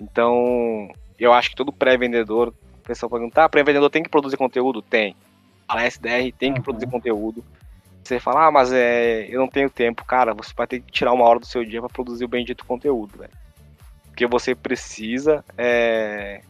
Então, 0.00 0.90
eu 1.24 1.32
acho 1.32 1.50
que 1.50 1.56
todo 1.56 1.72
pré-vendedor, 1.72 2.48
o 2.48 2.82
pessoal 2.82 3.10
pergunta, 3.10 3.44
ah, 3.44 3.48
pré-vendedor 3.48 3.90
tem 3.90 4.02
que 4.02 4.08
produzir 4.08 4.36
conteúdo? 4.36 4.80
Tem. 4.80 5.14
A 5.68 5.86
SDR 5.86 6.32
tem 6.36 6.54
que 6.54 6.60
produzir 6.60 6.88
conteúdo. 6.88 7.44
Você 8.02 8.18
fala, 8.18 8.46
ah, 8.46 8.50
mas 8.50 8.72
é, 8.72 9.26
eu 9.28 9.38
não 9.38 9.48
tenho 9.48 9.70
tempo. 9.70 10.04
Cara, 10.04 10.34
você 10.34 10.52
vai 10.56 10.66
ter 10.66 10.80
que 10.80 10.90
tirar 10.90 11.12
uma 11.12 11.24
hora 11.24 11.38
do 11.38 11.46
seu 11.46 11.64
dia 11.64 11.80
para 11.80 11.88
produzir 11.88 12.24
o 12.24 12.28
bendito 12.28 12.64
conteúdo, 12.64 13.18
velho. 13.18 13.30
Porque 14.06 14.26
você 14.26 14.54
precisa 14.54 15.44
é, 15.56 16.40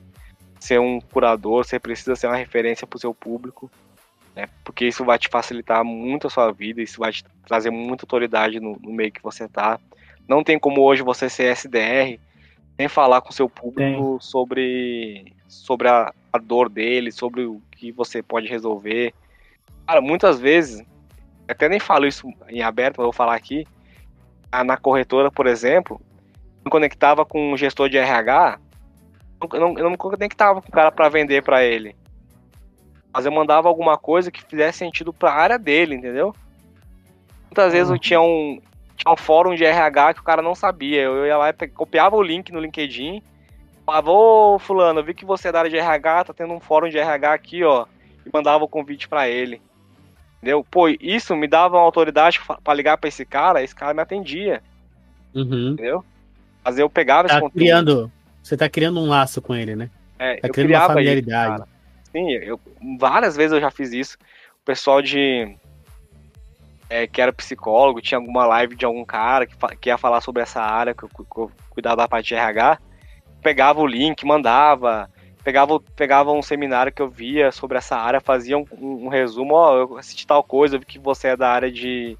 ser 0.58 0.80
um 0.80 1.00
curador, 1.00 1.64
você 1.64 1.78
precisa 1.78 2.16
ser 2.16 2.28
uma 2.28 2.36
referência 2.36 2.86
para 2.86 2.96
o 2.96 3.00
seu 3.00 3.12
público, 3.12 3.70
né? 4.34 4.48
Porque 4.64 4.86
isso 4.86 5.04
vai 5.04 5.18
te 5.18 5.28
facilitar 5.28 5.84
muito 5.84 6.26
a 6.26 6.30
sua 6.30 6.50
vida, 6.52 6.80
isso 6.80 7.00
vai 7.00 7.12
te 7.12 7.24
trazer 7.46 7.70
muita 7.70 8.04
autoridade 8.04 8.60
no, 8.60 8.78
no 8.80 8.92
meio 8.92 9.12
que 9.12 9.22
você 9.22 9.48
tá. 9.48 9.78
Não 10.26 10.42
tem 10.42 10.58
como 10.58 10.80
hoje 10.80 11.02
você 11.02 11.28
ser 11.28 11.52
SDR 11.52 12.18
sem 12.80 12.88
falar 12.88 13.20
com 13.20 13.30
seu 13.30 13.46
público 13.46 13.76
Tem. 13.76 14.20
sobre, 14.20 15.34
sobre 15.46 15.86
a, 15.86 16.14
a, 16.32 16.38
dor 16.38 16.70
dele, 16.70 17.12
sobre 17.12 17.44
o 17.44 17.60
que 17.72 17.92
você 17.92 18.22
pode 18.22 18.48
resolver. 18.48 19.12
Cara, 19.86 20.00
muitas 20.00 20.40
vezes, 20.40 20.82
até 21.46 21.68
nem 21.68 21.78
falo 21.78 22.06
isso 22.06 22.26
em 22.48 22.62
aberto, 22.62 22.96
mas 22.96 23.04
vou 23.04 23.12
falar 23.12 23.34
aqui. 23.34 23.66
Na 24.64 24.78
corretora, 24.78 25.30
por 25.30 25.46
exemplo, 25.46 26.00
eu 26.64 26.70
conectava 26.70 27.22
com 27.26 27.52
um 27.52 27.56
gestor 27.56 27.90
de 27.90 27.98
RH, 27.98 28.58
eu 29.52 29.60
não, 29.60 29.76
eu 29.76 29.84
não 29.84 29.90
me 29.90 29.98
conectava 29.98 30.62
com 30.62 30.68
o 30.68 30.72
cara 30.72 30.90
para 30.90 31.10
vender 31.10 31.42
para 31.42 31.62
ele. 31.62 31.94
Mas 33.12 33.26
eu 33.26 33.32
mandava 33.32 33.68
alguma 33.68 33.98
coisa 33.98 34.30
que 34.30 34.42
fizesse 34.42 34.78
sentido 34.78 35.12
para 35.12 35.30
a 35.30 35.36
área 35.36 35.58
dele, 35.58 35.96
entendeu? 35.96 36.34
Muitas 37.42 37.74
vezes 37.74 37.88
eu 37.88 37.94
uhum. 37.94 38.00
tinha 38.00 38.20
um, 38.22 38.58
tinha 39.00 39.12
um 39.12 39.16
fórum 39.16 39.54
de 39.54 39.64
RH 39.64 40.14
que 40.14 40.20
o 40.20 40.24
cara 40.24 40.42
não 40.42 40.54
sabia. 40.54 41.02
Eu 41.02 41.26
ia 41.26 41.36
lá 41.36 41.48
e 41.50 41.68
copiava 41.68 42.16
o 42.16 42.22
link 42.22 42.52
no 42.52 42.60
LinkedIn, 42.60 43.22
falava, 43.84 44.10
ô 44.10 44.58
fulano, 44.58 45.00
eu 45.00 45.04
vi 45.04 45.14
que 45.14 45.24
você 45.24 45.48
é 45.48 45.52
da 45.52 45.60
área 45.60 45.70
de 45.70 45.76
RH, 45.76 46.24
tá 46.24 46.34
tendo 46.34 46.52
um 46.52 46.60
fórum 46.60 46.88
de 46.88 46.98
RH 46.98 47.32
aqui, 47.32 47.64
ó. 47.64 47.86
E 48.24 48.30
mandava 48.32 48.62
o 48.64 48.68
convite 48.68 49.08
para 49.08 49.28
ele. 49.28 49.60
Entendeu? 50.36 50.64
Pô, 50.70 50.88
isso 50.88 51.34
me 51.34 51.46
dava 51.46 51.76
uma 51.76 51.82
autoridade 51.82 52.40
para 52.62 52.74
ligar 52.74 52.98
para 52.98 53.08
esse 53.08 53.24
cara, 53.24 53.62
esse 53.62 53.74
cara 53.74 53.94
me 53.94 54.02
atendia. 54.02 54.62
Uhum. 55.34 55.72
Entendeu? 55.72 56.04
Mas 56.62 56.78
eu 56.78 56.90
pegava 56.90 57.28
tá 57.28 57.34
esse 57.34 57.40
conteúdo. 57.40 57.58
Criando, 57.58 58.12
você 58.42 58.56
tá 58.56 58.68
criando 58.68 59.00
um 59.00 59.08
laço 59.08 59.40
com 59.40 59.54
ele, 59.54 59.74
né? 59.74 59.90
É, 60.18 60.36
tá 60.36 60.48
eu 60.48 60.52
criando 60.52 60.70
uma 60.72 60.86
familiaridade. 60.86 61.64
Sim, 62.12 62.32
eu, 62.32 62.60
várias 62.98 63.36
vezes 63.36 63.52
eu 63.52 63.60
já 63.60 63.70
fiz 63.70 63.92
isso. 63.92 64.18
O 64.62 64.64
pessoal 64.64 65.00
de 65.00 65.56
é, 66.90 67.06
que 67.06 67.22
era 67.22 67.32
psicólogo, 67.32 68.02
tinha 68.02 68.18
alguma 68.18 68.44
live 68.44 68.74
de 68.74 68.84
algum 68.84 69.04
cara 69.04 69.46
que, 69.46 69.56
que 69.76 69.88
ia 69.88 69.96
falar 69.96 70.20
sobre 70.20 70.42
essa 70.42 70.60
área, 70.60 70.92
que 70.92 71.04
eu, 71.04 71.08
que 71.08 71.38
eu 71.38 71.50
cuidava 71.70 71.96
da 71.96 72.08
parte 72.08 72.28
de 72.28 72.34
RH, 72.34 72.78
pegava 73.40 73.80
o 73.80 73.86
link, 73.86 74.26
mandava, 74.26 75.08
pegava, 75.44 75.80
pegava 75.94 76.32
um 76.32 76.42
seminário 76.42 76.92
que 76.92 77.00
eu 77.00 77.08
via 77.08 77.52
sobre 77.52 77.78
essa 77.78 77.96
área, 77.96 78.20
fazia 78.20 78.58
um, 78.58 78.66
um, 78.72 79.08
resumo, 79.08 79.54
ó, 79.54 79.76
eu 79.76 79.96
assisti 79.96 80.26
tal 80.26 80.42
coisa, 80.42 80.74
eu 80.74 80.80
vi 80.80 80.86
que 80.86 80.98
você 80.98 81.28
é 81.28 81.36
da 81.36 81.48
área 81.48 81.70
de, 81.70 82.18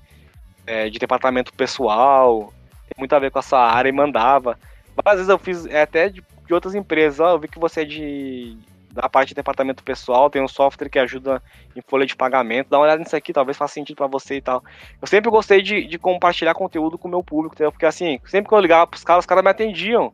é, 0.65 0.89
de 0.89 1.01
departamento 1.01 1.53
pessoal, 1.53 2.53
tem 2.89 2.95
muito 2.97 3.13
a 3.13 3.19
ver 3.19 3.33
com 3.33 3.41
a 3.41 3.43
sua 3.43 3.69
área, 3.69 3.89
e 3.89 3.93
mandava. 3.93 4.57
Várias 4.95 5.27
vezes 5.27 5.29
eu 5.29 5.39
fiz 5.39 5.67
é, 5.67 5.83
até 5.83 6.09
de, 6.09 6.23
de 6.47 6.55
outras 6.55 6.77
empresas, 6.77 7.19
ó, 7.19 7.31
eu 7.31 7.41
vi 7.41 7.49
que 7.49 7.59
você 7.59 7.83
é 7.83 7.85
de, 7.85 8.57
da 8.93 9.09
parte 9.09 9.29
de 9.29 9.35
departamento 9.35 9.83
pessoal, 9.83 10.29
tem 10.29 10.43
um 10.43 10.49
software 10.49 10.89
que 10.89 10.99
ajuda 10.99 11.43
em 11.77 11.81
folha 11.81 12.05
de 12.05 12.17
pagamento, 12.17 12.69
dá 12.69 12.79
uma 12.79 12.85
olhada 12.85 13.03
nisso 13.03 13.15
aqui, 13.15 13.33
talvez 13.33 13.57
faça 13.57 13.75
sentido 13.75 13.97
para 13.97 14.07
você 14.07 14.37
e 14.37 14.41
tal. 14.41 14.63
Eu 15.01 15.07
sempre 15.07 15.31
gostei 15.31 15.63
de, 15.63 15.87
de 15.87 15.99
compartilhar 15.99 16.55
conteúdo 16.55 16.99
com 16.99 17.09
o 17.09 17.11
meu 17.11 17.23
público, 17.23 17.55
entendeu? 17.55 17.73
Porque 17.73 17.87
assim, 17.87 18.19
sempre 18.27 18.49
que 18.49 18.55
eu 18.55 18.61
ligava 18.61 18.87
pros 18.87 19.05
caras, 19.05 19.23
os 19.23 19.27
caras 19.27 19.45
me 19.45 19.51
atendiam. 19.51 20.13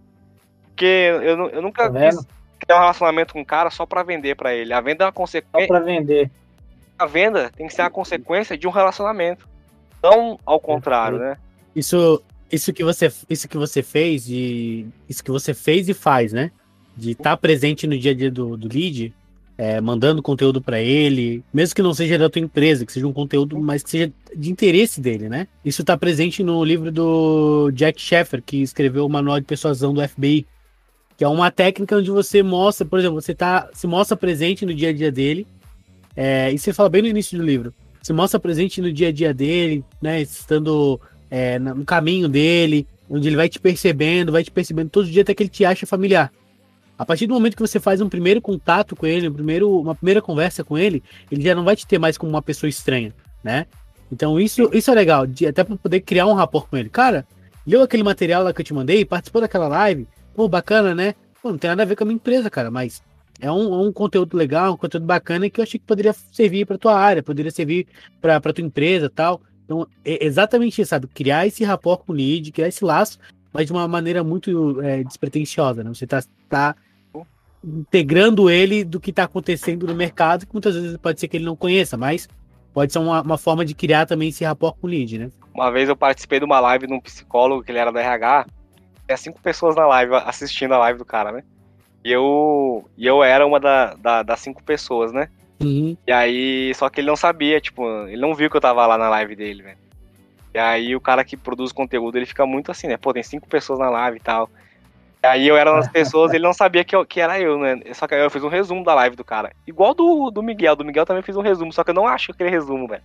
Porque 0.69 0.85
eu, 0.85 1.49
eu 1.49 1.62
nunca 1.62 1.91
tá 1.91 1.99
quis 1.99 2.27
criar 2.59 2.79
um 2.79 2.81
relacionamento 2.81 3.33
com 3.33 3.41
um 3.41 3.45
cara 3.45 3.71
só 3.71 3.87
para 3.87 4.03
vender 4.03 4.37
para 4.37 4.55
ele. 4.55 4.73
A 4.73 4.81
venda 4.81 5.05
é 5.05 5.07
uma 5.07 5.12
consequência. 5.12 5.67
Só 5.67 5.67
pra 5.67 5.81
vender. 5.81 6.31
A 6.99 7.07
venda 7.07 7.51
tem 7.51 7.67
que 7.67 7.75
ser 7.75 7.83
a 7.83 7.91
consequência 7.91 8.57
de 8.57 8.67
um 8.67 8.71
relacionamento. 8.71 9.49
Não 10.03 10.39
ao 10.45 10.61
contrário, 10.61 11.19
né? 11.19 11.37
Isso, 11.75 12.23
isso 12.51 12.73
que 12.73 12.85
você, 12.85 13.12
isso 13.29 13.49
que 13.49 13.57
você 13.57 13.83
fez 13.83 14.25
de, 14.25 14.87
isso 15.09 15.23
que 15.23 15.31
você 15.31 15.53
fez 15.53 15.89
e 15.89 15.95
faz, 15.95 16.33
né? 16.33 16.51
De 16.96 17.11
estar 17.11 17.30
tá 17.30 17.37
presente 17.37 17.87
no 17.87 17.98
dia 17.98 18.12
a 18.12 18.14
dia 18.14 18.30
do, 18.30 18.56
do 18.56 18.72
lead, 18.72 19.12
é, 19.59 19.80
mandando 19.80 20.22
conteúdo 20.22 20.61
para 20.61 20.80
ele, 20.80 21.42
mesmo 21.52 21.74
que 21.74 21.82
não 21.82 21.94
seja 21.94 22.18
da 22.18 22.28
tua 22.28 22.40
empresa, 22.40 22.85
que 22.85 22.92
seja 22.92 23.06
um 23.06 23.12
conteúdo, 23.12 23.59
mas 23.59 23.82
que 23.82 23.90
seja 23.90 24.12
de 24.35 24.50
interesse 24.50 25.00
dele, 25.00 25.28
né? 25.28 25.48
Isso 25.64 25.80
está 25.80 25.96
presente 25.96 26.42
no 26.42 26.62
livro 26.62 26.92
do 26.92 27.70
Jack 27.72 28.00
Sheffer, 28.00 28.42
que 28.42 28.59
escreveu 28.61 29.06
o 29.06 29.09
Manual 29.09 29.40
de 29.40 29.46
Persuasão 29.46 29.94
do 29.94 30.06
FBI, 30.06 30.46
que 31.16 31.24
é 31.24 31.28
uma 31.28 31.50
técnica 31.50 31.96
onde 31.96 32.11
você 32.11 32.42
mostra, 32.42 32.85
por 32.85 32.98
exemplo, 32.98 33.20
você 33.20 33.35
tá, 33.35 33.68
se 33.72 33.87
mostra 33.87 34.16
presente 34.16 34.66
no 34.66 34.74
dia 34.74 34.90
a 34.90 34.92
dia 34.92 35.11
dele, 35.11 35.46
é, 36.14 36.52
e 36.52 36.59
você 36.59 36.72
fala 36.72 36.90
bem 36.90 37.02
no 37.02 37.09
início 37.09 37.38
do 37.38 37.44
livro, 37.44 37.72
se 38.02 38.12
mostra 38.12 38.38
presente 38.38 38.82
no 38.82 38.92
dia 38.92 39.09
a 39.09 39.12
dia 39.12 39.32
dele, 39.32 39.82
né, 40.02 40.20
estando 40.20 41.00
é, 41.30 41.59
no 41.59 41.85
caminho 41.85 42.28
dele, 42.28 42.87
onde 43.09 43.28
ele 43.28 43.37
vai 43.37 43.48
te 43.48 43.59
percebendo, 43.59 44.32
vai 44.32 44.44
te 44.44 44.50
percebendo 44.50 44.90
todo 44.90 45.11
dia 45.11 45.22
até 45.22 45.35
que 45.35 45.42
ele 45.42 45.50
te 45.50 45.64
acha 45.64 45.87
familiar. 45.87 46.30
A 46.98 47.04
partir 47.04 47.26
do 47.26 47.35
momento 47.35 47.56
que 47.56 47.62
você 47.62 47.78
faz 47.78 48.00
um 48.00 48.09
primeiro 48.09 48.40
contato 48.40 48.96
com 48.96 49.06
ele, 49.06 49.28
um 49.28 49.32
primeiro, 49.32 49.80
uma 49.80 49.94
primeira 49.94 50.22
conversa 50.22 50.64
com 50.64 50.78
ele, 50.78 51.02
ele 51.30 51.42
já 51.42 51.54
não 51.54 51.64
vai 51.64 51.76
te 51.76 51.87
ter 51.87 51.98
mais 51.98 52.16
como 52.16 52.30
uma 52.30 52.42
pessoa 52.42 52.68
estranha, 52.70 53.14
né? 53.44 53.66
Então 54.11 54.40
isso, 54.40 54.70
isso 54.72 54.90
é 54.90 54.94
legal, 54.94 55.26
de, 55.26 55.46
até 55.46 55.62
para 55.62 55.76
poder 55.76 56.00
criar 56.00 56.26
um 56.26 56.32
rapport 56.32 56.68
com 56.68 56.76
ele. 56.76 56.88
Cara, 56.88 57.26
leu 57.66 57.82
aquele 57.82 58.02
material 58.02 58.42
lá 58.42 58.52
que 58.52 58.61
eu 58.61 58.64
te 58.64 58.72
mandei, 58.72 59.04
participou 59.04 59.42
daquela 59.42 59.68
live, 59.68 60.06
pô, 60.35 60.48
bacana, 60.48 60.94
né? 60.94 61.14
Pô, 61.42 61.50
não 61.50 61.59
tem 61.59 61.68
nada 61.68 61.82
a 61.82 61.87
ver 61.87 61.96
com 61.96 62.04
a 62.04 62.06
minha 62.06 62.16
empresa, 62.16 62.48
cara, 62.48 62.70
mas 62.70 63.02
é 63.40 63.50
um, 63.50 63.87
um 63.87 63.92
conteúdo 63.92 64.37
legal, 64.37 64.72
um 64.74 64.76
conteúdo 64.76 65.04
bacana 65.04 65.50
que 65.50 65.61
eu 65.61 65.64
achei 65.64 65.78
que 65.78 65.87
poderia 65.87 66.14
servir 66.32 66.66
para 66.66 66.78
tua 66.78 66.98
área, 66.98 67.22
poderia 67.22 67.50
servir 67.50 67.87
para 68.20 68.40
tua 68.40 68.64
empresa 68.64 69.11
tal. 69.11 69.40
Então, 69.64 69.87
é 70.04 70.24
exatamente 70.24 70.80
isso, 70.80 70.90
sabe? 70.90 71.09
Criar 71.09 71.46
esse 71.46 71.64
rapport 71.64 72.04
com 72.04 72.12
o 72.12 72.16
lead, 72.16 72.52
criar 72.52 72.68
esse 72.68 72.85
laço, 72.85 73.18
mas 73.57 73.66
de 73.66 73.73
uma 73.73 73.88
maneira 73.88 74.23
muito 74.23 74.83
é, 74.83 75.03
despretensiosa, 75.03 75.83
né? 75.83 75.88
Você 75.88 76.07
tá, 76.07 76.23
tá 76.47 76.77
integrando 77.64 78.51
ele 78.51 78.85
do 78.85 79.01
que 79.01 79.09
está 79.09 79.23
acontecendo 79.23 79.87
no 79.87 79.95
mercado, 79.95 80.47
que 80.47 80.53
muitas 80.53 80.75
vezes 80.75 80.99
pode 80.99 81.19
ser 81.19 81.27
que 81.27 81.38
ele 81.38 81.47
não 81.47 81.57
conheça, 81.57 81.97
mas 81.97 82.29
pode 82.75 82.92
ser 82.92 82.99
uma, 82.99 83.23
uma 83.23 83.38
forma 83.38 83.64
de 83.64 83.75
criar 83.75 84.05
também 84.05 84.29
esse 84.29 84.45
rapport 84.45 84.77
com 84.79 84.87
o 84.87 84.90
lead, 84.90 85.19
né? 85.19 85.31
Uma 85.55 85.71
vez 85.71 85.88
eu 85.88 85.97
participei 85.97 86.38
de 86.38 86.45
uma 86.45 86.61
live 86.61 86.87
de 86.87 86.92
um 86.92 87.01
psicólogo, 87.01 87.62
que 87.62 87.73
ele 87.73 87.79
era 87.79 87.90
da 87.90 87.99
RH, 87.99 88.47
tinha 89.07 89.16
cinco 89.16 89.40
pessoas 89.40 89.75
na 89.75 89.87
live, 89.87 90.16
assistindo 90.16 90.75
a 90.75 90.79
live 90.79 90.99
do 90.99 91.05
cara, 91.07 91.33
né? 91.33 91.42
E 92.05 92.12
eu, 92.12 92.87
e 92.95 93.07
eu 93.07 93.25
era 93.25 93.47
uma 93.47 93.59
da, 93.59 93.95
da, 93.95 94.23
das 94.23 94.40
cinco 94.40 94.62
pessoas, 94.62 95.12
né? 95.12 95.31
Uhum. 95.61 95.97
E 96.07 96.12
aí, 96.12 96.75
só 96.75 96.90
que 96.90 97.01
ele 97.01 97.09
não 97.09 97.16
sabia, 97.16 97.59
tipo, 97.59 97.88
ele 98.07 98.21
não 98.21 98.35
viu 98.35 98.51
que 98.51 98.57
eu 98.59 98.61
tava 98.61 98.87
lá 98.87 98.99
na 98.99 99.09
live 99.09 99.35
dele, 99.35 99.62
velho. 99.62 99.86
E 100.57 100.59
aí 100.59 100.97
o 100.97 101.01
cara 101.03 101.23
que 101.23 101.37
produz 101.37 101.71
conteúdo, 101.71 102.16
ele 102.16 102.25
fica 102.25 102.47
muito 102.47 102.71
assim, 102.71 102.87
né? 102.87 102.97
Pô, 102.97 103.12
tem 103.12 103.23
cinco 103.23 103.47
pessoas 103.47 103.79
na 103.79 103.90
live 103.90 104.16
e 104.16 104.21
tal. 104.21 104.49
Aí 105.23 105.47
eu 105.47 105.55
era 105.55 105.71
uma 105.71 105.81
das 105.81 105.88
pessoas, 105.92 106.33
ele 106.33 106.45
não 106.45 106.55
sabia 106.55 106.83
que, 106.83 106.97
eu, 106.97 107.05
que 107.05 107.21
era 107.21 107.38
eu, 107.38 107.59
né? 107.59 107.79
Só 107.92 108.07
que 108.07 108.14
aí 108.14 108.25
eu 108.25 108.31
fiz 108.31 108.42
um 108.42 108.49
resumo 108.49 108.83
da 108.83 108.95
live 108.95 109.16
do 109.16 109.23
cara. 109.23 109.53
Igual 109.66 109.92
do, 109.92 110.31
do 110.31 110.42
Miguel. 110.42 110.75
Do 110.75 110.83
Miguel 110.83 111.05
também 111.05 111.23
fiz 111.23 111.37
um 111.37 111.42
resumo, 111.42 111.75
só 111.75 111.85
que 111.85 111.90
eu 111.90 111.95
não 111.95 112.09
acho 112.09 112.33
aquele 112.33 112.49
resumo, 112.49 112.88
velho. 112.88 113.03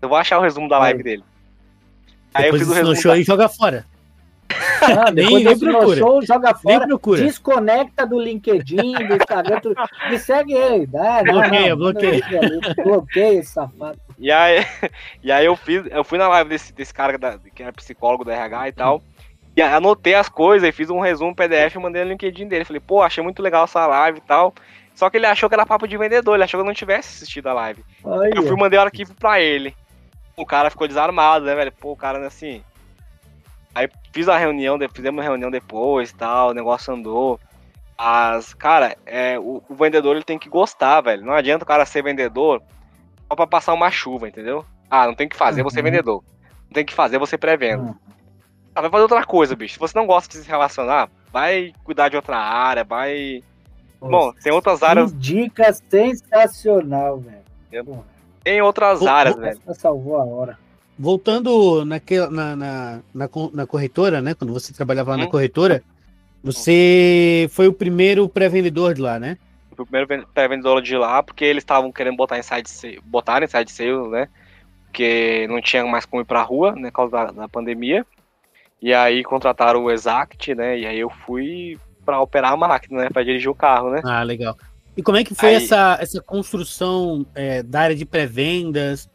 Eu 0.00 0.08
vou 0.08 0.16
achar 0.16 0.38
o 0.38 0.40
resumo 0.40 0.70
da 0.70 0.78
live 0.78 1.02
dele. 1.02 1.22
Aí 2.32 2.44
Depois 2.44 2.62
eu 2.62 2.68
fiz 2.68 2.74
o 2.74 2.78
resumo. 2.78 2.96
show 2.96 3.12
da... 3.12 3.18
e 3.18 3.24
joga 3.24 3.46
fora. 3.46 3.84
Ah, 4.82 5.10
nem, 5.12 5.44
nem 5.44 5.58
procura. 5.58 5.96
Show, 5.96 6.22
joga 6.22 6.54
fora, 6.54 6.78
nem 6.78 6.88
procura. 6.88 7.22
desconecta 7.22 8.06
do 8.06 8.18
LinkedIn, 8.18 8.92
do 9.06 9.16
Instagram, 9.16 9.60
tu... 9.60 9.74
me 10.10 10.18
segue 10.18 10.56
aí. 10.56 10.86
Dá, 10.86 11.22
bloqueia, 11.22 11.70
não, 11.70 11.76
bloqueia. 11.76 12.22
bloqueia 12.84 13.40
esse 13.40 13.52
safado. 13.52 13.98
E 14.18 14.30
aí, 14.30 14.64
e 15.22 15.32
aí 15.32 15.46
eu 15.46 15.56
fiz, 15.56 15.84
eu 15.90 16.04
fui 16.04 16.18
na 16.18 16.28
live 16.28 16.50
desse, 16.50 16.72
desse 16.72 16.92
cara 16.92 17.18
da, 17.18 17.38
que 17.38 17.62
era 17.62 17.72
psicólogo 17.72 18.24
da 18.24 18.34
RH 18.34 18.68
e 18.68 18.72
tal. 18.72 19.02
E 19.56 19.62
anotei 19.62 20.14
as 20.14 20.28
coisas 20.28 20.68
e 20.68 20.72
fiz 20.72 20.90
um 20.90 21.00
resumo 21.00 21.34
PDF 21.34 21.74
e 21.74 21.78
mandei 21.78 22.04
no 22.04 22.10
LinkedIn 22.10 22.46
dele. 22.46 22.64
Falei, 22.64 22.80
pô, 22.80 23.00
achei 23.00 23.24
muito 23.24 23.42
legal 23.42 23.64
essa 23.64 23.86
live 23.86 24.18
e 24.18 24.20
tal. 24.20 24.54
Só 24.94 25.08
que 25.08 25.16
ele 25.16 25.26
achou 25.26 25.48
que 25.48 25.54
era 25.54 25.64
papo 25.64 25.88
de 25.88 25.96
vendedor, 25.96 26.34
ele 26.34 26.44
achou 26.44 26.58
que 26.58 26.62
eu 26.62 26.66
não 26.66 26.74
tivesse 26.74 27.16
assistido 27.16 27.48
a 27.48 27.54
live. 27.54 27.82
Olha. 28.04 28.32
Eu 28.34 28.42
fui 28.42 28.56
mandei 28.56 28.78
o 28.78 28.82
arquivo 28.82 29.14
pra 29.14 29.40
ele. 29.40 29.74
O 30.36 30.44
cara 30.44 30.70
ficou 30.70 30.86
desarmado, 30.86 31.46
né, 31.46 31.54
velho? 31.54 31.72
Pô, 31.72 31.92
o 31.92 31.96
cara, 31.96 32.26
assim. 32.26 32.62
Aí 33.76 33.90
fiz 34.10 34.26
a 34.26 34.38
reunião, 34.38 34.78
fizemos 34.94 35.18
uma 35.18 35.22
reunião 35.22 35.50
depois 35.50 36.10
tal, 36.10 36.48
o 36.48 36.54
negócio 36.54 36.94
andou. 36.94 37.38
As, 37.98 38.54
cara, 38.54 38.96
é, 39.04 39.38
o, 39.38 39.62
o, 39.68 39.74
vendedor 39.74 40.16
ele 40.16 40.24
tem 40.24 40.38
que 40.38 40.48
gostar, 40.48 41.02
velho. 41.02 41.22
Não 41.22 41.34
adianta 41.34 41.62
o 41.62 41.66
cara 41.66 41.84
ser 41.84 42.02
vendedor 42.02 42.62
só 43.28 43.36
pra 43.36 43.46
passar 43.46 43.74
uma 43.74 43.90
chuva, 43.90 44.28
entendeu? 44.28 44.64
Ah, 44.90 45.06
não 45.06 45.14
tem 45.14 45.28
que 45.28 45.36
fazer 45.36 45.60
uhum. 45.60 45.68
você 45.68 45.82
vendedor. 45.82 46.24
Não 46.64 46.72
tem 46.72 46.86
que 46.86 46.94
fazer 46.94 47.18
você 47.18 47.36
pré-venda. 47.36 47.82
Uhum. 47.82 47.94
Ah, 48.74 48.80
vai 48.80 48.88
fazer 48.88 49.02
outra 49.02 49.24
coisa, 49.26 49.54
bicho. 49.54 49.74
Se 49.74 49.80
você 49.80 49.98
não 49.98 50.06
gosta 50.06 50.38
de 50.38 50.42
se 50.42 50.48
relacionar, 50.48 51.10
vai 51.30 51.74
cuidar 51.84 52.08
de 52.08 52.16
outra 52.16 52.38
área, 52.38 52.82
vai. 52.82 53.42
Nossa, 54.00 54.10
Bom, 54.10 54.32
tem 54.42 54.52
outras 54.54 54.82
áreas. 54.82 55.12
Dica 55.18 55.70
sensacional, 55.74 57.18
velho. 57.18 58.04
Tem 58.42 58.62
outras 58.62 59.06
áreas, 59.06 59.36
velho. 59.36 59.60
Salvou 59.74 60.16
a 60.16 60.24
hora. 60.24 60.65
Voltando 60.98 61.84
naquela, 61.84 62.30
na, 62.30 62.56
na, 62.56 63.00
na, 63.14 63.28
na, 63.52 63.66
corretora, 63.66 64.20
né? 64.20 64.34
Quando 64.34 64.52
você 64.52 64.72
trabalhava 64.72 65.10
lá 65.10 65.16
hum. 65.16 65.20
na 65.20 65.26
corretora, 65.26 65.82
você 66.42 67.48
foi 67.50 67.68
o 67.68 67.72
primeiro 67.72 68.28
pré-vendedor 68.28 68.94
de 68.94 69.02
lá, 69.02 69.18
né? 69.18 69.36
O 69.76 69.84
primeiro 69.84 70.26
pré-vendedor 70.32 70.80
de 70.80 70.96
lá, 70.96 71.22
porque 71.22 71.44
eles 71.44 71.62
estavam 71.62 71.92
querendo 71.92 72.16
botar 72.16 72.38
inside 72.38 73.00
botar 73.04 73.42
inside 73.42 73.70
sales, 73.70 74.10
né? 74.10 74.28
Porque 74.86 75.46
não 75.48 75.60
tinha 75.60 75.84
mais 75.84 76.06
como 76.06 76.22
ir 76.22 76.24
pra 76.24 76.42
rua, 76.42 76.72
né? 76.72 76.90
Por 76.90 76.96
causa 76.96 77.12
da, 77.12 77.24
da 77.26 77.48
pandemia. 77.48 78.06
E 78.80 78.94
aí 78.94 79.22
contrataram 79.22 79.84
o 79.84 79.90
Exact, 79.90 80.54
né? 80.54 80.78
E 80.78 80.86
aí 80.86 80.98
eu 80.98 81.10
fui 81.10 81.78
para 82.04 82.20
operar 82.20 82.52
a 82.52 82.56
máquina, 82.56 83.02
né? 83.02 83.10
Para 83.10 83.24
dirigir 83.24 83.50
o 83.50 83.54
carro, 83.54 83.90
né? 83.90 84.00
Ah, 84.04 84.22
legal. 84.22 84.56
E 84.96 85.02
como 85.02 85.18
é 85.18 85.24
que 85.24 85.34
foi 85.34 85.50
aí... 85.50 85.56
essa, 85.56 85.98
essa 86.00 86.22
construção 86.22 87.26
é, 87.34 87.62
da 87.62 87.80
área 87.80 87.96
de 87.96 88.06
pré-vendas? 88.06 89.10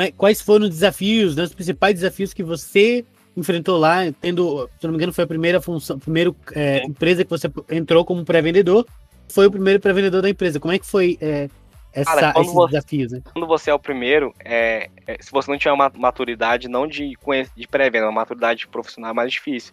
É, 0.00 0.10
quais 0.12 0.40
foram 0.40 0.64
os 0.64 0.70
desafios, 0.70 1.36
né, 1.36 1.42
os 1.44 1.54
principais 1.54 1.94
desafios 1.94 2.32
que 2.32 2.42
você 2.42 3.04
enfrentou 3.36 3.78
lá, 3.78 3.98
tendo, 4.20 4.68
se 4.78 4.84
não 4.84 4.90
me 4.90 4.96
engano, 4.96 5.12
foi 5.12 5.24
a 5.24 5.26
primeira 5.26 5.60
função, 5.60 5.98
primeira 5.98 6.34
é, 6.52 6.84
empresa 6.84 7.24
que 7.24 7.30
você 7.30 7.50
entrou 7.70 8.04
como 8.04 8.24
pré-vendedor, 8.24 8.86
foi 9.28 9.46
o 9.46 9.50
primeiro 9.50 9.80
pré-vendedor 9.80 10.22
da 10.22 10.30
empresa. 10.30 10.60
Como 10.60 10.72
é 10.72 10.78
que 10.78 10.86
foi 10.86 11.18
é, 11.20 11.48
essa, 11.92 12.12
Cara, 12.12 12.40
esses 12.40 12.52
você, 12.52 12.72
desafios, 12.72 13.12
né? 13.12 13.20
Quando 13.32 13.46
você 13.46 13.70
é 13.70 13.74
o 13.74 13.78
primeiro, 13.78 14.34
é, 14.44 14.90
é, 15.06 15.16
se 15.20 15.30
você 15.30 15.50
não 15.50 15.56
tiver 15.56 15.72
uma 15.72 15.90
maturidade, 15.94 16.68
não 16.68 16.86
de, 16.86 17.16
de 17.56 17.68
pré-venda, 17.68 18.06
uma 18.06 18.12
maturidade 18.12 18.66
profissional 18.66 19.12
é 19.12 19.14
mais 19.14 19.32
difícil. 19.32 19.72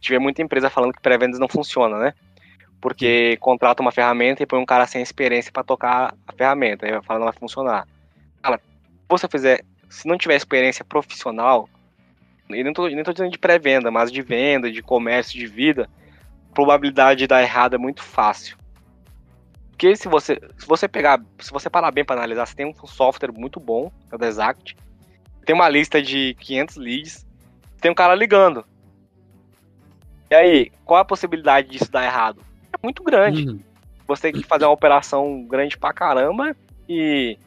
Tive 0.00 0.18
muita 0.18 0.42
empresa 0.42 0.70
falando 0.70 0.92
que 0.92 1.00
pré-vendas 1.00 1.40
não 1.40 1.48
funciona, 1.48 1.98
né? 1.98 2.14
Porque 2.80 3.36
contrata 3.38 3.82
uma 3.82 3.90
ferramenta 3.90 4.42
e 4.42 4.46
põe 4.46 4.60
um 4.60 4.66
cara 4.66 4.86
sem 4.86 5.02
experiência 5.02 5.50
para 5.50 5.64
tocar 5.64 6.14
a 6.26 6.32
ferramenta. 6.32 6.86
Aí 6.86 7.02
fala, 7.02 7.20
não 7.20 7.26
vai 7.26 7.34
funcionar. 7.34 7.88
Cara, 8.40 8.60
você 9.08 9.28
fizer, 9.28 9.64
se 9.88 10.06
não 10.06 10.18
tiver 10.18 10.36
experiência 10.36 10.84
profissional, 10.84 11.68
e 12.48 12.62
nem 12.62 12.72
tô, 12.72 12.88
nem 12.88 13.02
tô 13.02 13.12
dizendo 13.12 13.30
de 13.30 13.38
pré-venda, 13.38 13.90
mas 13.90 14.10
de 14.10 14.22
venda, 14.22 14.70
de 14.70 14.82
comércio, 14.82 15.38
de 15.38 15.46
vida, 15.46 15.88
a 16.50 16.54
probabilidade 16.54 17.20
de 17.20 17.26
dar 17.26 17.42
errado 17.42 17.74
é 17.74 17.78
muito 17.78 18.02
fácil. 18.02 18.56
Porque 19.70 19.94
se 19.94 20.08
você, 20.08 20.40
se 20.56 20.66
você 20.66 20.88
pegar, 20.88 21.20
se 21.38 21.50
você 21.50 21.68
parar 21.68 21.90
bem 21.90 22.04
para 22.04 22.16
analisar, 22.16 22.46
você 22.46 22.54
tem 22.54 22.66
um 22.66 22.86
software 22.86 23.32
muito 23.32 23.60
bom, 23.60 23.92
é 24.10 24.14
o 24.14 24.18
Desact. 24.18 24.76
Tem 25.44 25.54
uma 25.54 25.68
lista 25.68 26.00
de 26.00 26.34
500 26.40 26.76
leads, 26.76 27.26
tem 27.80 27.90
um 27.90 27.94
cara 27.94 28.14
ligando. 28.14 28.64
E 30.30 30.34
aí, 30.34 30.72
qual 30.84 31.00
a 31.00 31.04
possibilidade 31.04 31.68
disso 31.68 31.90
dar 31.90 32.04
errado? 32.04 32.40
É 32.72 32.78
muito 32.82 33.02
grande. 33.02 33.46
Uhum. 33.46 33.60
Você 34.08 34.22
tem 34.22 34.40
que 34.40 34.48
fazer 34.48 34.64
uma 34.64 34.72
operação 34.72 35.44
grande 35.44 35.76
pra 35.76 35.92
caramba 35.92 36.56
e 36.88 37.38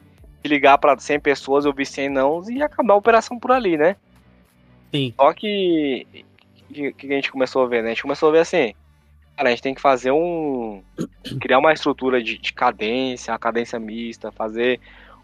ligar 0.48 0.78
para 0.78 0.98
100 0.98 1.20
pessoas, 1.20 1.66
ouvir 1.66 1.86
100 1.86 2.08
não 2.08 2.50
e 2.50 2.62
acabar 2.62 2.94
a 2.94 2.96
operação 2.96 3.38
por 3.38 3.52
ali, 3.52 3.76
né? 3.76 3.96
Sim. 4.90 5.12
Só 5.16 5.32
que 5.32 6.06
que, 6.72 6.92
que 6.92 7.06
a 7.06 7.16
gente 7.16 7.32
começou 7.32 7.62
a 7.62 7.66
ver, 7.66 7.82
né? 7.82 7.90
A 7.90 7.94
gente 7.94 8.02
começou 8.02 8.28
a 8.28 8.32
ver 8.32 8.38
assim, 8.40 8.74
Cara, 9.40 9.48
a 9.48 9.52
gente 9.52 9.62
tem 9.62 9.74
que 9.74 9.80
fazer 9.80 10.10
um. 10.10 10.82
criar 11.40 11.58
uma 11.58 11.72
estrutura 11.72 12.22
de, 12.22 12.36
de 12.36 12.52
cadência, 12.52 13.32
uma 13.32 13.38
cadência 13.38 13.78
mista, 13.78 14.30
fazer 14.30 14.78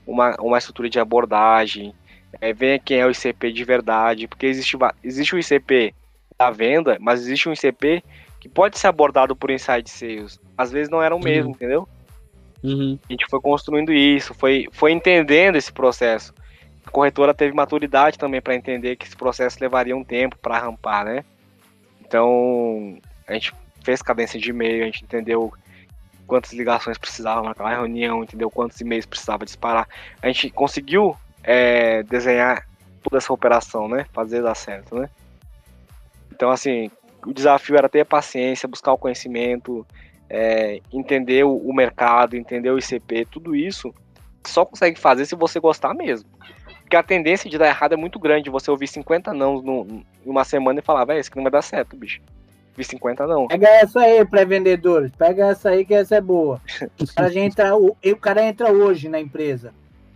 uma, 0.07 0.35
uma 0.41 0.57
estrutura 0.57 0.89
de 0.89 0.99
abordagem, 0.99 1.95
é, 2.41 2.51
ver 2.51 2.81
quem 2.81 2.99
é 2.99 3.07
o 3.07 3.11
ICP 3.11 3.53
de 3.53 3.63
verdade, 3.63 4.27
porque 4.27 4.47
existe, 4.47 4.75
existe 5.05 5.35
o 5.35 5.39
ICP 5.39 5.95
da 6.39 6.51
venda, 6.51 6.97
mas 6.99 7.21
existe 7.21 7.47
um 7.47 7.53
ICP 7.53 8.03
que 8.41 8.49
pode 8.49 8.79
ser 8.79 8.87
abordado 8.87 9.37
por 9.37 9.51
inside 9.51 9.91
sales. 9.91 10.41
Às 10.57 10.73
vezes 10.73 10.89
não 10.89 11.03
era 11.03 11.15
o 11.15 11.23
mesmo, 11.23 11.51
uhum. 11.51 11.55
entendeu? 11.55 11.89
Uhum. 12.63 12.99
A 13.09 13.13
gente 13.13 13.27
foi 13.29 13.41
construindo 13.41 13.93
isso, 13.93 14.35
foi, 14.35 14.67
foi 14.73 14.93
entendendo 14.93 15.57
esse 15.57 15.73
processo. 15.73 16.35
A 16.85 16.91
corretora 16.91 17.35
teve 17.35 17.55
maturidade 17.55 18.19
também 18.19 18.41
para 18.41 18.55
entender 18.55 18.97
que 18.97 19.07
esse 19.07 19.17
processo 19.17 19.59
levaria 19.61 19.97
um 19.97 20.05
tempo 20.05 20.39
para 20.39 20.59
rampar, 20.59 21.05
né? 21.05 21.25
Então, 22.01 22.99
a 23.27 23.35
gente 23.35 23.53
fez 23.83 24.01
cadência 24.01 24.39
de 24.39 24.51
e-mail, 24.51 24.83
a 24.83 24.87
gente 24.87 25.05
entendeu 25.05 25.53
quantas 26.27 26.53
ligações 26.53 26.99
precisava 26.99 27.43
naquela 27.43 27.71
reunião, 27.71 28.23
entendeu 28.23 28.51
quantos 28.51 28.81
e-mails 28.81 29.07
precisava 29.07 29.45
disparar. 29.45 29.89
A 30.23 30.27
gente 30.29 30.51
conseguiu 30.51 31.17
é, 31.43 32.03
desenhar 32.05 32.67
toda 33.03 33.19
essa 33.19 33.33
operação, 33.33 33.89
né? 33.89 34.07
Fazer 34.13 34.43
dar 34.43 34.55
certo, 34.55 34.97
né? 34.97 35.09
Então, 36.33 36.51
assim, 36.51 36.91
o 37.25 37.33
desafio 37.33 37.77
era 37.77 37.89
ter 37.89 38.05
paciência, 38.05 38.69
buscar 38.69 38.93
o 38.93 38.99
conhecimento, 38.99 39.87
é, 40.29 40.81
entender 40.93 41.45
o, 41.45 41.73
mercado, 41.73 42.37
entender 42.37 42.71
o 42.71 42.79
ICP, 42.79 43.27
tudo 43.27 43.55
isso 43.55 43.95
só 44.47 44.65
consegue 44.65 44.99
fazer 44.99 45.27
se 45.27 45.35
você 45.35 45.59
gostar 45.59 45.95
mesmo. 45.95 46.29
Porque 46.81 46.97
a 46.97 47.03
tendência 47.03 47.51
de 47.51 47.59
dar 47.59 47.67
errado 47.67 47.95
é 47.95 47.97
muito 47.97 48.19
grande. 48.19 48.49
Você 48.49 48.71
ouvir 48.71 48.87
50 48.87 49.35
não 49.35 49.57
em 50.25 50.31
uma 50.31 50.45
semana 50.45 50.79
e 50.79 50.83
falar, 50.83 51.05
velho, 51.05 51.21
isso 51.21 51.29
aqui 51.29 51.37
não 51.37 51.43
vai 51.43 51.53
dar 51.53 51.63
certo, 51.63 51.97
bicho. 51.97 52.21
Vi 52.77 52.85
50 52.85 53.27
não. 53.27 53.49
Pega 53.49 53.69
essa 53.69 54.01
aí, 54.01 54.25
pré-vendedores. 54.25 55.11
Pega 55.17 55.47
essa 55.47 55.71
aí 55.71 55.85
que 55.85 55.95
essa 55.95 56.17
é 56.17 56.21
boa. 56.21 56.61
O 57.01 57.15
cara, 57.15 57.39
entra, 57.39 57.77
o, 57.77 57.97
o 58.05 58.17
cara 58.17 58.45
entra 58.45 58.71
hoje 58.71 59.09
na 59.09 59.19
empresa. 59.19 59.73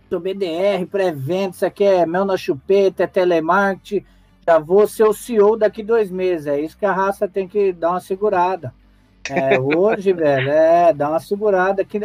Sou 0.09 0.19
BDR, 0.19 0.85
pré-venda, 0.89 1.55
isso 1.55 1.65
aqui 1.65 1.83
é 1.83 2.05
mel 2.05 2.25
na 2.25 2.37
chupeta, 2.37 3.03
é 3.03 3.07
telemarketing. 3.07 4.05
Já 4.47 4.59
vou 4.59 4.87
ser 4.87 5.03
o 5.03 5.13
CEO 5.13 5.57
daqui 5.57 5.81
dois 5.83 6.11
meses. 6.11 6.47
É 6.47 6.59
isso 6.59 6.77
que 6.77 6.85
a 6.85 6.91
raça 6.91 7.27
tem 7.27 7.47
que 7.47 7.73
dar 7.73 7.91
uma 7.91 7.99
segurada. 7.99 8.73
É, 9.29 9.59
hoje, 9.59 10.13
velho, 10.13 10.49
é, 10.49 10.93
dá 10.93 11.09
uma 11.09 11.19
segurada. 11.19 11.85
Que 11.85 11.99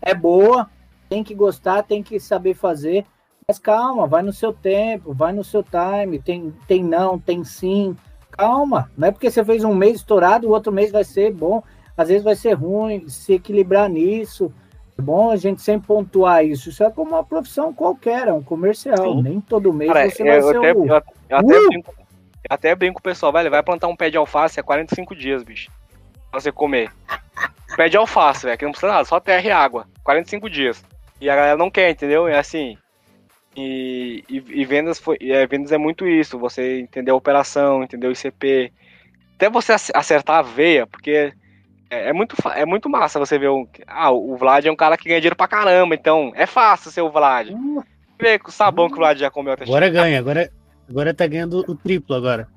é 0.00 0.14
boa, 0.14 0.68
tem 1.08 1.22
que 1.22 1.34
gostar, 1.34 1.82
tem 1.82 2.02
que 2.02 2.18
saber 2.18 2.54
fazer. 2.54 3.04
Mas 3.48 3.58
calma, 3.58 4.06
vai 4.06 4.22
no 4.22 4.32
seu 4.32 4.52
tempo, 4.52 5.12
vai 5.12 5.32
no 5.32 5.44
seu 5.44 5.62
time. 5.62 6.18
Tem, 6.18 6.52
tem 6.66 6.82
não, 6.82 7.18
tem 7.18 7.44
sim 7.44 7.96
calma. 8.36 8.90
Não 8.96 9.08
é 9.08 9.10
porque 9.10 9.30
você 9.30 9.44
fez 9.44 9.64
um 9.64 9.74
mês 9.74 9.96
estourado, 9.96 10.46
o 10.46 10.50
outro 10.50 10.72
mês 10.72 10.92
vai 10.92 11.04
ser 11.04 11.32
bom. 11.32 11.62
Às 11.96 12.08
vezes 12.08 12.22
vai 12.22 12.36
ser 12.36 12.52
ruim, 12.52 13.08
se 13.08 13.34
equilibrar 13.34 13.88
nisso. 13.88 14.52
É 14.98 15.02
bom 15.02 15.30
a 15.30 15.36
gente 15.36 15.62
sempre 15.62 15.86
pontuar 15.86 16.44
isso. 16.44 16.68
Isso 16.68 16.84
é 16.84 16.90
como 16.90 17.12
uma 17.12 17.24
profissão 17.24 17.72
qualquer, 17.72 18.28
é 18.28 18.32
um 18.32 18.42
comercial. 18.42 19.14
Sim. 19.14 19.22
Nem 19.22 19.40
todo 19.40 19.72
mês 19.72 19.92
Cara, 19.92 20.10
você 20.10 20.24
vai 20.24 20.42
ser 20.42 20.56
até, 20.56 20.72
o... 20.72 20.86
Eu, 20.86 21.02
eu 21.28 21.36
até, 21.36 21.58
uh! 21.58 21.68
brinco, 21.68 21.94
eu 21.98 22.04
até 22.50 22.74
brinco 22.74 22.94
com 22.94 23.00
o 23.00 23.02
pessoal, 23.02 23.32
velho, 23.32 23.50
vai 23.50 23.62
plantar 23.62 23.88
um 23.88 23.96
pé 23.96 24.10
de 24.10 24.16
alface 24.16 24.60
é 24.60 24.62
45 24.62 25.14
dias, 25.14 25.42
bicho. 25.42 25.70
Pra 26.30 26.40
você 26.40 26.52
comer. 26.52 26.90
pé 27.76 27.88
de 27.88 27.96
alface, 27.96 28.44
velho, 28.44 28.58
que 28.58 28.64
não 28.64 28.72
precisa 28.72 28.92
nada, 28.92 29.04
só 29.04 29.20
terra 29.20 29.46
e 29.46 29.50
água. 29.50 29.86
45 30.02 30.48
dias. 30.50 30.84
E 31.20 31.30
a 31.30 31.36
galera 31.36 31.56
não 31.56 31.70
quer, 31.70 31.90
entendeu? 31.90 32.28
É 32.28 32.38
assim, 32.38 32.76
e, 33.56 34.22
e, 34.28 34.36
e, 34.36 34.64
vendas, 34.66 34.98
foi, 34.98 35.16
é, 35.20 35.46
vendas 35.46 35.72
é 35.72 35.78
muito 35.78 36.06
isso, 36.06 36.38
você 36.38 36.80
entender 36.80 37.10
a 37.10 37.14
operação, 37.14 37.82
entender 37.82 38.06
o 38.06 38.12
ICP, 38.12 38.70
até 39.34 39.48
você 39.48 39.72
acertar 39.94 40.38
a 40.38 40.42
veia, 40.42 40.86
porque 40.86 41.32
é, 41.88 42.10
é 42.10 42.12
muito, 42.12 42.36
é 42.54 42.66
muito 42.66 42.90
massa 42.90 43.18
você 43.18 43.38
ver 43.38 43.48
o. 43.48 43.66
Ah, 43.86 44.10
o 44.10 44.36
Vlad 44.36 44.66
é 44.66 44.70
um 44.70 44.76
cara 44.76 44.96
que 44.98 45.08
ganha 45.08 45.20
dinheiro 45.20 45.36
pra 45.36 45.48
caramba, 45.48 45.94
então 45.94 46.32
é 46.34 46.44
fácil 46.44 46.90
ser 46.90 47.00
o 47.00 47.10
Vlad. 47.10 47.48
Uh, 47.50 47.82
Vê 48.20 48.38
com 48.38 48.48
o 48.48 48.52
sabão 48.52 48.88
que 48.88 48.94
o 48.94 48.96
Vlad 48.96 49.18
já 49.18 49.30
comeu 49.30 49.52
até 49.52 49.64
Agora 49.64 49.88
ganha, 49.88 50.18
agora, 50.18 50.50
agora 50.88 51.14
tá 51.14 51.26
ganhando 51.26 51.64
o 51.66 51.74
triplo 51.74 52.14
agora. 52.14 52.48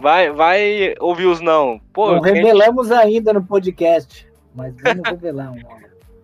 Vai, 0.00 0.30
vai 0.30 0.94
ouvir 1.00 1.26
os 1.26 1.40
não. 1.40 1.80
Pô, 1.92 2.12
não 2.12 2.20
revelamos 2.20 2.88
gente... 2.88 2.98
ainda 2.98 3.32
no 3.32 3.44
podcast, 3.44 4.26
mas 4.54 4.74
vamos 4.82 5.02
revelar 5.08 5.52
um. 5.52 5.60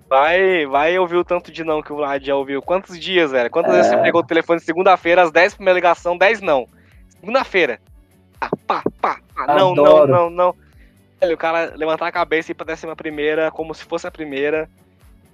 Vai, 0.09 0.65
vai 0.67 0.99
ouvir 0.99 1.17
o 1.17 1.25
tanto 1.25 1.53
de 1.53 1.63
não 1.63 1.83
que 1.83 1.93
o 1.93 1.97
Vlad 1.97 2.25
já 2.25 2.35
ouviu. 2.35 2.63
Quantos 2.63 2.99
dias, 2.99 3.31
velho? 3.31 3.51
Quantas 3.51 3.75
é... 3.75 3.77
vezes 3.77 3.93
você 3.93 3.99
pegou 3.99 4.23
o 4.23 4.27
telefone 4.27 4.61
segunda-feira, 4.61 5.23
às 5.23 5.31
10 5.31 5.55
primeira 5.55 5.77
ligação, 5.77 6.17
10 6.17 6.41
não. 6.41 6.67
Segunda-feira. 7.09 7.79
Ah, 8.41 8.51
pá, 8.67 8.83
pá, 9.01 9.21
pá. 9.35 9.55
Não, 9.55 9.75
não, 9.75 10.07
não, 10.07 10.31
não. 10.31 10.55
Velho, 11.21 11.35
o 11.35 11.39
cara 11.39 11.75
levantar 11.77 12.07
a 12.07 12.13
cabeça 12.13 12.51
e 12.51 12.53
ir 12.53 12.55
pra 12.55 12.65
décima 12.65 12.97
primeira, 12.97 13.51
como 13.51 13.75
se 13.75 13.85
fosse 13.85 14.07
a 14.07 14.11
primeira, 14.11 14.69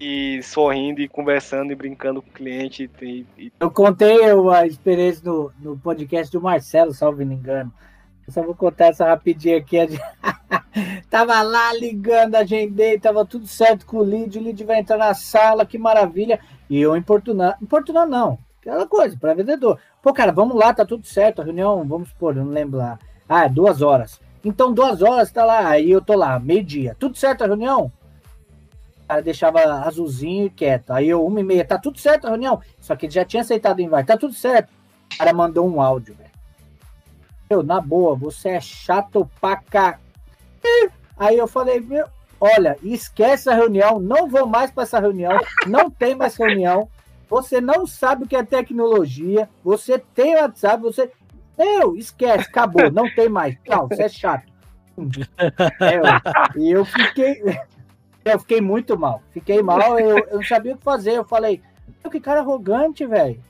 e 0.00 0.42
sorrindo 0.42 1.00
e 1.00 1.08
conversando 1.08 1.72
e 1.72 1.76
brincando 1.76 2.20
com 2.20 2.28
o 2.28 2.32
cliente. 2.32 2.90
E, 3.00 3.26
e... 3.38 3.52
Eu 3.58 3.70
contei 3.70 4.18
a 4.24 4.66
experiência 4.66 5.22
no, 5.24 5.52
no 5.60 5.78
podcast 5.78 6.30
do 6.32 6.40
Marcelo, 6.40 6.92
salvo 6.92 7.24
me 7.24 7.34
engano. 7.34 7.72
Eu 8.26 8.32
só 8.32 8.42
vou 8.42 8.54
contar 8.54 8.86
essa 8.86 9.06
rapidinho 9.06 9.58
aqui. 9.58 9.76
tava 11.10 11.40
lá 11.42 11.72
ligando, 11.74 12.34
agendei, 12.34 12.98
tava 12.98 13.24
tudo 13.24 13.46
certo 13.46 13.84
com 13.84 13.98
o 13.98 14.02
lead, 14.02 14.38
o 14.38 14.42
lead 14.42 14.64
vai 14.64 14.80
entrar 14.80 14.96
na 14.96 15.14
sala, 15.14 15.66
que 15.66 15.78
maravilha. 15.78 16.40
E 16.68 16.80
eu 16.80 16.96
importunando, 16.96 17.56
importunando 17.60 18.10
não, 18.10 18.38
aquela 18.60 18.86
coisa, 18.86 19.16
para 19.16 19.34
vendedor. 19.34 19.78
Pô, 20.02 20.12
cara, 20.12 20.32
vamos 20.32 20.56
lá, 20.56 20.72
tá 20.72 20.84
tudo 20.84 21.06
certo, 21.06 21.42
a 21.42 21.44
reunião, 21.44 21.84
vamos 21.86 22.08
supor, 22.08 22.36
eu 22.36 22.44
não 22.44 22.52
lembro 22.52 22.78
lá. 22.78 22.98
Ah, 23.28 23.46
duas 23.46 23.82
horas. 23.82 24.20
Então, 24.42 24.72
duas 24.72 25.00
horas, 25.02 25.30
tá 25.30 25.44
lá, 25.44 25.68
aí 25.68 25.90
eu 25.90 26.00
tô 26.00 26.14
lá, 26.14 26.38
meio-dia. 26.38 26.96
Tudo 26.98 27.16
certo 27.16 27.44
a 27.44 27.46
reunião? 27.46 27.90
O 29.04 29.08
cara 29.08 29.22
deixava 29.22 29.60
azulzinho 29.60 30.46
e 30.46 30.50
quieto. 30.50 30.90
Aí 30.90 31.08
eu, 31.08 31.24
uma 31.24 31.40
e 31.40 31.44
meia, 31.44 31.64
tá 31.64 31.78
tudo 31.78 31.98
certo 31.98 32.26
a 32.26 32.30
reunião? 32.30 32.60
Só 32.80 32.96
que 32.96 33.06
ele 33.06 33.12
já 33.12 33.24
tinha 33.24 33.42
aceitado 33.42 33.78
o 33.78 33.82
invite, 33.82 34.06
tá 34.06 34.16
tudo 34.16 34.32
certo. 34.32 34.70
O 35.12 35.18
cara 35.18 35.32
mandou 35.32 35.68
um 35.68 35.80
áudio, 35.80 36.14
velho. 36.14 36.30
Eu, 37.50 37.62
na 37.62 37.80
boa, 37.80 38.16
você 38.16 38.50
é 38.50 38.60
chato 38.60 39.28
pra 39.40 39.56
cá. 39.56 39.98
Aí 41.16 41.36
eu 41.36 41.46
falei, 41.46 41.80
meu, 41.80 42.06
olha, 42.40 42.78
esquece 42.82 43.50
a 43.50 43.54
reunião, 43.54 44.00
não 44.00 44.26
vou 44.28 44.46
mais 44.46 44.70
para 44.70 44.82
essa 44.84 44.98
reunião, 44.98 45.38
não 45.66 45.90
tem 45.90 46.14
mais 46.14 46.36
reunião. 46.36 46.88
Você 47.28 47.60
não 47.60 47.86
sabe 47.86 48.24
o 48.24 48.26
que 48.26 48.36
é 48.36 48.42
tecnologia, 48.42 49.48
você 49.62 49.98
tem 49.98 50.36
WhatsApp, 50.36 50.82
você. 50.82 51.10
Meu, 51.58 51.96
esquece, 51.96 52.48
acabou, 52.48 52.90
não 52.90 53.12
tem 53.14 53.28
mais. 53.28 53.56
Tchau, 53.64 53.88
você 53.88 54.04
é 54.04 54.08
chato. 54.08 54.52
É, 55.80 56.58
e 56.58 56.70
eu 56.70 56.84
fiquei. 56.84 57.42
Eu 58.24 58.38
fiquei 58.38 58.60
muito 58.60 58.98
mal. 58.98 59.22
Fiquei 59.30 59.62
mal, 59.62 59.98
eu, 59.98 60.18
eu 60.18 60.36
não 60.36 60.42
sabia 60.42 60.74
o 60.74 60.78
que 60.78 60.84
fazer. 60.84 61.12
Eu 61.12 61.24
falei, 61.24 61.60
que 62.10 62.20
cara 62.20 62.40
arrogante, 62.40 63.06
velho. 63.06 63.40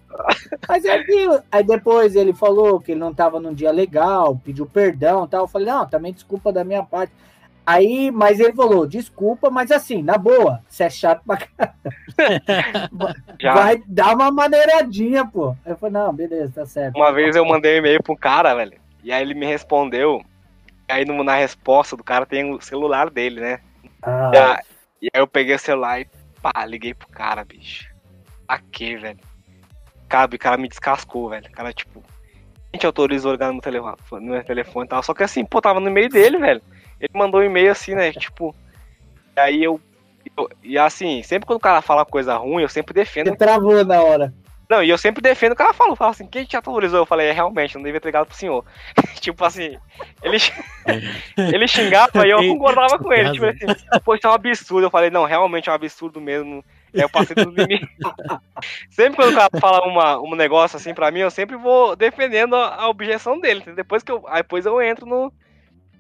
Mas 0.69 0.85
é 0.85 0.93
aquilo. 0.93 1.41
Aí 1.51 1.63
depois 1.63 2.15
ele 2.15 2.33
falou 2.33 2.81
que 2.81 2.93
ele 2.93 3.01
não 3.01 3.11
estava 3.11 3.41
num 3.41 3.53
dia 3.53 3.71
legal, 3.71 4.41
pediu 4.45 4.67
perdão 4.67 5.27
tal. 5.27 5.43
Eu 5.43 5.49
falei, 5.49 5.69
não, 5.69 5.87
também 5.87 6.13
desculpa 6.13 6.53
da 6.53 6.65
minha 6.65 6.83
parte. 6.83 7.13
Aí, 7.67 8.11
mas 8.11 8.41
ele 8.41 8.53
falou, 8.53 8.87
desculpa, 8.87 9.49
mas 9.49 9.71
assim, 9.71 10.03
na 10.03 10.19
boa, 10.19 10.61
você 10.69 10.85
é 10.85 10.91
chato 10.91 11.23
pra 11.27 11.39
caramba. 11.39 13.17
Vai 13.43 13.83
dar 13.87 14.15
uma 14.15 14.31
maneiradinha, 14.31 15.25
pô. 15.25 15.57
Eu 15.65 15.75
falei, 15.77 15.95
não, 15.95 16.13
beleza, 16.13 16.53
tá 16.55 16.67
certo. 16.67 16.95
Uma 16.95 17.11
vez 17.11 17.35
eu 17.35 17.45
mandei 17.45 17.77
um 17.77 17.79
e-mail 17.79 18.03
pro 18.03 18.15
cara, 18.15 18.55
velho, 18.55 18.79
e 19.03 19.11
aí 19.11 19.23
ele 19.23 19.33
me 19.33 19.47
respondeu. 19.47 20.23
E 20.87 20.93
aí 20.93 21.07
na 21.07 21.35
resposta 21.35 21.97
do 21.97 22.05
cara 22.05 22.27
tem 22.27 22.53
o 22.53 22.61
celular 22.61 23.09
dele, 23.09 23.41
né? 23.41 23.61
Ah. 24.07 24.61
E 25.01 25.07
aí 25.13 25.21
eu 25.21 25.27
peguei 25.27 25.55
o 25.55 25.59
celular 25.59 26.01
e 26.01 26.07
pá, 26.41 26.65
liguei 26.67 26.95
pro 26.95 27.09
cara, 27.09 27.45
bicho. 27.45 27.89
Pra 28.47 28.61
quê, 28.71 28.97
velho? 28.97 29.19
Cabe, 30.09 30.37
o 30.37 30.39
cara 30.39 30.57
me 30.57 30.69
descascou, 30.69 31.31
velho. 31.31 31.47
O 31.47 31.53
cara, 31.53 31.73
tipo, 31.73 32.03
a 32.73 32.77
gente 32.77 32.87
autorizou 32.87 33.33
ligar 33.33 33.53
no 33.53 33.61
telefone, 33.61 34.27
no 34.27 34.45
telefone 34.45 34.87
e 34.87 34.89
tal. 34.89 35.03
Só 35.03 35.15
que 35.15 35.23
assim, 35.23 35.45
pô, 35.45 35.61
tava 35.61 35.81
no 35.81 35.89
e-mail 35.89 36.09
dele, 36.09 36.39
velho. 36.39 36.63
Ele 37.01 37.11
mandou 37.15 37.41
um 37.41 37.45
e-mail 37.45 37.71
assim, 37.71 37.95
né? 37.95 38.13
Tipo. 38.13 38.55
E 39.37 39.41
aí 39.41 39.65
eu, 39.65 39.81
eu. 40.37 40.51
E 40.63 40.79
assim, 40.79 41.23
sempre 41.23 41.47
quando 41.47 41.59
o 41.59 41.63
cara 41.63 41.81
fala 41.83 42.05
coisa 42.05 42.37
ruim, 42.37 42.63
eu 42.63 42.69
sempre 42.69 42.95
defendo. 42.95 43.29
Você 43.29 43.37
travou 43.37 43.85
na 43.85 44.03
hora. 44.03 44.35
Não, 44.69 44.83
e 44.83 44.89
eu 44.89 44.97
sempre 44.97 45.23
defendo 45.23 45.53
o 45.53 45.57
cara 45.57 45.75
falou, 45.75 45.95
fala 45.95 46.13
assim, 46.13 46.27
quem 46.27 46.45
te 46.45 46.57
autorizou? 46.57 47.01
Eu 47.01 47.07
falei, 47.07 47.29
é, 47.29 47.33
realmente, 47.33 47.75
não 47.75 47.83
devia 47.83 48.01
ter 48.01 48.09
ligado 48.09 48.27
pro 48.27 48.37
senhor. 48.37 48.65
tipo 49.21 49.45
assim, 49.45 49.77
ele, 50.23 50.39
ele 51.37 51.69
xingava 51.69 52.27
e 52.27 52.31
eu 52.31 52.39
concordava 52.49 52.99
com 52.99 53.13
ele. 53.13 53.33
Tipo 53.33 53.47
assim, 53.47 53.67
pô, 54.05 54.15
isso 54.15 54.27
é 54.27 54.31
um 54.31 54.35
absurdo. 54.35 54.87
Eu 54.87 54.91
falei, 54.91 55.11
não, 55.11 55.25
realmente 55.25 55.69
é 55.69 55.73
um 55.73 55.75
absurdo 55.75 56.21
mesmo. 56.21 56.65
Eu 56.93 57.11
passei 57.11 57.35
dos 57.35 57.53
limites. 57.55 57.89
sempre 58.89 59.17
quando 59.17 59.33
o 59.33 59.37
cara 59.37 59.51
fala 59.61 59.87
uma, 59.87 60.19
um 60.21 60.35
negócio 60.35 60.77
assim 60.77 60.95
pra 60.95 61.11
mim, 61.11 61.21
eu 61.21 61.31
sempre 61.31 61.57
vou 61.57 61.97
defendendo 61.97 62.55
a, 62.55 62.83
a 62.83 62.89
objeção 62.89 63.39
dele. 63.39 63.63
Depois 63.75 64.03
que 64.03 64.13
eu, 64.13 64.25
depois 64.33 64.65
eu 64.65 64.81
entro 64.81 65.05
no. 65.05 65.33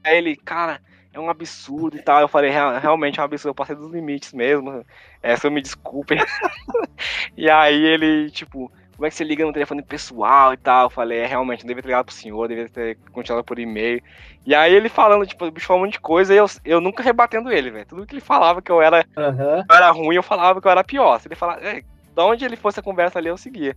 Aí 0.05 0.19
ele, 0.19 0.37
cara, 0.37 0.81
é 1.15 1.21
um 1.21 1.31
absurdo 1.31 1.97
e 1.97 2.03
tal. 2.03 2.21
Eu 2.21 2.29
falei, 2.29 2.51
realmente 2.51 3.19
é 3.19 3.23
um 3.23 3.25
absurdo, 3.25 3.51
eu 3.51 3.55
passei 3.55 3.77
dos 3.77 3.91
limites 3.91 4.33
mesmo. 4.33 4.85
Essa 5.23 5.47
eu 5.47 5.51
me 5.51 5.63
desculpem. 5.63 6.19
e 7.37 7.49
aí 7.49 7.83
ele, 7.85 8.31
tipo, 8.31 8.71
como 8.97 9.07
é 9.07 9.11
que 9.11 9.17
você 9.17 9.25
liga 9.25 9.47
no 9.47 9.53
telefone 9.53 9.81
pessoal 9.81 10.53
e 10.53 10.57
tal? 10.57 10.87
Eu 10.87 10.91
falei, 10.91 11.21
é, 11.21 11.27
realmente, 11.27 11.63
não 11.63 11.69
devia 11.69 11.83
ter 11.83 11.89
ligado 11.89 12.07
pro 12.07 12.15
senhor, 12.15 12.49
devia 12.49 12.69
ter 12.69 12.99
continuado 13.13 13.45
por 13.45 13.59
e-mail. 13.59 14.03
E 14.45 14.55
aí 14.55 14.75
ele 14.75 14.89
falando, 14.89 15.27
tipo, 15.27 15.45
o 15.45 15.51
bicho 15.51 15.67
falando 15.67 15.83
um 15.83 15.85
monte 15.87 15.95
de 15.95 16.01
coisa 16.01 16.35
e 16.35 16.37
eu, 16.37 16.47
eu 16.65 16.81
nunca 16.81 17.03
rebatendo 17.03 17.51
ele, 17.51 17.71
velho. 17.71 17.87
Tudo 17.87 18.07
que 18.07 18.15
ele 18.15 18.21
falava 18.21 18.61
que 18.61 18.71
eu 18.71 18.83
era, 18.83 19.07
uhum. 19.17 19.65
eu 19.69 19.77
era 19.77 19.91
ruim, 19.91 20.17
eu 20.17 20.23
falava 20.23 20.61
que 20.61 20.67
eu 20.67 20.71
era 20.71 20.85
pior. 20.85 21.21
Se 21.21 21.29
ele 21.29 21.37
falava, 21.37 21.61
é, 21.61 21.81
de 21.81 22.23
onde 22.23 22.45
ele 22.45 22.57
fosse 22.57 22.81
a 22.81 22.83
conversa 22.83 23.19
ali, 23.19 23.29
eu 23.29 23.37
seguia. 23.37 23.77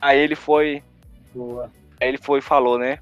Aí 0.00 0.18
ele 0.18 0.34
foi. 0.34 0.82
Boa. 1.34 1.70
Aí 2.00 2.08
ele 2.08 2.18
foi 2.18 2.40
e 2.40 2.42
falou, 2.42 2.78
né? 2.78 2.98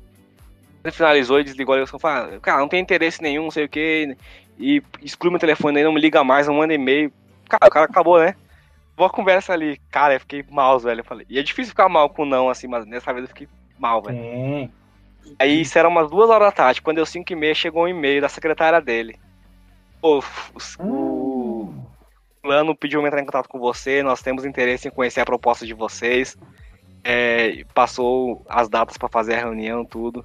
Ele 0.84 0.92
finalizou 0.92 1.40
e 1.40 1.44
desligou 1.44 1.74
a 1.74 1.78
ligação. 1.78 1.98
Falou, 1.98 2.38
cara, 2.40 2.60
não 2.60 2.68
tem 2.68 2.80
interesse 2.80 3.22
nenhum, 3.22 3.44
não 3.44 3.50
sei 3.50 3.64
o 3.64 3.68
que. 3.68 4.16
E 4.58 4.82
exclui 5.02 5.30
meu 5.30 5.40
telefone 5.40 5.78
aí, 5.78 5.84
não 5.84 5.92
me 5.92 6.00
liga 6.00 6.22
mais, 6.22 6.46
não 6.46 6.56
manda 6.56 6.74
e-mail. 6.74 7.10
Cara, 7.48 7.66
o 7.66 7.70
cara 7.70 7.86
acabou, 7.86 8.18
né? 8.20 8.36
Boa 8.94 9.08
conversa 9.10 9.52
ali. 9.54 9.80
Cara, 9.90 10.14
eu 10.14 10.20
fiquei 10.20 10.44
mal, 10.50 10.78
velho. 10.78 11.00
Eu 11.00 11.04
falei. 11.04 11.26
E 11.28 11.38
é 11.38 11.42
difícil 11.42 11.70
ficar 11.70 11.88
mal 11.88 12.10
com 12.10 12.26
não, 12.26 12.50
assim, 12.50 12.68
mas 12.68 12.86
nessa 12.86 13.12
vez 13.12 13.24
eu 13.24 13.28
fiquei 13.28 13.48
mal, 13.78 14.02
velho. 14.02 14.18
Sim. 14.18 14.70
Aí 15.38 15.62
isso 15.62 15.78
era 15.78 15.88
umas 15.88 16.10
duas 16.10 16.28
horas 16.28 16.48
da 16.48 16.52
tarde. 16.52 16.82
Quando 16.82 16.96
deu 16.96 17.06
cinco 17.06 17.32
e 17.32 17.36
meia, 17.36 17.54
chegou 17.54 17.84
um 17.84 17.88
e-mail 17.88 18.20
da 18.20 18.28
secretária 18.28 18.80
dele. 18.80 19.18
Pô, 20.02 20.22
o, 20.78 20.82
hum. 20.82 21.84
plano 22.42 22.76
pediu 22.76 23.00
pra 23.00 23.08
entrar 23.08 23.22
em 23.22 23.24
contato 23.24 23.48
com 23.48 23.58
você. 23.58 24.02
Nós 24.02 24.20
temos 24.20 24.44
interesse 24.44 24.86
em 24.86 24.90
conhecer 24.90 25.20
a 25.20 25.24
proposta 25.24 25.66
de 25.66 25.72
vocês. 25.72 26.36
É, 27.02 27.64
passou 27.74 28.44
as 28.48 28.68
datas 28.68 28.98
para 28.98 29.08
fazer 29.08 29.34
a 29.34 29.38
reunião, 29.38 29.84
tudo. 29.84 30.24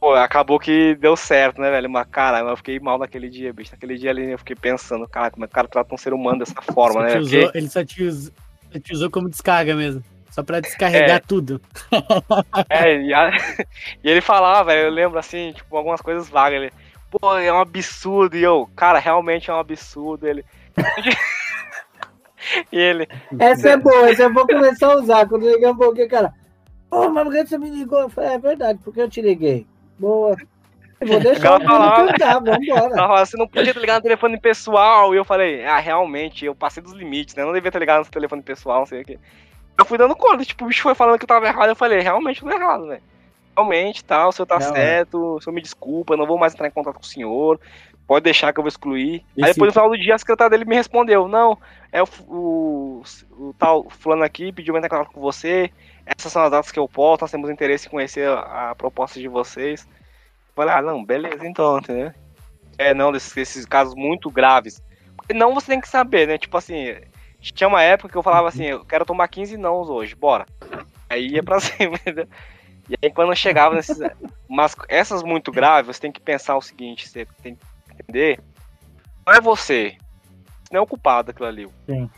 Pô, 0.00 0.14
acabou 0.14 0.60
que 0.60 0.94
deu 0.94 1.16
certo, 1.16 1.60
né, 1.60 1.70
velho? 1.70 1.90
Mas, 1.90 2.06
cara, 2.08 2.38
eu 2.38 2.56
fiquei 2.56 2.78
mal 2.78 2.98
naquele 2.98 3.28
dia, 3.28 3.52
bicho. 3.52 3.72
Naquele 3.72 3.98
dia 3.98 4.10
ali 4.10 4.30
eu 4.30 4.38
fiquei 4.38 4.54
pensando, 4.54 5.08
cara, 5.08 5.30
como 5.30 5.44
é 5.44 5.48
que 5.48 5.52
o 5.52 5.54
cara 5.54 5.66
trata 5.66 5.92
um 5.92 5.98
ser 5.98 6.12
humano 6.12 6.38
dessa 6.38 6.62
forma, 6.62 7.02
né? 7.02 7.18
Usou, 7.18 7.42
Porque... 7.42 7.58
Ele 7.58 7.68
só 7.68 7.84
te, 7.84 8.04
usou, 8.04 8.32
te 8.80 8.92
usou 8.92 9.10
como 9.10 9.28
descarga 9.28 9.74
mesmo. 9.74 10.02
Só 10.30 10.44
pra 10.44 10.60
descarregar 10.60 11.16
é. 11.16 11.20
tudo. 11.20 11.60
É, 12.70 13.02
e, 13.02 13.12
a... 13.12 13.30
e 14.04 14.08
ele 14.08 14.20
falava, 14.20 14.72
eu 14.72 14.90
lembro 14.90 15.18
assim, 15.18 15.52
tipo, 15.52 15.76
algumas 15.76 16.00
coisas 16.00 16.28
vagas. 16.28 16.62
Ele, 16.62 16.72
pô, 17.10 17.36
é 17.36 17.52
um 17.52 17.60
absurdo. 17.60 18.36
E 18.36 18.42
eu, 18.42 18.70
cara, 18.76 19.00
realmente 19.00 19.50
é 19.50 19.54
um 19.54 19.58
absurdo. 19.58 20.28
Ele. 20.28 20.44
e 22.70 22.78
ele. 22.78 23.08
Essa 23.36 23.70
é 23.70 23.76
boa, 23.76 24.10
essa 24.10 24.22
eu 24.22 24.32
vou 24.32 24.46
começar 24.46 24.92
a 24.92 24.96
usar. 24.96 25.28
Quando 25.28 25.50
ligar 25.50 25.72
um 25.72 25.76
pouquinho, 25.76 26.08
cara. 26.08 26.32
Pô, 26.88 27.10
mas 27.10 27.24
por 27.24 27.32
que 27.32 27.46
você 27.46 27.58
me 27.58 27.70
ligou? 27.70 27.98
Eu 27.98 28.08
falei, 28.08 28.34
é 28.34 28.38
verdade, 28.38 28.78
porque 28.84 29.00
eu 29.00 29.10
te 29.10 29.20
liguei. 29.20 29.66
Boa. 29.98 30.36
Eu 31.00 31.06
vou 31.06 31.20
deixar 31.20 31.56
o 31.56 31.64
cantar, 31.64 32.40
vambora. 32.40 33.24
Você 33.24 33.36
não 33.36 33.46
podia 33.46 33.72
ter 33.72 33.80
ligado 33.80 33.98
no 33.98 34.02
telefone 34.02 34.40
pessoal. 34.40 35.14
E 35.14 35.16
eu 35.16 35.24
falei, 35.24 35.64
ah, 35.64 35.78
realmente, 35.78 36.44
eu 36.44 36.54
passei 36.54 36.82
dos 36.82 36.92
limites, 36.92 37.34
né? 37.34 37.42
Eu 37.42 37.46
não 37.46 37.52
devia 37.54 37.70
ter 37.70 37.78
ligado 37.78 38.04
no 38.04 38.10
telefone 38.10 38.42
pessoal, 38.42 38.80
não 38.80 38.86
sei 38.86 39.02
o 39.02 39.04
que. 39.04 39.18
Eu 39.78 39.84
fui 39.84 39.96
dando 39.96 40.16
conta, 40.16 40.44
tipo, 40.44 40.64
o 40.64 40.68
bicho 40.68 40.82
foi 40.82 40.94
falando 40.94 41.18
que 41.18 41.24
eu 41.24 41.28
tava 41.28 41.46
errado. 41.46 41.68
Eu 41.68 41.76
falei, 41.76 42.00
realmente 42.00 42.42
eu 42.42 42.50
tô 42.50 42.56
errado, 42.56 42.88
velho. 42.88 43.02
Realmente, 43.56 44.04
tal, 44.04 44.22
tá, 44.22 44.28
o 44.28 44.32
senhor 44.32 44.46
tá 44.46 44.58
não, 44.58 44.72
certo, 44.72 45.36
o 45.36 45.40
senhor 45.40 45.54
me 45.54 45.60
desculpa, 45.60 46.14
eu 46.14 46.16
não 46.16 46.26
vou 46.26 46.38
mais 46.38 46.54
entrar 46.54 46.68
em 46.68 46.70
contato 46.70 46.94
com 46.94 47.02
o 47.02 47.06
senhor. 47.06 47.60
Pode 48.06 48.24
deixar 48.24 48.52
que 48.52 48.58
eu 48.58 48.62
vou 48.62 48.68
excluir. 48.68 49.24
Aí 49.36 49.52
depois 49.52 49.68
no 49.68 49.72
final 49.72 49.90
do 49.90 49.98
dia 49.98 50.14
a 50.14 50.18
secretária 50.18 50.50
dele 50.50 50.64
me 50.64 50.74
respondeu: 50.74 51.28
Não, 51.28 51.58
é 51.92 52.02
o, 52.02 52.08
o, 52.26 53.02
o 53.32 53.54
tal 53.58 53.86
fulano 53.90 54.24
aqui 54.24 54.50
pediu 54.50 54.72
pra 54.72 54.78
entrar 54.78 54.96
em 54.96 54.98
contato 54.98 55.12
com 55.12 55.20
você. 55.20 55.70
Essas 56.16 56.32
são 56.32 56.42
as 56.42 56.50
datas 56.50 56.72
que 56.72 56.78
eu 56.78 56.88
posso, 56.88 57.22
nós 57.22 57.30
temos 57.30 57.50
interesse 57.50 57.86
em 57.86 57.90
conhecer 57.90 58.26
a, 58.26 58.70
a 58.70 58.74
proposta 58.74 59.20
de 59.20 59.28
vocês. 59.28 59.86
Eu 60.48 60.54
falei, 60.54 60.74
ah, 60.74 60.80
não, 60.80 61.04
beleza, 61.04 61.46
então, 61.46 61.78
entendeu? 61.78 62.12
É, 62.78 62.94
não, 62.94 63.12
desses, 63.12 63.34
desses 63.34 63.66
casos 63.66 63.94
muito 63.94 64.30
graves. 64.30 64.82
Não 65.34 65.52
você 65.52 65.66
tem 65.66 65.80
que 65.80 65.88
saber, 65.88 66.26
né? 66.26 66.38
Tipo 66.38 66.56
assim, 66.56 66.96
tinha 67.40 67.68
uma 67.68 67.82
época 67.82 68.08
que 68.08 68.16
eu 68.16 68.22
falava 68.22 68.48
assim, 68.48 68.64
eu 68.64 68.84
quero 68.86 69.04
tomar 69.04 69.28
15 69.28 69.58
nãos 69.58 69.90
hoje, 69.90 70.14
bora. 70.14 70.46
Aí 71.10 71.28
ia 71.28 71.42
pra 71.42 71.60
cima, 71.60 71.96
entendeu? 71.96 72.26
E 72.88 72.94
aí 73.02 73.12
quando 73.12 73.32
eu 73.32 73.36
chegava 73.36 73.74
nesses. 73.74 73.98
Mas 74.48 74.74
essas 74.88 75.22
muito 75.22 75.52
graves, 75.52 75.94
você 75.94 76.00
tem 76.00 76.12
que 76.12 76.20
pensar 76.20 76.56
o 76.56 76.62
seguinte, 76.62 77.06
você 77.06 77.26
tem 77.42 77.54
que 77.54 77.60
entender. 77.92 78.40
Não 79.26 79.34
é 79.34 79.40
você. 79.42 79.96
Você 80.62 80.72
não 80.72 80.80
é 80.80 80.82
o 80.82 80.86
culpado 80.86 81.26
daquilo 81.26 81.48
ali. 81.48 81.68
Sim. 81.86 82.08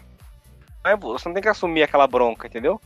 Não 0.84 0.90
é, 0.92 0.96
você 0.96 1.28
não 1.28 1.34
tem 1.34 1.42
que 1.42 1.48
assumir 1.48 1.82
aquela 1.82 2.06
bronca, 2.06 2.46
entendeu? 2.46 2.80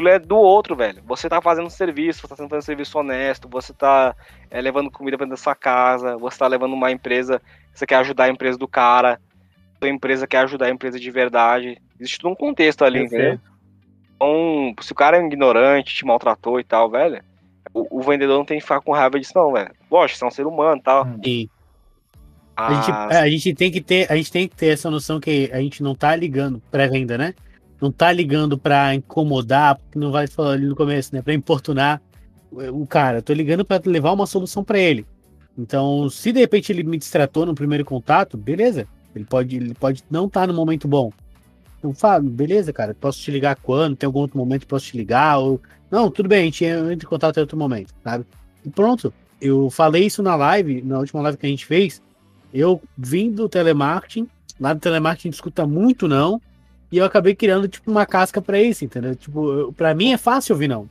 Aquilo 0.00 0.08
é 0.08 0.18
do 0.18 0.38
outro, 0.38 0.74
velho. 0.74 1.02
Você 1.04 1.28
tá 1.28 1.42
fazendo 1.42 1.66
um 1.66 1.70
serviço, 1.70 2.22
você 2.22 2.28
tá 2.28 2.34
fazendo 2.36 2.56
um 2.56 2.62
serviço 2.62 2.98
honesto, 2.98 3.46
você 3.46 3.70
tá 3.74 4.16
é, 4.50 4.58
levando 4.58 4.90
comida 4.90 5.18
pra 5.18 5.26
dentro 5.26 5.36
da 5.36 5.42
sua 5.42 5.54
casa, 5.54 6.16
você 6.16 6.38
tá 6.38 6.46
levando 6.46 6.72
uma 6.72 6.90
empresa, 6.90 7.42
você 7.74 7.86
quer 7.86 7.96
ajudar 7.96 8.24
a 8.24 8.30
empresa 8.30 8.56
do 8.56 8.66
cara, 8.66 9.20
a 9.78 9.86
empresa 9.86 10.26
quer 10.26 10.38
ajudar 10.38 10.66
a 10.66 10.70
empresa 10.70 10.98
de 10.98 11.10
verdade. 11.10 11.76
Existe 11.98 12.18
todo 12.18 12.32
um 12.32 12.34
contexto 12.34 12.82
ali, 12.82 13.02
entendeu? 13.02 13.38
Então, 14.16 14.74
se 14.80 14.90
o 14.90 14.94
cara 14.94 15.18
é 15.18 15.22
ignorante, 15.22 15.94
te 15.94 16.06
maltratou 16.06 16.58
e 16.58 16.64
tal, 16.64 16.88
velho, 16.90 17.22
o, 17.74 17.98
o, 17.98 18.02
vendedor 18.02 18.38
não 18.38 18.44
tem 18.46 18.56
que 18.56 18.62
ficar 18.62 18.80
com 18.80 18.92
raiva 18.92 19.20
disso, 19.20 19.32
não, 19.34 19.52
velho. 19.52 19.70
Lógico, 19.90 20.18
você 20.18 20.24
é 20.24 20.28
um 20.28 20.30
ser 20.30 20.46
humano 20.46 20.80
e 20.80 20.82
tal. 20.82 21.06
E 21.22 21.50
a, 22.56 22.72
gente, 22.72 22.90
é, 22.90 23.16
a 23.18 23.28
gente 23.28 23.54
tem 23.54 23.70
que 23.70 23.82
ter, 23.82 24.10
a 24.10 24.16
gente 24.16 24.32
tem 24.32 24.48
que 24.48 24.56
ter 24.56 24.68
essa 24.68 24.90
noção 24.90 25.20
que 25.20 25.50
a 25.52 25.60
gente 25.60 25.82
não 25.82 25.94
tá 25.94 26.16
ligando 26.16 26.62
pré-venda, 26.70 27.18
né? 27.18 27.34
Não 27.80 27.90
tá 27.90 28.12
ligando 28.12 28.58
para 28.58 28.94
incomodar, 28.94 29.76
porque 29.76 29.98
não 29.98 30.12
vai 30.12 30.26
falar 30.26 30.52
ali 30.52 30.66
no 30.66 30.76
começo, 30.76 31.14
né? 31.14 31.22
Para 31.22 31.34
importunar 31.34 32.00
o 32.52 32.86
cara. 32.86 33.22
tô 33.22 33.32
ligando 33.32 33.64
para 33.64 33.82
levar 33.86 34.12
uma 34.12 34.26
solução 34.26 34.62
para 34.62 34.78
ele. 34.78 35.06
Então, 35.56 36.08
se 36.10 36.32
de 36.32 36.40
repente 36.40 36.72
ele 36.72 36.82
me 36.82 36.98
distratou 36.98 37.46
no 37.46 37.54
primeiro 37.54 37.84
contato, 37.84 38.36
beleza. 38.36 38.86
Ele 39.14 39.24
pode, 39.24 39.56
ele 39.56 39.74
pode 39.74 40.04
não 40.10 40.26
estar 40.26 40.42
tá 40.42 40.46
no 40.46 40.54
momento 40.54 40.86
bom. 40.86 41.12
Então, 41.78 41.94
fala, 41.94 42.20
beleza, 42.20 42.72
cara, 42.72 42.94
posso 42.94 43.20
te 43.20 43.30
ligar 43.30 43.56
quando? 43.56 43.96
Tem 43.96 44.06
algum 44.06 44.20
outro 44.20 44.36
momento 44.36 44.62
que 44.62 44.66
posso 44.66 44.86
te 44.86 44.96
ligar? 44.96 45.38
Ou... 45.38 45.60
Não, 45.90 46.10
tudo 46.10 46.28
bem, 46.28 46.42
a 46.42 46.44
gente 46.44 46.64
entra 46.64 46.92
em 46.92 47.08
contato 47.08 47.36
em 47.38 47.40
outro 47.40 47.58
momento, 47.58 47.94
sabe? 48.04 48.24
E 48.64 48.70
pronto. 48.70 49.12
Eu 49.40 49.70
falei 49.70 50.04
isso 50.04 50.22
na 50.22 50.36
live, 50.36 50.82
na 50.82 50.98
última 50.98 51.22
live 51.22 51.38
que 51.38 51.46
a 51.46 51.48
gente 51.48 51.64
fez. 51.64 52.02
Eu 52.52 52.80
vim 52.96 53.30
do 53.30 53.48
telemarketing. 53.48 54.28
Lá 54.60 54.74
do 54.74 54.80
telemarketing 54.80 55.28
a 55.28 55.30
gente 55.30 55.34
escuta 55.34 55.66
muito 55.66 56.06
não. 56.06 56.40
E 56.90 56.98
eu 56.98 57.04
acabei 57.04 57.34
criando, 57.34 57.68
tipo, 57.68 57.90
uma 57.90 58.04
casca 58.04 58.42
para 58.42 58.60
isso, 58.60 58.84
entendeu? 58.84 59.14
Tipo, 59.14 59.72
para 59.74 59.94
mim 59.94 60.12
é 60.12 60.18
fácil 60.18 60.54
ouvir 60.54 60.68
não. 60.68 60.88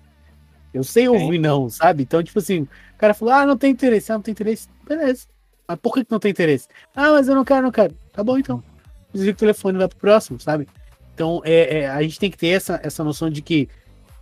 Eu 0.74 0.84
sei 0.84 1.08
ouvir 1.10 1.39
não, 1.39 1.70
sabe? 1.70 2.04
Então, 2.04 2.22
tipo 2.24 2.39
assim, 2.39 2.62
o 2.62 2.97
cara 2.97 3.14
falou, 3.14 3.34
ah, 3.34 3.45
não 3.45 3.58
tem 3.58 3.72
interesse, 3.72 4.12
ah, 4.12 4.16
não 4.16 4.22
tem 4.22 4.32
interesse. 4.32 4.68
Beleza. 4.88 5.28
Mas 5.68 5.80
por 5.80 5.93
que, 5.93 6.06
que 6.06 6.12
não 6.12 6.20
tem 6.20 6.32
interesse? 6.32 6.68
Ah, 6.95 7.12
mas 7.12 7.28
eu 7.28 7.36
não 7.36 7.43
quero, 7.43 7.64
não 7.64 7.72
quero. 7.72 7.95
Tá 8.14 8.24
bom, 8.24 8.38
então. 8.38 8.64
Desliga 9.12 9.36
o 9.36 9.39
telefone 9.39 9.78
e 9.78 9.80
vai 9.80 9.88
pro 9.88 9.97
próximo, 9.97 10.39
sabe? 10.39 10.68
Então, 11.14 11.41
é, 11.43 11.80
é, 11.80 11.89
a 11.89 12.02
gente 12.02 12.20
tem 12.20 12.32
que 12.32 12.38
ter 12.38 12.50
essa, 12.50 12.80
essa 12.84 13.04
noção 13.04 13.30
de 13.30 13.41
que 13.41 13.68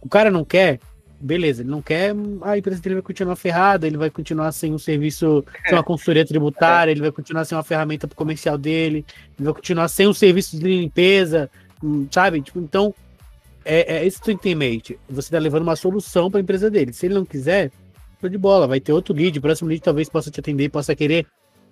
o 0.01 0.09
cara 0.09 0.31
não 0.31 0.45
quer, 0.45 0.79
beleza, 1.19 1.61
ele 1.61 1.69
não 1.69 1.81
quer, 1.81 2.13
a 2.41 2.57
empresa 2.57 2.81
dele 2.81 2.95
vai 2.95 3.01
continuar 3.01 3.35
ferrada, 3.35 3.85
ele 3.85 3.97
vai 3.97 4.09
continuar 4.09 4.51
sem 4.51 4.73
um 4.73 4.77
serviço, 4.77 5.43
sem 5.65 5.73
uma 5.73 5.83
consultoria 5.85 6.25
tributária, 6.25 6.91
ele 6.91 7.01
vai 7.01 7.11
continuar 7.11 7.45
sem 7.45 7.57
uma 7.57 7.63
ferramenta 7.63 8.07
comercial 8.07 8.57
dele, 8.57 9.05
ele 9.37 9.45
vai 9.45 9.53
continuar 9.53 9.87
sem 9.89 10.07
um 10.07 10.13
serviço 10.13 10.57
de 10.57 10.63
limpeza, 10.63 11.49
sabe? 12.11 12.41
Tipo, 12.41 12.59
então, 12.59 12.93
é, 13.63 13.97
é 13.97 14.05
isso 14.05 14.21
que 14.21 14.33
tu 14.33 14.37
tem 14.37 14.53
em 14.53 14.55
mente. 14.55 14.99
Você 15.09 15.31
tá 15.31 15.39
levando 15.39 15.63
uma 15.63 15.75
solução 15.75 16.31
para 16.31 16.39
a 16.39 16.43
empresa 16.43 16.69
dele. 16.69 16.93
Se 16.93 17.05
ele 17.05 17.15
não 17.15 17.25
quiser, 17.25 17.71
tô 18.21 18.27
de 18.27 18.37
bola, 18.37 18.67
vai 18.67 18.79
ter 18.79 18.93
outro 18.93 19.13
lead, 19.13 19.37
o 19.37 19.41
próximo 19.41 19.69
lead 19.69 19.81
talvez 19.81 20.09
possa 20.09 20.31
te 20.31 20.39
atender, 20.39 20.69
possa 20.69 20.95
querer, 20.95 21.25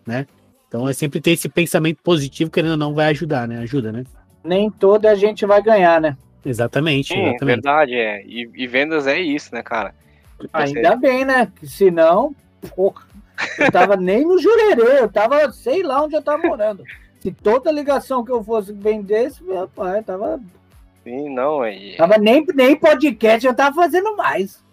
né? 0.05 0.25
Então 0.67 0.87
é 0.89 0.93
sempre 0.93 1.21
ter 1.21 1.31
esse 1.31 1.47
pensamento 1.47 2.01
positivo, 2.03 2.51
querendo 2.51 2.71
ou 2.71 2.77
não, 2.77 2.93
vai 2.93 3.07
ajudar, 3.07 3.47
né? 3.47 3.59
Ajuda, 3.59 3.91
né? 3.91 4.03
Nem 4.43 4.69
toda 4.69 5.09
a 5.09 5.15
gente 5.15 5.45
vai 5.45 5.61
ganhar, 5.61 6.01
né? 6.01 6.17
Exatamente. 6.45 7.13
Sim, 7.13 7.21
exatamente. 7.21 7.45
verdade, 7.45 7.95
é. 7.95 8.23
E, 8.25 8.49
e, 8.53 8.67
vendas 8.67 9.07
é 9.07 9.19
isso, 9.19 9.53
né, 9.53 9.63
cara? 9.63 9.95
Ainda 10.53 10.95
bem, 10.95 11.25
né? 11.25 11.51
Se 11.63 11.89
não, 11.89 12.35
eu 12.77 13.71
tava 13.71 13.95
nem 13.95 14.23
no 14.25 14.37
jurerê, 14.37 14.99
eu 14.99 15.09
tava, 15.09 15.51
sei 15.51 15.81
lá 15.81 16.03
onde 16.03 16.15
eu 16.15 16.21
tava 16.21 16.43
morando. 16.43 16.83
Se 17.25 17.31
toda 17.31 17.71
ligação 17.71 18.23
que 18.23 18.31
eu 18.31 18.43
fosse 18.43 18.71
vendesse, 18.71 19.43
meu 19.43 19.67
pai, 19.67 20.03
tava. 20.03 20.39
Sim, 21.03 21.33
não, 21.33 21.61
aí. 21.61 21.97
Tava 21.97 22.19
nem, 22.19 22.45
nem 22.53 22.75
podcast, 22.75 23.47
eu 23.47 23.55
tava 23.55 23.73
fazendo 23.73 24.15
mais. 24.15 24.63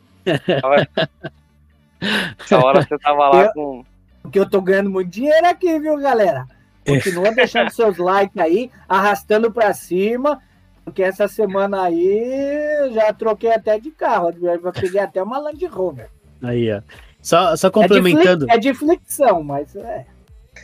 Essa 2.38 2.58
hora 2.58 2.82
você 2.82 2.98
tava 2.98 3.30
lá 3.30 3.44
eu, 3.44 3.52
com. 3.54 3.84
Porque 4.20 4.38
eu 4.38 4.46
tô 4.46 4.60
ganhando 4.60 4.90
muito 4.90 5.08
dinheiro 5.08 5.46
aqui, 5.46 5.78
viu, 5.78 5.96
galera? 5.96 6.44
Continua 6.86 7.28
é. 7.28 7.34
deixando 7.34 7.70
seus 7.70 7.96
likes 7.96 8.36
aí, 8.36 8.70
arrastando 8.86 9.50
pra 9.50 9.72
cima. 9.72 10.38
Porque 10.84 11.02
essa 11.02 11.26
semana 11.26 11.84
aí 11.84 12.92
já 12.92 13.14
troquei 13.14 13.50
até 13.50 13.80
de 13.80 13.90
carro. 13.92 14.28
Eu 14.42 14.72
peguei 14.72 15.00
até 15.00 15.22
uma 15.22 15.38
Land 15.38 15.64
Rover. 15.68 16.10
Aí, 16.42 16.70
ó. 16.70 16.82
Só, 17.22 17.56
só 17.56 17.70
complementando. 17.70 18.44
É 18.50 18.58
de, 18.58 18.68
é 18.68 18.72
de 18.72 18.78
flexão, 18.78 19.42
mas 19.42 19.74
é. 19.74 20.04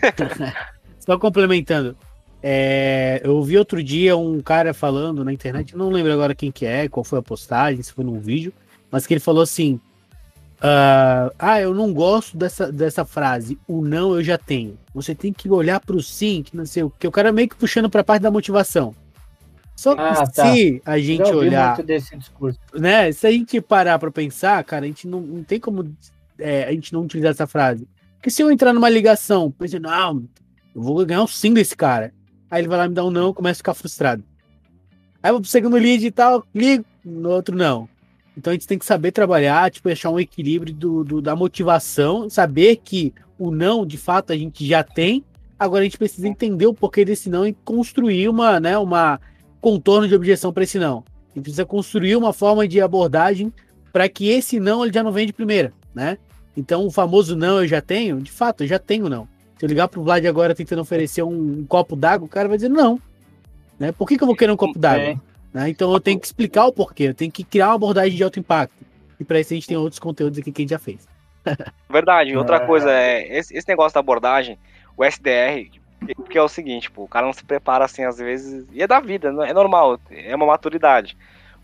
Só 1.09 1.19
complementando. 1.19 1.97
É, 2.43 3.23
eu 3.25 3.43
vi 3.43 3.57
outro 3.57 3.83
dia 3.83 4.15
um 4.15 4.43
cara 4.43 4.75
falando 4.75 5.25
na 5.25 5.33
internet, 5.33 5.75
não 5.75 5.89
lembro 5.89 6.13
agora 6.13 6.35
quem 6.35 6.53
que 6.53 6.67
é, 6.67 6.87
qual 6.87 7.03
foi 7.03 7.19
a 7.19 7.23
postagem, 7.23 7.83
se 7.83 7.95
foi 7.95 8.05
num 8.05 8.21
vídeo, 8.21 8.53
mas 8.91 9.07
que 9.07 9.15
ele 9.15 9.21
falou 9.21 9.43
assim: 9.43 9.81
uh, 10.59 11.33
Ah, 11.39 11.63
eu 11.63 11.73
não 11.73 11.95
gosto 11.95 12.37
dessa, 12.37 12.71
dessa 12.71 13.07
frase, 13.07 13.59
o 13.67 13.81
não 13.83 14.15
eu 14.15 14.23
já 14.23 14.37
tenho. 14.37 14.79
Você 14.95 15.15
tem 15.15 15.33
que 15.33 15.49
olhar 15.49 15.81
para 15.81 15.97
o 15.97 16.03
sim, 16.03 16.43
que 16.43 16.55
não 16.55 16.67
sei 16.67 16.83
o 16.83 16.91
que. 16.91 17.09
O 17.09 17.11
cara 17.11 17.33
meio 17.33 17.49
que 17.49 17.57
puxando 17.57 17.89
para 17.89 18.03
a 18.03 18.05
parte 18.05 18.21
da 18.21 18.31
motivação. 18.31 18.95
Só 19.75 19.95
que 19.95 20.03
ah, 20.03 20.27
tá. 20.27 20.53
se 20.53 20.83
a 20.85 20.99
gente 20.99 21.31
olhar. 21.31 21.79
Né, 22.75 23.11
se 23.13 23.27
a 23.27 23.31
gente 23.31 23.63
parar 23.63 23.99
para 23.99 24.11
pensar, 24.11 24.63
cara, 24.63 24.85
a 24.85 24.89
gente 24.89 25.09
não, 25.09 25.23
não 25.23 25.43
tem 25.43 25.59
como 25.59 25.91
é, 26.39 26.65
a 26.65 26.73
gente 26.73 26.93
não 26.93 27.05
utilizar 27.05 27.31
essa 27.31 27.47
frase. 27.47 27.89
Porque 28.17 28.31
se 28.31 28.43
eu 28.43 28.51
entrar 28.51 28.75
numa 28.75 28.91
ligação, 28.91 29.51
pensando, 29.51 29.85
não, 29.85 30.29
eu 30.79 30.83
vou 30.83 31.05
ganhar 31.05 31.25
um 31.25 31.27
sim 31.27 31.53
desse 31.53 31.77
cara. 31.77 32.15
Aí 32.49 32.61
ele 32.61 32.69
vai 32.69 32.79
lá 32.79 32.89
me 32.89 32.95
dar 32.95 33.05
um 33.05 33.11
não, 33.11 33.35
começa 33.35 33.57
a 33.57 33.63
ficar 33.63 33.75
frustrado. 33.75 34.23
Aí 35.21 35.31
eu 35.31 35.35
vou 35.35 35.41
pro 35.41 35.51
segundo 35.51 35.77
lead 35.77 36.07
e 36.07 36.11
tal, 36.13 36.45
ligo, 36.55 36.85
no 37.05 37.31
outro 37.31 37.57
não. 37.57 37.89
Então 38.37 38.53
a 38.53 38.55
gente 38.55 38.69
tem 38.69 38.79
que 38.79 38.87
saber 38.87 39.11
trabalhar, 39.11 39.69
tipo, 39.73 39.89
achar 39.89 40.11
um 40.11 40.21
equilíbrio 40.21 40.73
do, 40.73 41.03
do, 41.03 41.21
da 41.21 41.35
motivação, 41.35 42.31
saber 42.31 42.77
que 42.77 43.13
o 43.37 43.51
não, 43.51 43.85
de 43.85 43.99
fato, 43.99 44.33
a 44.33 44.37
gente 44.37 44.65
já 44.65 44.85
tem. 44.85 45.25
Agora 45.59 45.81
a 45.81 45.85
gente 45.85 45.99
precisa 45.99 46.29
entender 46.29 46.67
o 46.67 46.75
porquê 46.75 47.05
desse 47.05 47.29
não 47.29 47.45
e 47.45 47.53
construir 47.53 48.29
uma, 48.29 48.61
né, 48.61 48.79
uma 48.79 49.21
contorno 49.61 50.07
de 50.07 50.15
objeção 50.15 50.53
para 50.53 50.63
esse 50.63 50.79
não. 50.79 50.99
A 50.99 51.35
gente 51.35 51.43
precisa 51.43 51.67
construir 51.67 52.15
uma 52.15 52.33
forma 52.33 52.69
de 52.69 52.81
abordagem 52.81 53.53
para 53.93 54.09
que 54.09 54.29
esse 54.29 54.61
não 54.61 54.85
ele 54.85 54.95
já 54.95 55.03
não 55.03 55.11
venha 55.11 55.27
de 55.27 55.33
primeira, 55.33 55.73
né? 55.93 56.17
Então 56.57 56.87
o 56.87 56.91
famoso 56.91 57.35
não 57.35 57.63
eu 57.63 57.67
já 57.67 57.81
tenho, 57.81 58.21
de 58.21 58.31
fato, 58.31 58.63
eu 58.63 58.69
já 58.69 58.79
tenho 58.79 59.09
não. 59.09 59.27
Se 59.59 59.65
eu 59.65 59.69
ligar 59.69 59.89
pro 59.89 60.03
Vlad 60.03 60.25
agora 60.25 60.55
tentando 60.55 60.83
oferecer 60.83 61.23
um, 61.23 61.61
um 61.61 61.67
copo 61.67 61.97
d'água, 61.97 62.27
o 62.27 62.29
cara 62.29 62.49
vai 62.49 62.57
dizer 62.57 62.69
não. 62.69 63.01
Né? 63.79 63.93
Por 63.93 64.07
que, 64.07 64.17
que 64.17 64.23
eu 64.23 64.27
vou 64.27 64.37
querer 64.37 64.53
um 64.53 64.57
copo 64.57 64.79
d'água? 64.79 65.03
É. 65.03 65.17
Né? 65.53 65.69
Então 65.71 65.93
eu 65.93 66.01
tenho 66.01 66.19
que 66.19 66.27
explicar 66.27 66.67
o 66.67 66.73
porquê, 66.73 67.05
eu 67.05 67.15
tenho 67.15 67.31
que 67.31 67.43
criar 67.43 67.69
uma 67.69 67.75
abordagem 67.75 68.17
de 68.17 68.23
alto 68.23 68.39
impacto. 68.39 68.87
E 69.19 69.25
para 69.25 69.41
isso 69.41 69.53
a 69.53 69.57
gente 69.57 69.67
tem 69.67 69.77
outros 69.77 69.99
conteúdos 69.99 70.39
aqui 70.39 70.53
que 70.53 70.63
a 70.63 70.65
gente 70.65 70.71
já 70.71 70.79
fez. 70.79 71.09
Verdade. 71.91 72.37
Outra 72.37 72.57
é. 72.57 72.67
coisa 72.67 72.91
é 72.91 73.37
esse, 73.37 73.57
esse, 73.57 73.69
negócio 73.69 73.95
da 73.95 74.01
abordagem, 74.01 74.59
o 74.97 75.05
SDR, 75.05 75.69
porque 76.15 76.39
é 76.39 76.43
o 76.43 76.49
seguinte, 76.49 76.91
pô, 76.91 77.03
o 77.03 77.09
cara 77.09 77.27
não 77.27 77.33
se 77.33 77.45
prepara 77.45 77.85
assim 77.85 78.05
às 78.05 78.19
vezes, 78.19 78.67
e 78.73 78.83
é 78.83 78.87
da 78.87 79.01
vida, 79.01 79.29
é 79.45 79.53
normal, 79.53 79.99
é 80.11 80.35
uma 80.37 80.47
maturidade. 80.47 81.17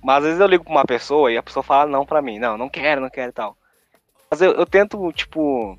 Mas 0.03 0.19
às 0.19 0.25
vezes 0.25 0.41
eu 0.41 0.47
ligo 0.47 0.65
pra 0.65 0.73
uma 0.73 0.85
pessoa 0.85 1.31
e 1.31 1.37
a 1.37 1.43
pessoa 1.43 1.63
fala 1.63 1.89
não 1.89 2.05
pra 2.05 2.21
mim, 2.21 2.39
não, 2.39 2.59
não 2.59 2.69
quero, 2.69 3.01
não 3.01 3.09
quero 3.09 3.31
e 3.31 3.33
tal. 3.33 3.57
Mas 4.31 4.41
eu, 4.41 4.53
eu 4.53 4.67
tento, 4.67 5.13
tipo, 5.13 5.79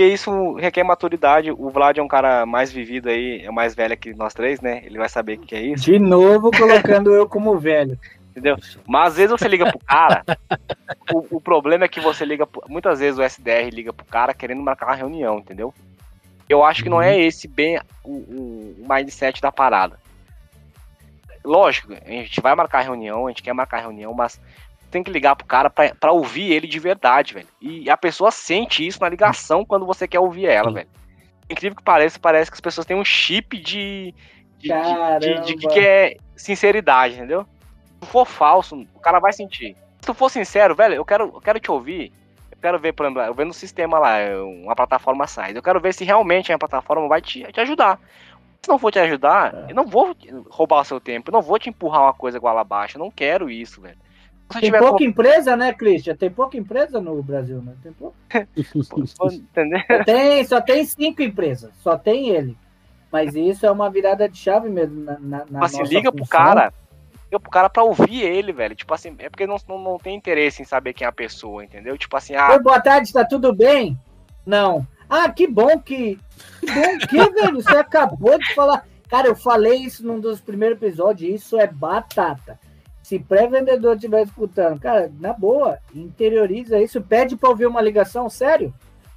porque 0.00 0.14
isso 0.14 0.54
requer 0.54 0.82
maturidade. 0.82 1.50
O 1.50 1.68
Vlad 1.68 1.98
é 1.98 2.02
um 2.02 2.08
cara 2.08 2.46
mais 2.46 2.72
vivido 2.72 3.10
aí, 3.10 3.42
é 3.44 3.50
mais 3.50 3.74
velho 3.74 3.94
que 3.98 4.14
nós 4.14 4.32
três, 4.32 4.58
né? 4.58 4.80
Ele 4.82 4.96
vai 4.96 5.10
saber 5.10 5.36
o 5.36 5.40
que 5.42 5.54
é 5.54 5.60
isso. 5.60 5.84
De 5.84 5.98
novo 5.98 6.50
colocando 6.50 7.12
eu 7.12 7.28
como 7.28 7.58
velho. 7.58 7.98
Entendeu? 8.30 8.56
Mas 8.88 9.08
às 9.08 9.16
vezes 9.18 9.30
você 9.32 9.46
liga 9.46 9.70
pro 9.70 9.78
cara, 9.80 10.24
o, 11.12 11.36
o, 11.36 11.40
problema 11.40 11.84
é 11.84 11.88
que 11.88 12.00
você 12.00 12.24
liga, 12.24 12.48
muitas 12.66 13.00
vezes 13.00 13.18
o 13.18 13.22
SDR 13.22 13.68
liga 13.70 13.92
pro 13.92 14.06
cara 14.06 14.32
querendo 14.32 14.62
marcar 14.62 14.86
uma 14.86 14.94
reunião, 14.94 15.38
entendeu? 15.38 15.74
Eu 16.48 16.64
acho 16.64 16.82
que 16.82 16.88
não 16.88 17.02
é 17.02 17.12
uhum. 17.12 17.20
esse 17.20 17.46
bem 17.46 17.78
o, 18.02 18.10
o, 18.10 18.76
o 18.78 18.86
mindset 18.88 19.42
da 19.42 19.52
parada. 19.52 19.98
Lógico, 21.44 21.92
a 21.92 22.10
gente 22.10 22.40
vai 22.40 22.54
marcar 22.54 22.80
reunião, 22.80 23.26
a 23.26 23.30
gente 23.30 23.42
quer 23.42 23.52
marcar 23.52 23.80
reunião, 23.80 24.14
mas 24.14 24.40
tem 24.90 25.02
que 25.02 25.10
ligar 25.10 25.36
pro 25.36 25.46
cara 25.46 25.70
pra, 25.70 25.94
pra 25.94 26.12
ouvir 26.12 26.52
ele 26.52 26.66
de 26.66 26.78
verdade, 26.78 27.34
velho. 27.34 27.48
E 27.60 27.88
a 27.88 27.96
pessoa 27.96 28.30
sente 28.30 28.86
isso 28.86 29.00
na 29.00 29.08
ligação 29.08 29.64
quando 29.64 29.86
você 29.86 30.06
quer 30.06 30.20
ouvir 30.20 30.46
ela, 30.46 30.72
velho. 30.72 30.88
Incrível 31.48 31.76
que 31.76 31.82
pareça, 31.82 32.18
parece 32.18 32.50
que 32.50 32.56
as 32.56 32.60
pessoas 32.60 32.86
têm 32.86 32.96
um 32.96 33.04
chip 33.04 33.58
de. 33.58 34.14
de, 34.58 34.68
de, 34.68 35.40
de, 35.40 35.56
de 35.56 35.68
que 35.68 35.80
é 35.80 36.16
sinceridade, 36.36 37.14
entendeu? 37.14 37.46
Se 38.00 38.06
for 38.08 38.24
falso, 38.24 38.86
o 38.94 39.00
cara 39.00 39.18
vai 39.18 39.32
sentir. 39.32 39.76
Se 40.00 40.06
tu 40.06 40.14
for 40.14 40.30
sincero, 40.30 40.74
velho, 40.74 40.94
eu 40.94 41.04
quero, 41.04 41.24
eu 41.34 41.40
quero 41.40 41.60
te 41.60 41.70
ouvir. 41.70 42.12
Eu 42.50 42.58
quero 42.60 42.78
ver, 42.78 42.92
por 42.92 43.04
exemplo, 43.04 43.22
eu 43.22 43.34
vendo 43.34 43.48
no 43.48 43.54
sistema 43.54 43.98
lá, 43.98 44.16
uma 44.62 44.76
plataforma 44.76 45.26
sai. 45.26 45.56
Eu 45.56 45.62
quero 45.62 45.80
ver 45.80 45.92
se 45.92 46.04
realmente 46.04 46.52
a 46.52 46.58
plataforma 46.58 47.08
vai 47.08 47.20
te, 47.20 47.42
te 47.52 47.60
ajudar. 47.60 47.98
Se 48.62 48.68
não 48.68 48.78
for 48.78 48.92
te 48.92 48.98
ajudar, 48.98 49.54
é. 49.54 49.70
eu 49.70 49.74
não 49.74 49.86
vou 49.86 50.14
roubar 50.50 50.80
o 50.80 50.84
seu 50.84 51.00
tempo. 51.00 51.30
Eu 51.30 51.32
não 51.32 51.42
vou 51.42 51.58
te 51.58 51.68
empurrar 51.68 52.02
uma 52.02 52.12
coisa 52.12 52.36
igual 52.36 52.56
abaixo. 52.58 52.96
Eu 52.96 53.00
não 53.00 53.10
quero 53.10 53.50
isso, 53.50 53.80
velho. 53.80 53.98
Tem 54.58 54.72
pouca 54.72 54.98
com... 54.98 55.04
empresa, 55.04 55.56
né, 55.56 55.72
Christian? 55.72 56.16
Tem 56.16 56.30
pouca 56.30 56.56
empresa 56.56 57.00
no 57.00 57.22
Brasil, 57.22 57.62
né? 57.62 57.74
Tem 57.82 57.92
pouca. 57.92 58.16
Só 59.06 59.28
tem, 60.04 60.44
só 60.44 60.60
tem 60.60 60.84
cinco 60.84 61.22
empresas, 61.22 61.70
só 61.82 61.96
tem 61.96 62.30
ele. 62.30 62.56
Mas 63.12 63.34
isso 63.34 63.66
é 63.66 63.70
uma 63.70 63.90
virada 63.90 64.28
de 64.28 64.38
chave 64.38 64.68
mesmo 64.68 65.04
na, 65.04 65.18
na, 65.18 65.44
na 65.48 65.64
assim, 65.64 65.82
liga 65.82 66.10
função. 66.10 66.12
pro 66.12 66.26
cara, 66.26 66.72
liga 67.24 67.40
pro 67.40 67.50
cara 67.50 67.68
pra 67.68 67.82
ouvir 67.82 68.22
ele, 68.22 68.52
velho. 68.52 68.74
Tipo 68.74 68.94
assim, 68.94 69.14
é 69.18 69.28
porque 69.28 69.46
não, 69.46 69.56
não, 69.68 69.78
não 69.78 69.98
tem 69.98 70.16
interesse 70.16 70.62
em 70.62 70.64
saber 70.64 70.92
quem 70.92 71.04
é 71.04 71.08
a 71.08 71.12
pessoa, 71.12 71.64
entendeu? 71.64 71.98
Tipo 71.98 72.16
assim, 72.16 72.34
ah. 72.34 72.50
Oi, 72.52 72.60
boa 72.60 72.80
tarde, 72.80 73.12
tá 73.12 73.24
tudo 73.24 73.52
bem? 73.52 73.98
Não. 74.46 74.86
Ah, 75.08 75.28
que 75.28 75.46
bom 75.46 75.78
que. 75.80 76.18
Que 76.60 76.66
bom 76.66 76.98
que, 76.98 77.30
velho. 77.34 77.56
Você 77.56 77.76
acabou 77.76 78.38
de 78.38 78.54
falar. 78.54 78.86
Cara, 79.08 79.26
eu 79.26 79.34
falei 79.34 79.78
isso 79.78 80.06
num 80.06 80.20
dos 80.20 80.40
primeiros 80.40 80.80
episódios. 80.80 81.34
Isso 81.34 81.58
é 81.58 81.66
batata 81.66 82.58
se 83.10 83.18
pré-vendedor 83.18 83.96
estiver 83.96 84.22
escutando, 84.22 84.78
cara, 84.78 85.10
na 85.18 85.32
boa, 85.32 85.80
interioriza 85.92 86.80
isso, 86.80 87.02
pede 87.02 87.34
para 87.34 87.48
ouvir 87.48 87.66
uma 87.66 87.82
ligação, 87.82 88.30
sério. 88.30 88.72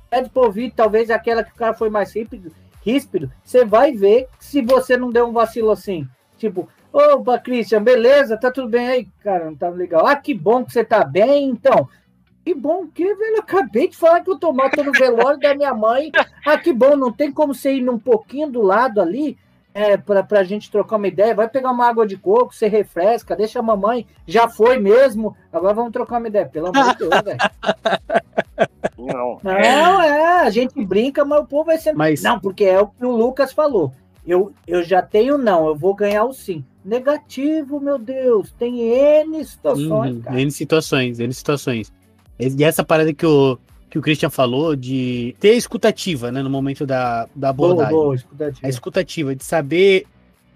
Pede 0.10 0.32
para 0.32 0.42
ouvir, 0.42 0.72
talvez 0.72 1.12
aquela 1.12 1.44
que 1.44 1.52
o 1.52 1.56
cara 1.56 1.76
foi 1.76 1.92
mais 1.92 2.12
rípido, 2.16 2.52
ríspido. 2.84 3.32
Você 3.44 3.64
vai 3.64 3.92
ver 3.92 4.28
se 4.40 4.64
você 4.64 4.98
não 4.98 5.12
deu 5.12 5.28
um 5.28 5.32
vacilo 5.32 5.70
assim. 5.70 6.08
Tipo, 6.40 6.68
opa, 6.92 7.38
Christian, 7.38 7.84
beleza, 7.84 8.36
tá 8.36 8.50
tudo 8.50 8.68
bem 8.68 8.88
aí? 8.88 9.08
Cara, 9.24 9.46
não 9.46 9.56
tá 9.56 9.70
legal. 9.70 10.08
Ah, 10.08 10.16
que 10.16 10.34
bom 10.34 10.66
que 10.66 10.74
você 10.74 10.84
tá 10.84 11.04
bem, 11.04 11.50
então. 11.50 11.88
Que 12.44 12.56
bom 12.56 12.88
que, 12.88 13.14
velho, 13.14 13.42
acabei 13.42 13.90
de 13.90 13.96
falar 13.96 14.22
que 14.22 14.30
eu 14.32 14.40
tô 14.40 14.52
tô 14.76 14.84
no 14.84 14.92
velório 14.92 15.40
da 15.40 15.54
minha 15.54 15.74
mãe. 15.76 16.12
Ah, 16.44 16.58
que 16.58 16.74
bom, 16.74 16.96
não 16.96 17.12
tem 17.12 17.32
como 17.32 17.54
você 17.54 17.76
ir 17.76 17.88
um 17.88 18.00
pouquinho 18.00 18.50
do 18.50 18.64
lado 18.64 19.00
ali 19.00 19.38
é, 19.74 19.98
para 19.98 20.40
a 20.40 20.44
gente 20.44 20.70
trocar 20.70 20.98
uma 20.98 21.08
ideia. 21.08 21.34
Vai 21.34 21.50
pegar 21.50 21.72
uma 21.72 21.88
água 21.88 22.06
de 22.06 22.18
coco, 22.18 22.54
você 22.54 22.68
refresca, 22.68 23.36
deixa 23.36 23.60
a 23.60 23.64
mamãe. 23.64 24.06
Já 24.28 24.48
foi 24.48 24.78
mesmo. 24.78 25.36
Agora 25.52 25.74
vamos 25.74 25.92
trocar 25.92 26.20
uma 26.20 26.28
ideia. 26.28 26.46
Pelo 26.46 26.68
amor 26.68 26.94
de 26.94 27.00
Deus, 27.00 27.22
velho. 27.24 27.38
Não. 28.98 29.40
Não, 29.44 30.02
é, 30.02 30.42
a 30.42 30.50
gente 30.50 30.84
brinca, 30.86 31.26
mas 31.26 31.42
o 31.42 31.46
povo 31.46 31.66
vai 31.66 31.78
ser. 31.78 31.94
Mas... 31.94 32.22
Não, 32.22 32.40
porque 32.40 32.64
é 32.64 32.80
o 32.80 32.88
que 32.88 33.06
o 33.06 33.12
Lucas 33.12 33.52
falou. 33.52 33.92
Eu, 34.26 34.54
eu 34.66 34.82
já 34.84 35.02
tenho 35.02 35.38
não, 35.38 35.68
eu 35.68 35.76
vou 35.76 35.94
ganhar 35.94 36.24
o 36.24 36.32
sim. 36.32 36.64
Negativo, 36.84 37.80
meu 37.80 37.98
Deus, 37.98 38.54
tem 38.58 38.80
N 38.80 39.44
situações. 39.44 40.26
Uhum, 40.26 40.38
N 40.38 40.52
situações, 40.52 41.20
N 41.20 41.34
situações. 41.34 41.92
E 42.40 42.64
essa 42.64 42.84
parada 42.84 43.14
que 43.14 43.26
o, 43.26 43.58
que 43.94 44.00
o 44.00 44.02
Christian 44.02 44.32
falou 44.32 44.76
de 44.76 45.36
ter 45.40 45.54
escutativa, 45.54 46.32
né, 46.32 46.42
no 46.42 46.50
momento 46.50 46.84
da, 46.84 47.30
da 47.36 47.50
abordagem. 47.50 47.92
Boa, 47.92 48.06
boa, 48.06 48.16
escutativa. 48.16 48.66
A 48.66 48.70
escutativa, 48.70 49.36
de 49.36 49.44
saber 49.44 50.08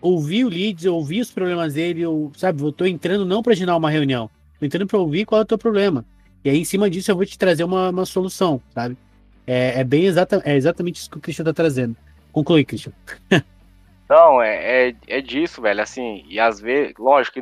ouvir 0.01 0.43
o 0.43 0.49
leads, 0.49 0.85
ouvir 0.85 1.21
os 1.21 1.29
problemas 1.29 1.75
dele, 1.75 2.01
eu, 2.01 2.31
sabe, 2.35 2.63
eu 2.63 2.71
tô 2.71 2.83
entrando 2.83 3.27
não 3.27 3.43
para 3.43 3.53
agendar 3.53 3.77
uma 3.77 3.91
reunião, 3.91 4.27
tô 4.59 4.65
entrando 4.65 4.87
para 4.87 4.97
ouvir 4.97 5.23
qual 5.23 5.39
é 5.39 5.43
o 5.43 5.45
teu 5.45 5.55
problema. 5.55 6.03
E 6.43 6.49
aí, 6.49 6.57
em 6.57 6.65
cima 6.65 6.89
disso, 6.89 7.11
eu 7.11 7.15
vou 7.15 7.27
te 7.27 7.37
trazer 7.37 7.63
uma, 7.63 7.91
uma 7.91 8.07
solução, 8.07 8.59
sabe? 8.73 8.97
É, 9.45 9.81
é 9.81 9.83
bem 9.83 10.05
exata, 10.05 10.41
é 10.43 10.55
exatamente 10.55 10.95
isso 10.95 11.09
que 11.11 11.19
o 11.19 11.21
Christian 11.21 11.45
tá 11.45 11.53
trazendo. 11.53 11.95
Conclui, 12.31 12.65
Christian. 12.65 12.93
Não, 14.09 14.41
é, 14.41 14.87
é, 14.89 14.95
é, 15.09 15.21
disso, 15.21 15.61
velho, 15.61 15.83
assim, 15.83 16.25
e 16.27 16.39
às 16.39 16.59
vezes, 16.59 16.95
lógico, 16.97 17.39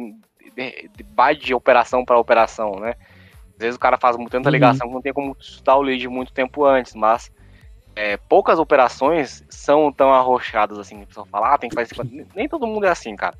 vai 1.16 1.38
de 1.38 1.54
operação 1.54 2.04
para 2.04 2.20
operação, 2.20 2.82
né? 2.82 2.96
Às 3.56 3.60
vezes 3.60 3.76
o 3.76 3.80
cara 3.80 3.98
faz 3.98 4.16
tanta 4.30 4.50
uhum. 4.50 4.54
ligação 4.54 4.88
uhum. 4.88 4.92
que 4.92 4.96
não 4.96 5.02
tem 5.02 5.14
como 5.14 5.36
estudar 5.40 5.76
o 5.76 5.82
lead 5.82 6.08
muito 6.08 6.34
tempo 6.34 6.66
antes, 6.66 6.94
mas 6.94 7.32
é, 7.96 8.18
poucas 8.18 8.60
operações 8.60 9.44
são 9.50 9.92
tão 9.92 10.14
arrochadas 10.14 10.78
assim. 10.78 11.02
A 11.02 11.06
pessoa 11.06 11.26
fala, 11.26 11.54
ah, 11.54 11.58
tem 11.58 11.70
que 11.70 11.76
fazer. 11.76 11.96
Nem 12.36 12.50
todo 12.50 12.68
mundo 12.68 12.86
é 12.86 12.90
assim, 12.90 13.16
cara. 13.16 13.36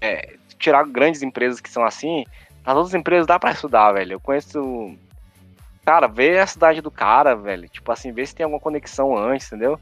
É, 0.00 0.36
tirar 0.58 0.84
grandes 0.84 1.22
empresas 1.22 1.60
que 1.60 1.70
são 1.70 1.84
assim, 1.84 2.24
as 2.64 2.76
outras 2.76 2.94
empresas 2.94 3.26
dá 3.26 3.38
para 3.38 3.52
estudar, 3.52 3.92
velho. 3.92 4.14
Eu 4.14 4.20
conheço. 4.20 4.96
Cara, 5.84 6.06
ver 6.06 6.38
a 6.38 6.46
cidade 6.46 6.80
do 6.80 6.90
cara, 6.90 7.34
velho. 7.34 7.68
Tipo 7.68 7.90
assim, 7.92 8.12
ver 8.12 8.26
se 8.26 8.34
tem 8.34 8.44
alguma 8.44 8.60
conexão 8.60 9.16
antes, 9.16 9.46
entendeu? 9.46 9.78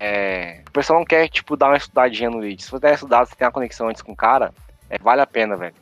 É, 0.00 0.62
o 0.66 0.70
pessoal 0.70 0.98
não 0.98 1.06
quer, 1.06 1.28
tipo, 1.28 1.56
dar 1.56 1.68
uma 1.68 1.76
estudadinha 1.76 2.30
no 2.30 2.38
lead. 2.38 2.62
Se 2.62 2.70
você 2.70 2.80
der 2.80 2.94
estudado, 2.94 3.26
você 3.26 3.34
tem 3.34 3.46
uma 3.46 3.52
conexão 3.52 3.88
antes 3.88 4.00
com 4.00 4.12
o 4.12 4.16
cara, 4.16 4.54
é, 4.88 4.98
vale 4.98 5.20
a 5.20 5.26
pena, 5.26 5.56
velho. 5.56 5.74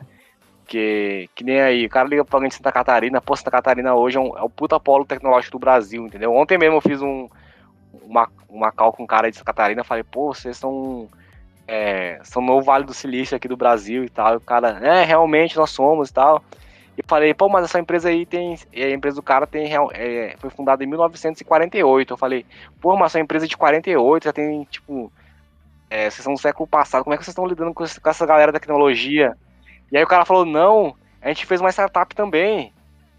Que, 0.67 1.31
que 1.35 1.45
nem 1.45 1.61
aí, 1.61 1.87
o 1.87 1.89
cara 1.89 2.09
liga 2.09 2.25
pra 2.25 2.37
alguém 2.37 2.49
de 2.49 2.57
Santa 2.57 2.73
Catarina, 2.73 3.21
pô, 3.21 3.37
Santa 3.37 3.53
Catarina 3.53 3.95
hoje 3.95 4.17
é, 4.17 4.21
um, 4.21 4.37
é 4.37 4.43
o 4.43 4.51
puta 4.51 4.81
polo 4.81 5.05
tecnológico 5.05 5.53
do 5.53 5.61
Brasil, 5.61 6.05
entendeu? 6.05 6.35
Ontem 6.35 6.59
mesmo 6.59 6.77
eu 6.77 6.81
fiz 6.81 7.01
um, 7.01 7.29
uma, 8.03 8.29
uma 8.49 8.73
call 8.73 8.93
com 8.93 9.05
um 9.05 9.07
cara 9.07 9.31
de 9.31 9.37
Santa 9.37 9.53
Catarina, 9.53 9.85
falei, 9.85 10.03
pô, 10.03 10.35
vocês 10.35 10.57
são, 10.57 11.09
é, 11.69 12.19
são 12.25 12.43
no 12.43 12.61
Vale 12.63 12.85
do 12.85 12.93
Silício 12.93 13.37
aqui 13.37 13.47
do 13.47 13.57
Brasil 13.57 14.05
e 14.05 14.09
tal. 14.09 14.35
E 14.35 14.37
o 14.37 14.41
cara, 14.41 14.81
é, 14.83 15.05
realmente 15.05 15.57
nós 15.57 15.71
somos 15.71 16.11
e 16.11 16.13
tal. 16.13 16.43
E 16.97 17.03
falei, 17.07 17.35
pô, 17.35 17.49
mas 17.49 17.65
essa 17.65 17.79
empresa 17.79 18.09
aí 18.09 18.25
tem. 18.25 18.59
A 18.75 18.91
empresa 18.91 19.17
do 19.17 19.23
cara 19.23 19.47
tem, 19.47 19.71
é, 19.93 20.35
foi 20.39 20.49
fundada 20.49 20.83
em 20.83 20.87
1948. 20.87 22.13
Eu 22.13 22.17
falei, 22.17 22.47
pô, 22.81 22.97
mas 22.97 23.13
essa 23.13 23.21
empresa 23.21 23.45
é 23.45 23.49
de 23.49 23.57
48 23.57 24.25
já 24.25 24.33
tem, 24.33 24.65
tipo. 24.65 25.13
É, 25.89 26.11
vocês 26.11 26.25
são 26.25 26.35
do 26.35 26.41
século 26.41 26.67
passado, 26.67 27.05
como 27.05 27.15
é 27.15 27.17
que 27.17 27.23
vocês 27.23 27.33
estão 27.33 27.47
lidando 27.47 27.73
com 27.73 27.85
essa 27.85 28.27
galera 28.27 28.51
da 28.51 28.59
tecnologia? 28.59 29.37
E 29.91 29.97
aí 29.97 30.03
o 30.03 30.09
cara 30.09 30.25
falou, 30.25 30.45
não, 30.45 30.97
a 31.21 31.29
gente 31.29 31.47
fez 31.47 31.61
uma 31.61 31.71
startup 31.71 32.15
também. 32.15 32.73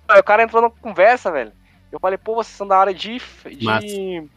Aí 0.08 0.20
o 0.20 0.24
cara 0.24 0.44
entrou 0.44 0.62
na 0.62 0.70
conversa, 0.70 1.32
velho. 1.32 1.52
Eu 1.92 2.00
falei, 2.00 2.18
pô, 2.18 2.36
vocês 2.36 2.56
são 2.56 2.68
da 2.68 2.78
área 2.78 2.94
de, 2.94 3.22
de 3.46 4.30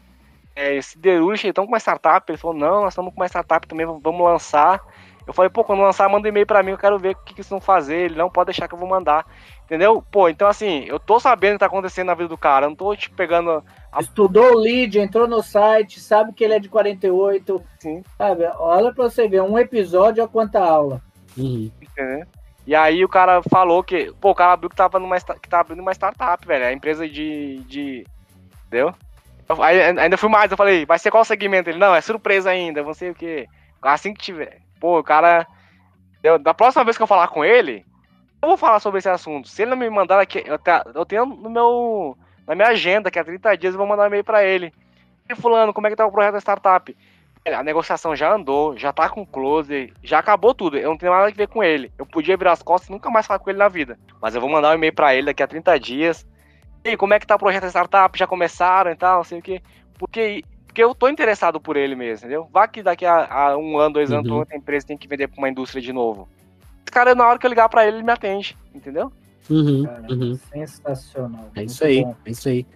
é, 0.54 0.80
siderúrgica, 0.80 1.48
estão 1.48 1.64
com 1.64 1.72
uma 1.72 1.78
startup? 1.78 2.30
Ele 2.30 2.38
falou, 2.38 2.56
não, 2.56 2.82
nós 2.82 2.92
estamos 2.92 3.12
com 3.12 3.20
uma 3.20 3.28
startup 3.28 3.66
também, 3.66 3.86
vamos 3.86 4.20
lançar. 4.20 4.80
Eu 5.26 5.34
falei, 5.34 5.50
pô, 5.50 5.62
quando 5.62 5.82
lançar, 5.82 6.08
manda 6.08 6.26
um 6.26 6.28
e-mail 6.28 6.46
pra 6.46 6.62
mim, 6.62 6.72
eu 6.72 6.78
quero 6.78 6.98
ver 6.98 7.10
o 7.10 7.14
que, 7.24 7.34
que 7.34 7.40
eles 7.40 7.48
vão 7.48 7.60
fazer. 7.60 7.96
Ele 7.96 8.16
não 8.16 8.30
pode 8.30 8.46
deixar 8.46 8.66
que 8.66 8.74
eu 8.74 8.78
vou 8.78 8.88
mandar. 8.88 9.24
Entendeu? 9.64 10.04
Pô, 10.10 10.28
então 10.28 10.48
assim, 10.48 10.84
eu 10.88 10.98
tô 10.98 11.20
sabendo 11.20 11.52
o 11.52 11.54
que 11.54 11.60
tá 11.60 11.66
acontecendo 11.66 12.08
na 12.08 12.14
vida 12.14 12.28
do 12.28 12.36
cara, 12.36 12.66
eu 12.66 12.70
não 12.70 12.76
tô 12.76 12.92
te 12.96 13.02
tipo, 13.02 13.14
pegando. 13.14 13.62
A... 13.92 14.00
Estudou 14.00 14.54
o 14.54 14.58
lead, 14.58 14.98
entrou 14.98 15.28
no 15.28 15.40
site, 15.42 16.00
sabe 16.00 16.32
que 16.32 16.42
ele 16.42 16.54
é 16.54 16.58
de 16.58 16.68
48. 16.68 17.62
Sim. 17.78 18.02
Sabe? 18.18 18.50
Olha 18.58 18.92
pra 18.92 19.04
você 19.04 19.28
ver, 19.28 19.42
um 19.42 19.56
episódio 19.56 20.24
a 20.24 20.28
quanta 20.28 20.58
aula. 20.58 21.00
Uhum. 21.36 21.70
E 22.66 22.74
aí 22.74 23.04
o 23.04 23.08
cara 23.08 23.42
falou 23.42 23.82
que, 23.82 24.12
pô, 24.20 24.30
o 24.30 24.34
cara 24.34 24.52
abriu 24.52 24.70
que 24.70 24.76
tava, 24.76 24.98
numa, 24.98 25.18
que 25.18 25.48
tava 25.48 25.62
abrindo 25.62 25.80
uma 25.80 25.92
startup, 25.92 26.46
velho. 26.46 26.66
A 26.66 26.72
empresa 26.72 27.08
de. 27.08 27.58
de 27.64 28.06
entendeu? 28.66 28.94
Aí, 29.60 29.80
ainda 29.80 30.16
fui 30.16 30.28
mais, 30.28 30.50
eu 30.50 30.56
falei, 30.56 30.86
vai 30.86 30.98
ser 30.98 31.10
qual 31.10 31.24
segmento? 31.24 31.68
Ele, 31.68 31.78
não, 31.78 31.94
é 31.94 32.00
surpresa 32.00 32.50
ainda, 32.50 32.82
não 32.82 32.94
sei 32.94 33.10
o 33.10 33.14
que. 33.14 33.48
Assim 33.82 34.14
que 34.14 34.22
tiver. 34.22 34.60
Pô, 34.78 34.98
o 34.98 35.04
cara. 35.04 35.46
Eu, 36.22 36.38
da 36.38 36.52
próxima 36.52 36.84
vez 36.84 36.96
que 36.96 37.02
eu 37.02 37.06
falar 37.06 37.28
com 37.28 37.44
ele, 37.44 37.84
eu 38.42 38.48
vou 38.48 38.56
falar 38.56 38.78
sobre 38.78 38.98
esse 38.98 39.08
assunto. 39.08 39.48
Se 39.48 39.62
ele 39.62 39.70
não 39.70 39.76
me 39.76 39.88
mandar 39.90 40.20
aqui, 40.20 40.44
eu, 40.46 40.58
eu 40.94 41.04
tenho 41.06 41.26
no 41.26 41.50
meu. 41.50 42.16
Na 42.46 42.54
minha 42.54 42.68
agenda, 42.68 43.10
que 43.10 43.18
há 43.18 43.24
30 43.24 43.56
dias 43.56 43.74
eu 43.74 43.78
vou 43.78 43.86
mandar 43.86 44.04
um 44.04 44.06
e-mail 44.06 44.24
pra 44.24 44.44
ele. 44.44 44.72
E 45.28 45.34
fulano, 45.34 45.72
como 45.72 45.86
é 45.86 45.90
que 45.90 45.96
tá 45.96 46.06
o 46.06 46.12
projeto 46.12 46.32
da 46.32 46.40
startup? 46.40 46.96
A 47.46 47.62
negociação 47.62 48.14
já 48.14 48.34
andou, 48.34 48.76
já 48.76 48.92
tá 48.92 49.08
com 49.08 49.24
close, 49.24 49.92
já 50.02 50.18
acabou 50.18 50.54
tudo. 50.54 50.76
Eu 50.76 50.90
não 50.90 50.98
tenho 50.98 51.12
nada 51.12 51.28
a 51.28 51.30
ver 51.30 51.48
com 51.48 51.64
ele. 51.64 51.90
Eu 51.98 52.04
podia 52.04 52.36
virar 52.36 52.52
as 52.52 52.62
costas 52.62 52.88
e 52.88 52.92
nunca 52.92 53.10
mais 53.10 53.26
falar 53.26 53.38
com 53.38 53.48
ele 53.48 53.58
na 53.58 53.68
vida. 53.68 53.98
Mas 54.20 54.34
eu 54.34 54.40
vou 54.40 54.50
mandar 54.50 54.70
um 54.70 54.74
e-mail 54.74 54.94
para 54.94 55.14
ele 55.14 55.26
daqui 55.26 55.42
a 55.42 55.48
30 55.48 55.80
dias. 55.80 56.26
E 56.84 56.96
como 56.96 57.14
é 57.14 57.18
que 57.18 57.26
tá 57.26 57.36
o 57.36 57.38
projeto 57.38 57.62
da 57.62 57.70
startup? 57.70 58.18
Já 58.18 58.26
começaram 58.26 58.90
e 58.90 58.96
tal, 58.96 59.18
não 59.18 59.24
sei 59.24 59.38
o 59.38 59.42
quê. 59.42 59.62
Porque, 59.98 60.44
porque 60.66 60.84
eu 60.84 60.94
tô 60.94 61.08
interessado 61.08 61.58
por 61.58 61.76
ele 61.76 61.94
mesmo, 61.94 62.26
entendeu? 62.26 62.48
Vá 62.52 62.68
que 62.68 62.82
daqui 62.82 63.06
a, 63.06 63.26
a 63.32 63.56
um 63.56 63.78
ano, 63.78 63.94
dois 63.94 64.12
anos, 64.12 64.30
uhum. 64.30 64.38
outra 64.38 64.56
empresa 64.56 64.86
tem 64.86 64.98
que 64.98 65.08
vender 65.08 65.28
pra 65.28 65.38
uma 65.38 65.48
indústria 65.48 65.80
de 65.80 65.92
novo. 65.92 66.28
Esse 66.84 66.92
cara, 66.92 67.14
na 67.14 67.26
hora 67.26 67.38
que 67.38 67.46
eu 67.46 67.50
ligar 67.50 67.68
pra 67.68 67.86
ele, 67.86 67.98
ele 67.98 68.04
me 68.04 68.12
atende, 68.12 68.56
entendeu? 68.74 69.12
Uhum, 69.48 69.84
uhum. 70.08 70.34
Sensacional. 70.52 71.50
É 71.54 71.64
isso 71.64 71.84
aí, 71.84 72.02
bom. 72.02 72.14
é 72.24 72.30
isso 72.30 72.48
aí. 72.48 72.66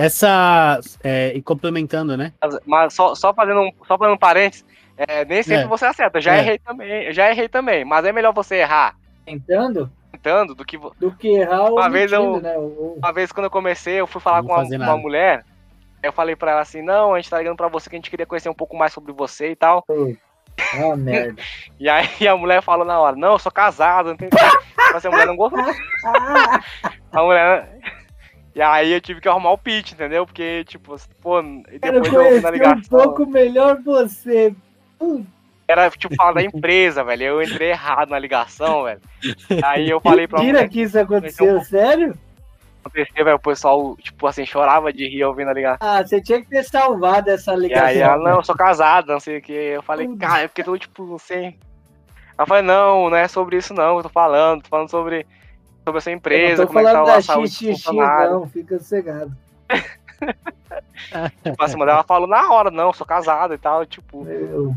Essa. 0.00 0.80
É, 1.04 1.32
e 1.34 1.42
complementando, 1.42 2.16
né? 2.16 2.32
Mas, 2.40 2.58
mas 2.66 2.94
só, 2.94 3.14
só, 3.14 3.34
fazendo 3.34 3.60
um, 3.60 3.70
só 3.86 3.98
fazendo 3.98 4.14
um 4.14 4.18
parênteses, 4.18 4.64
é, 4.96 5.24
nem 5.24 5.42
sempre 5.42 5.64
é. 5.64 5.68
você 5.68 5.84
acerta. 5.84 6.20
Já 6.20 6.36
é. 6.36 6.40
errei 6.40 6.58
também, 6.58 7.12
já 7.12 7.30
errei 7.30 7.48
também, 7.48 7.84
mas 7.84 8.04
é 8.04 8.12
melhor 8.12 8.32
você 8.32 8.56
errar. 8.56 8.96
Tentando? 9.24 9.90
Tentando 10.12 10.54
do 10.54 10.64
que. 10.64 10.78
Do 10.98 11.12
que 11.12 11.28
errar 11.28 11.70
uma 11.70 11.90
vez 11.90 12.10
eu, 12.12 12.40
né? 12.40 12.54
Uma 12.56 13.12
vez 13.12 13.30
quando 13.30 13.44
eu 13.44 13.50
comecei, 13.50 14.00
eu 14.00 14.06
fui 14.06 14.20
falar 14.20 14.42
com 14.42 14.52
uma, 14.52 14.62
uma 14.62 14.96
mulher. 14.96 15.44
Eu 16.02 16.12
falei 16.12 16.34
pra 16.34 16.52
ela 16.52 16.60
assim: 16.62 16.82
não, 16.82 17.14
a 17.14 17.20
gente 17.20 17.30
tá 17.30 17.38
ligando 17.38 17.56
pra 17.56 17.68
você 17.68 17.90
que 17.90 17.96
a 17.96 17.98
gente 17.98 18.10
queria 18.10 18.26
conhecer 18.26 18.48
um 18.48 18.54
pouco 18.54 18.76
mais 18.76 18.92
sobre 18.92 19.12
você 19.12 19.50
e 19.50 19.56
tal. 19.56 19.84
Ah, 20.74 20.96
merda. 20.96 21.42
e 21.78 21.88
aí 21.88 22.26
a 22.26 22.36
mulher 22.36 22.62
falou 22.62 22.86
na 22.86 22.98
hora: 22.98 23.16
não, 23.16 23.32
eu 23.32 23.38
sou 23.38 23.52
casado, 23.52 24.10
não 24.10 24.16
tem. 24.16 24.30
Mas 24.92 25.04
a 25.04 25.10
mulher 25.10 25.26
não 25.26 25.36
gostou. 25.36 25.60
a 27.12 27.22
mulher. 27.22 27.99
E 28.54 28.60
aí 28.60 28.92
eu 28.92 29.00
tive 29.00 29.20
que 29.20 29.28
arrumar 29.28 29.52
o 29.52 29.58
pitch, 29.58 29.92
entendeu? 29.92 30.26
Porque, 30.26 30.64
tipo, 30.64 30.96
pô, 31.20 31.40
depois 31.42 32.12
eu 32.12 32.24
ouvi 32.24 32.40
na 32.40 32.50
ligação. 32.50 32.78
um 32.78 32.82
pouco 32.82 33.26
melhor 33.26 33.80
você. 33.80 34.54
Era, 35.68 35.88
tipo, 35.90 36.14
falar 36.16 36.32
da 36.32 36.42
empresa, 36.42 37.04
velho. 37.04 37.22
Eu 37.22 37.42
entrei 37.42 37.70
errado 37.70 38.10
na 38.10 38.18
ligação, 38.18 38.84
velho. 38.84 39.00
Aí 39.64 39.88
eu 39.88 40.00
falei 40.00 40.26
pra 40.26 40.40
Mentira 40.40 40.68
que 40.68 40.82
isso 40.82 40.98
aconteceu, 40.98 41.46
então, 41.46 41.64
sério? 41.64 42.18
Aconteceu, 42.84 43.24
velho. 43.24 43.36
O 43.36 43.40
pessoal, 43.40 43.96
tipo 43.96 44.26
assim, 44.26 44.44
chorava 44.44 44.92
de 44.92 45.06
rir 45.06 45.22
ouvindo 45.22 45.50
a 45.50 45.54
ligação. 45.54 45.88
Ah, 45.88 46.04
você 46.04 46.20
tinha 46.20 46.40
que 46.40 46.48
ter 46.48 46.64
salvado 46.64 47.30
essa 47.30 47.54
ligação. 47.54 47.86
E 47.86 47.90
aí 47.90 47.98
ela, 47.98 48.16
não, 48.16 48.38
eu 48.38 48.44
sou 48.44 48.56
casado, 48.56 49.12
não 49.12 49.20
sei 49.20 49.38
o 49.38 49.42
que. 49.42 49.52
Eu 49.52 49.82
falei, 49.82 50.08
cara, 50.16 50.42
é 50.42 50.48
porque 50.48 50.64
tu, 50.64 50.76
tipo, 50.76 51.16
sem. 51.20 51.56
Ela 52.36 52.46
falou, 52.46 52.62
não, 52.64 53.10
não 53.10 53.16
é 53.16 53.28
sobre 53.28 53.58
isso 53.58 53.74
não, 53.74 53.98
eu 53.98 54.02
tô 54.02 54.08
falando, 54.08 54.62
tô 54.62 54.70
falando 54.70 54.90
sobre 54.90 55.26
sobre 55.84 55.98
essa 55.98 56.10
empresa, 56.10 56.66
como 56.66 56.78
é 56.78 56.84
que 56.84 56.92
tá 56.92 57.16
a 57.16 57.22
saúde 57.22 57.50
xixi, 57.50 57.92
Não, 57.92 58.48
fica 58.48 58.78
sossegado. 58.78 59.32
tipo 61.42 61.62
assim, 61.62 61.80
ela 61.80 62.02
falou 62.02 62.28
na 62.28 62.52
hora, 62.52 62.70
não, 62.70 62.92
sou 62.92 63.06
casado 63.06 63.54
e 63.54 63.58
tal, 63.58 63.86
tipo, 63.86 64.26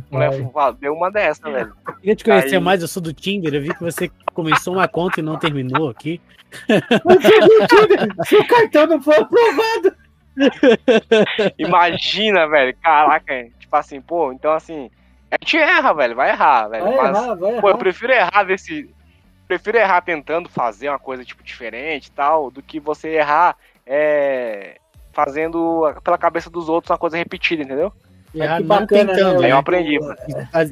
mulher 0.09 0.31
deu 0.79 0.93
uma 0.93 1.11
dessa, 1.11 1.49
velho. 1.49 1.73
Eu 1.87 1.93
queria 1.95 2.15
te 2.15 2.23
conhecer 2.23 2.55
Aí... 2.55 2.61
mais, 2.61 2.81
eu 2.81 2.87
sou 2.87 3.01
do 3.01 3.13
Tinder, 3.13 3.53
eu 3.53 3.61
vi 3.61 3.73
que 3.73 3.83
você 3.83 4.09
começou 4.33 4.73
uma 4.73 4.87
conta 4.87 5.19
e 5.19 5.23
não 5.23 5.37
terminou 5.37 5.89
aqui. 5.89 6.21
Seu 8.25 8.41
é 8.41 8.45
cartão 8.45 8.87
não 8.87 9.01
foi 9.01 9.17
aprovado. 9.17 9.95
Imagina, 11.57 12.47
velho, 12.47 12.75
caraca, 12.81 13.47
tipo 13.59 13.75
assim, 13.75 14.01
pô, 14.01 14.31
então 14.31 14.53
assim, 14.53 14.89
a 15.29 15.35
gente 15.41 15.57
erra, 15.57 15.93
velho, 15.93 16.15
vai 16.15 16.29
errar, 16.29 16.67
velho. 16.67 16.85
Vai 16.85 16.95
mas, 16.95 17.17
errar, 17.17 17.35
vai 17.35 17.61
pô, 17.61 17.69
eu 17.69 17.77
prefiro 17.77 18.13
errar 18.13 18.43
desse, 18.43 18.89
prefiro 19.53 19.77
errar 19.77 20.01
tentando 20.01 20.49
fazer 20.49 20.89
uma 20.89 20.99
coisa 20.99 21.23
tipo 21.23 21.43
diferente 21.43 22.07
e 22.07 22.11
tal, 22.11 22.49
do 22.49 22.61
que 22.61 22.79
você 22.79 23.09
errar 23.09 23.55
é, 23.85 24.77
fazendo 25.11 25.83
pela 26.03 26.17
cabeça 26.17 26.49
dos 26.49 26.69
outros 26.69 26.89
uma 26.89 26.97
coisa 26.97 27.17
repetida, 27.17 27.63
entendeu? 27.63 27.93
Errar 28.33 28.59
não 28.59 28.67
bacana, 28.67 29.13
tentando. 29.13 29.39
Né? 29.39 29.45
Aí 29.45 29.51
eu 29.51 29.57
aprendi. 29.57 29.99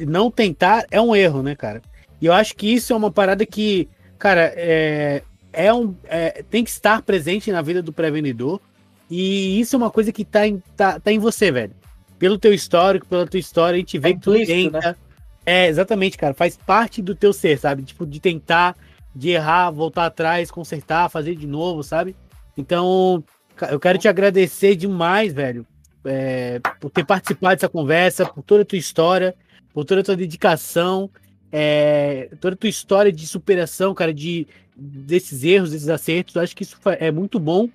Não 0.08 0.32
tentar 0.32 0.86
é 0.90 1.00
um 1.00 1.16
erro, 1.16 1.44
né, 1.44 1.56
cara? 1.56 1.82
E 2.20 2.26
eu 2.26 2.34
acho 2.34 2.56
que 2.56 2.74
isso 2.74 2.94
é 2.94 2.96
uma 2.96 3.12
parada 3.12 3.46
que, 3.46 3.88
cara, 4.18 4.52
é, 4.56 5.22
é 5.54 5.74
um, 5.74 5.96
é, 6.06 6.44
tem 6.50 6.64
que 6.64 6.70
estar 6.70 7.02
presente 7.02 7.52
na 7.52 7.62
vida 7.62 7.82
do 7.82 7.94
pré-vendedor. 7.94 8.60
E 9.10 9.60
isso 9.60 9.76
é 9.76 9.78
uma 9.78 9.92
coisa 9.92 10.12
que 10.12 10.24
tá 10.24 10.48
em, 10.48 10.64
tá, 10.76 11.00
tá 11.00 11.12
em 11.12 11.20
você, 11.20 11.52
velho. 11.52 11.74
Pelo 12.18 12.38
teu 12.38 12.54
histórico, 12.54 13.06
pela 13.06 13.28
tua 13.28 13.40
história, 13.40 13.76
a 13.76 13.80
gente 13.80 14.00
vê 14.00 14.10
é 14.10 14.14
que 14.14 14.20
tu 14.20 14.34
tenta. 14.34 14.80
Né? 14.80 14.96
É, 15.46 15.68
exatamente, 15.68 16.18
cara. 16.18 16.34
Faz 16.34 16.58
parte 16.58 17.02
do 17.02 17.16
teu 17.16 17.34
ser, 17.34 17.58
sabe? 17.58 17.84
Tipo, 17.84 18.06
de 18.06 18.20
tentar, 18.20 18.76
de 19.16 19.30
errar, 19.30 19.72
voltar 19.72 20.06
atrás, 20.06 20.52
consertar, 20.52 21.10
fazer 21.10 21.36
de 21.36 21.48
novo, 21.48 21.84
sabe? 21.84 22.16
Então, 22.58 23.24
eu 23.70 23.80
quero 23.80 23.98
te 23.98 24.08
agradecer 24.08 24.76
demais, 24.76 25.34
velho, 25.34 25.66
é, 26.06 26.60
por 26.80 26.90
ter 26.90 27.06
participado 27.06 27.56
dessa 27.56 27.70
conversa, 27.70 28.26
por 28.26 28.44
toda 28.44 28.64
a 28.64 28.66
tua 28.66 28.78
história, 28.78 29.36
por 29.74 29.86
toda 29.86 30.02
a 30.02 30.04
tua 30.04 30.16
dedicação, 30.16 31.10
é, 31.52 32.30
toda 32.40 32.56
a 32.56 32.58
tua 32.58 32.70
história 32.70 33.12
de 33.12 33.28
superação, 33.28 33.94
cara, 33.94 34.14
de 34.14 34.48
desses 34.76 35.44
erros, 35.44 35.72
desses 35.72 35.90
acertos. 35.90 36.36
Eu 36.36 36.42
acho 36.42 36.56
que 36.56 36.64
isso 36.64 36.78
é 37.00 37.12
muito 37.12 37.40
bom, 37.40 37.70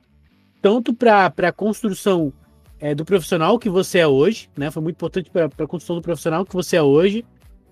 tanto 0.63 0.95
para 0.95 1.33
a 1.37 1.53
construção 1.53 2.33
é, 2.81 2.95
do 2.95 3.05
profissional 3.05 3.59
que 3.59 3.69
você 3.69 3.99
é 3.99 4.07
hoje, 4.07 4.49
né? 4.57 4.71
Foi 4.71 4.83
muito 4.83 4.97
importante 4.97 5.31
para 5.31 5.45
a 5.47 5.67
construção 5.67 5.97
do 5.97 6.03
profissional 6.03 6.45
que 6.45 6.55
você 6.55 6.77
é 6.77 6.83
hoje, 6.83 7.25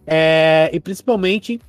é, 0.06 0.70
e 0.72 0.80
principalmente 0.80 1.60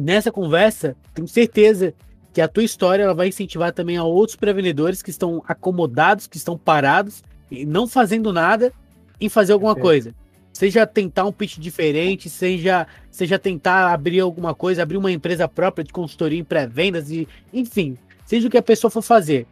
nessa 0.00 0.30
conversa, 0.30 0.96
tenho 1.14 1.26
certeza 1.26 1.94
que 2.32 2.40
a 2.40 2.48
tua 2.48 2.62
história 2.62 3.02
ela 3.02 3.14
vai 3.14 3.28
incentivar 3.28 3.72
também 3.72 3.96
a 3.96 4.04
outros 4.04 4.36
pré-vendedores 4.36 5.02
que 5.02 5.10
estão 5.10 5.42
acomodados, 5.48 6.26
que 6.26 6.36
estão 6.36 6.56
parados 6.56 7.22
e 7.50 7.64
não 7.64 7.86
fazendo 7.86 8.32
nada 8.32 8.72
em 9.20 9.28
fazer 9.28 9.52
alguma 9.52 9.74
coisa. 9.74 10.14
Seja 10.52 10.86
tentar 10.86 11.24
um 11.24 11.32
pitch 11.32 11.58
diferente, 11.58 12.28
seja, 12.28 12.86
seja 13.10 13.38
tentar 13.38 13.92
abrir 13.92 14.20
alguma 14.20 14.54
coisa, 14.54 14.82
abrir 14.82 14.96
uma 14.96 15.10
empresa 15.10 15.48
própria 15.48 15.84
de 15.84 15.92
consultoria 15.92 16.38
em 16.38 16.44
pré-vendas, 16.44 17.10
e 17.10 17.28
enfim, 17.52 17.96
seja 18.24 18.48
o 18.48 18.50
que 18.50 18.58
a 18.58 18.62
pessoa 18.62 18.90
for 18.90 19.02
fazer. 19.02 19.46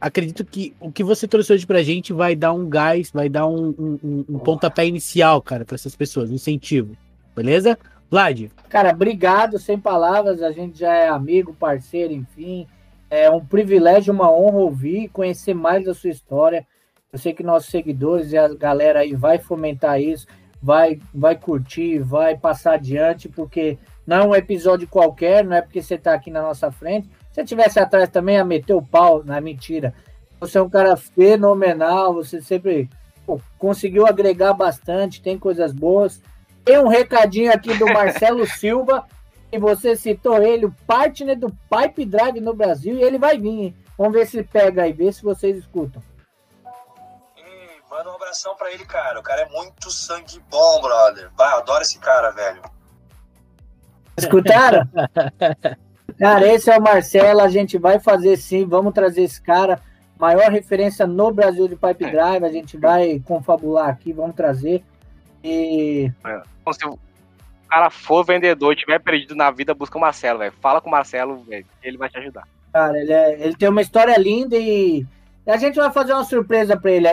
Acredito 0.00 0.44
que 0.44 0.74
o 0.78 0.92
que 0.92 1.02
você 1.02 1.26
trouxe 1.26 1.52
hoje 1.52 1.66
pra 1.66 1.82
gente 1.82 2.12
vai 2.12 2.36
dar 2.36 2.52
um 2.52 2.68
gás, 2.68 3.10
vai 3.12 3.28
dar 3.28 3.46
um, 3.46 3.74
um, 3.78 4.24
um 4.28 4.38
pontapé 4.38 4.86
inicial, 4.86 5.40
cara, 5.40 5.64
para 5.64 5.74
essas 5.74 5.96
pessoas, 5.96 6.30
um 6.30 6.34
incentivo. 6.34 6.96
Beleza? 7.34 7.78
Vlad. 8.10 8.50
Cara, 8.68 8.90
obrigado, 8.90 9.58
sem 9.58 9.78
palavras. 9.78 10.42
A 10.42 10.52
gente 10.52 10.78
já 10.78 10.92
é 10.94 11.08
amigo, 11.08 11.54
parceiro, 11.54 12.12
enfim. 12.12 12.66
É 13.10 13.30
um 13.30 13.44
privilégio, 13.44 14.12
uma 14.12 14.30
honra 14.30 14.58
ouvir, 14.58 15.08
conhecer 15.08 15.54
mais 15.54 15.84
da 15.84 15.94
sua 15.94 16.10
história. 16.10 16.66
Eu 17.12 17.18
sei 17.18 17.32
que 17.32 17.42
nossos 17.42 17.70
seguidores 17.70 18.32
e 18.32 18.38
a 18.38 18.48
galera 18.48 19.00
aí 19.00 19.14
vai 19.14 19.38
fomentar 19.38 20.00
isso, 20.00 20.26
vai, 20.60 20.98
vai 21.14 21.36
curtir, 21.36 22.00
vai 22.00 22.36
passar 22.36 22.74
adiante, 22.74 23.28
porque 23.28 23.78
não 24.04 24.16
é 24.16 24.26
um 24.26 24.34
episódio 24.34 24.88
qualquer, 24.88 25.44
não 25.44 25.56
é 25.56 25.62
porque 25.62 25.80
você 25.80 25.94
está 25.94 26.12
aqui 26.12 26.30
na 26.30 26.42
nossa 26.42 26.72
frente. 26.72 27.06
Se 27.06 27.36
você 27.36 27.42
estivesse 27.42 27.78
atrás 27.78 28.08
também, 28.08 28.38
a 28.38 28.44
meter 28.44 28.74
o 28.74 28.82
pau, 28.82 29.22
na 29.24 29.40
mentira. 29.40 29.94
Você 30.40 30.58
é 30.58 30.62
um 30.62 30.68
cara 30.68 30.96
fenomenal, 30.96 32.12
você 32.12 32.42
sempre 32.42 32.88
pô, 33.24 33.40
conseguiu 33.58 34.06
agregar 34.06 34.52
bastante, 34.52 35.22
tem 35.22 35.38
coisas 35.38 35.72
boas. 35.72 36.20
Tem 36.64 36.78
um 36.78 36.88
recadinho 36.88 37.52
aqui 37.52 37.76
do 37.76 37.86
Marcelo 37.86 38.46
Silva, 38.58 39.06
e 39.52 39.58
você 39.58 39.94
citou 39.94 40.42
ele, 40.42 40.66
o 40.66 40.74
partner 40.86 41.38
do 41.38 41.48
Pipe 41.70 42.04
Drive 42.04 42.40
no 42.40 42.54
Brasil, 42.54 42.96
e 42.96 43.02
ele 43.02 43.18
vai 43.18 43.38
vir, 43.38 43.48
hein? 43.48 43.76
Vamos 43.96 44.14
ver 44.14 44.26
se 44.26 44.42
pega 44.42 44.82
aí, 44.82 44.92
ver 44.92 45.12
se 45.12 45.22
vocês 45.22 45.56
escutam. 45.56 46.02
E 47.36 47.90
manda 47.90 48.10
um 48.10 48.14
abração 48.14 48.56
pra 48.56 48.72
ele, 48.72 48.84
cara. 48.84 49.20
O 49.20 49.22
cara 49.22 49.42
é 49.42 49.48
muito 49.48 49.90
sangue 49.90 50.42
bom, 50.50 50.80
brother. 50.80 51.30
Bah, 51.36 51.58
adoro 51.58 51.82
esse 51.82 51.98
cara, 52.00 52.30
velho. 52.30 52.62
Escutaram? 54.16 54.88
cara, 56.18 56.46
esse 56.52 56.70
é 56.70 56.78
o 56.78 56.82
Marcelo, 56.82 57.40
a 57.40 57.48
gente 57.48 57.78
vai 57.78 58.00
fazer 58.00 58.36
sim, 58.36 58.66
vamos 58.66 58.92
trazer 58.92 59.22
esse 59.22 59.40
cara. 59.40 59.80
Maior 60.18 60.50
referência 60.50 61.06
no 61.06 61.32
Brasil 61.32 61.68
de 61.68 61.76
Pipe 61.76 62.10
Drive, 62.10 62.44
a 62.44 62.52
gente 62.52 62.76
vai 62.76 63.20
confabular 63.20 63.88
aqui, 63.88 64.12
vamos 64.12 64.34
trazer. 64.34 64.84
E. 65.44 66.10
Então, 66.62 66.72
se 66.72 66.86
o 66.86 66.98
cara 67.68 67.90
for 67.90 68.24
vendedor 68.24 68.72
e 68.72 68.76
tiver 68.76 68.98
perdido 68.98 69.34
na 69.34 69.50
vida, 69.50 69.74
busca 69.74 69.98
o 69.98 70.00
Marcelo, 70.00 70.38
velho. 70.38 70.54
Fala 70.60 70.80
com 70.80 70.88
o 70.88 70.90
Marcelo, 70.90 71.44
velho, 71.44 71.66
ele 71.82 71.98
vai 71.98 72.08
te 72.08 72.16
ajudar. 72.16 72.48
Cara, 72.72 72.98
ele, 72.98 73.12
é, 73.12 73.44
ele 73.44 73.54
tem 73.54 73.68
uma 73.68 73.82
história 73.82 74.16
linda 74.16 74.56
e 74.56 75.06
a 75.46 75.56
gente 75.56 75.76
vai 75.76 75.92
fazer 75.92 76.14
uma 76.14 76.24
surpresa 76.24 76.76
para 76.76 76.90
ele. 76.90 77.08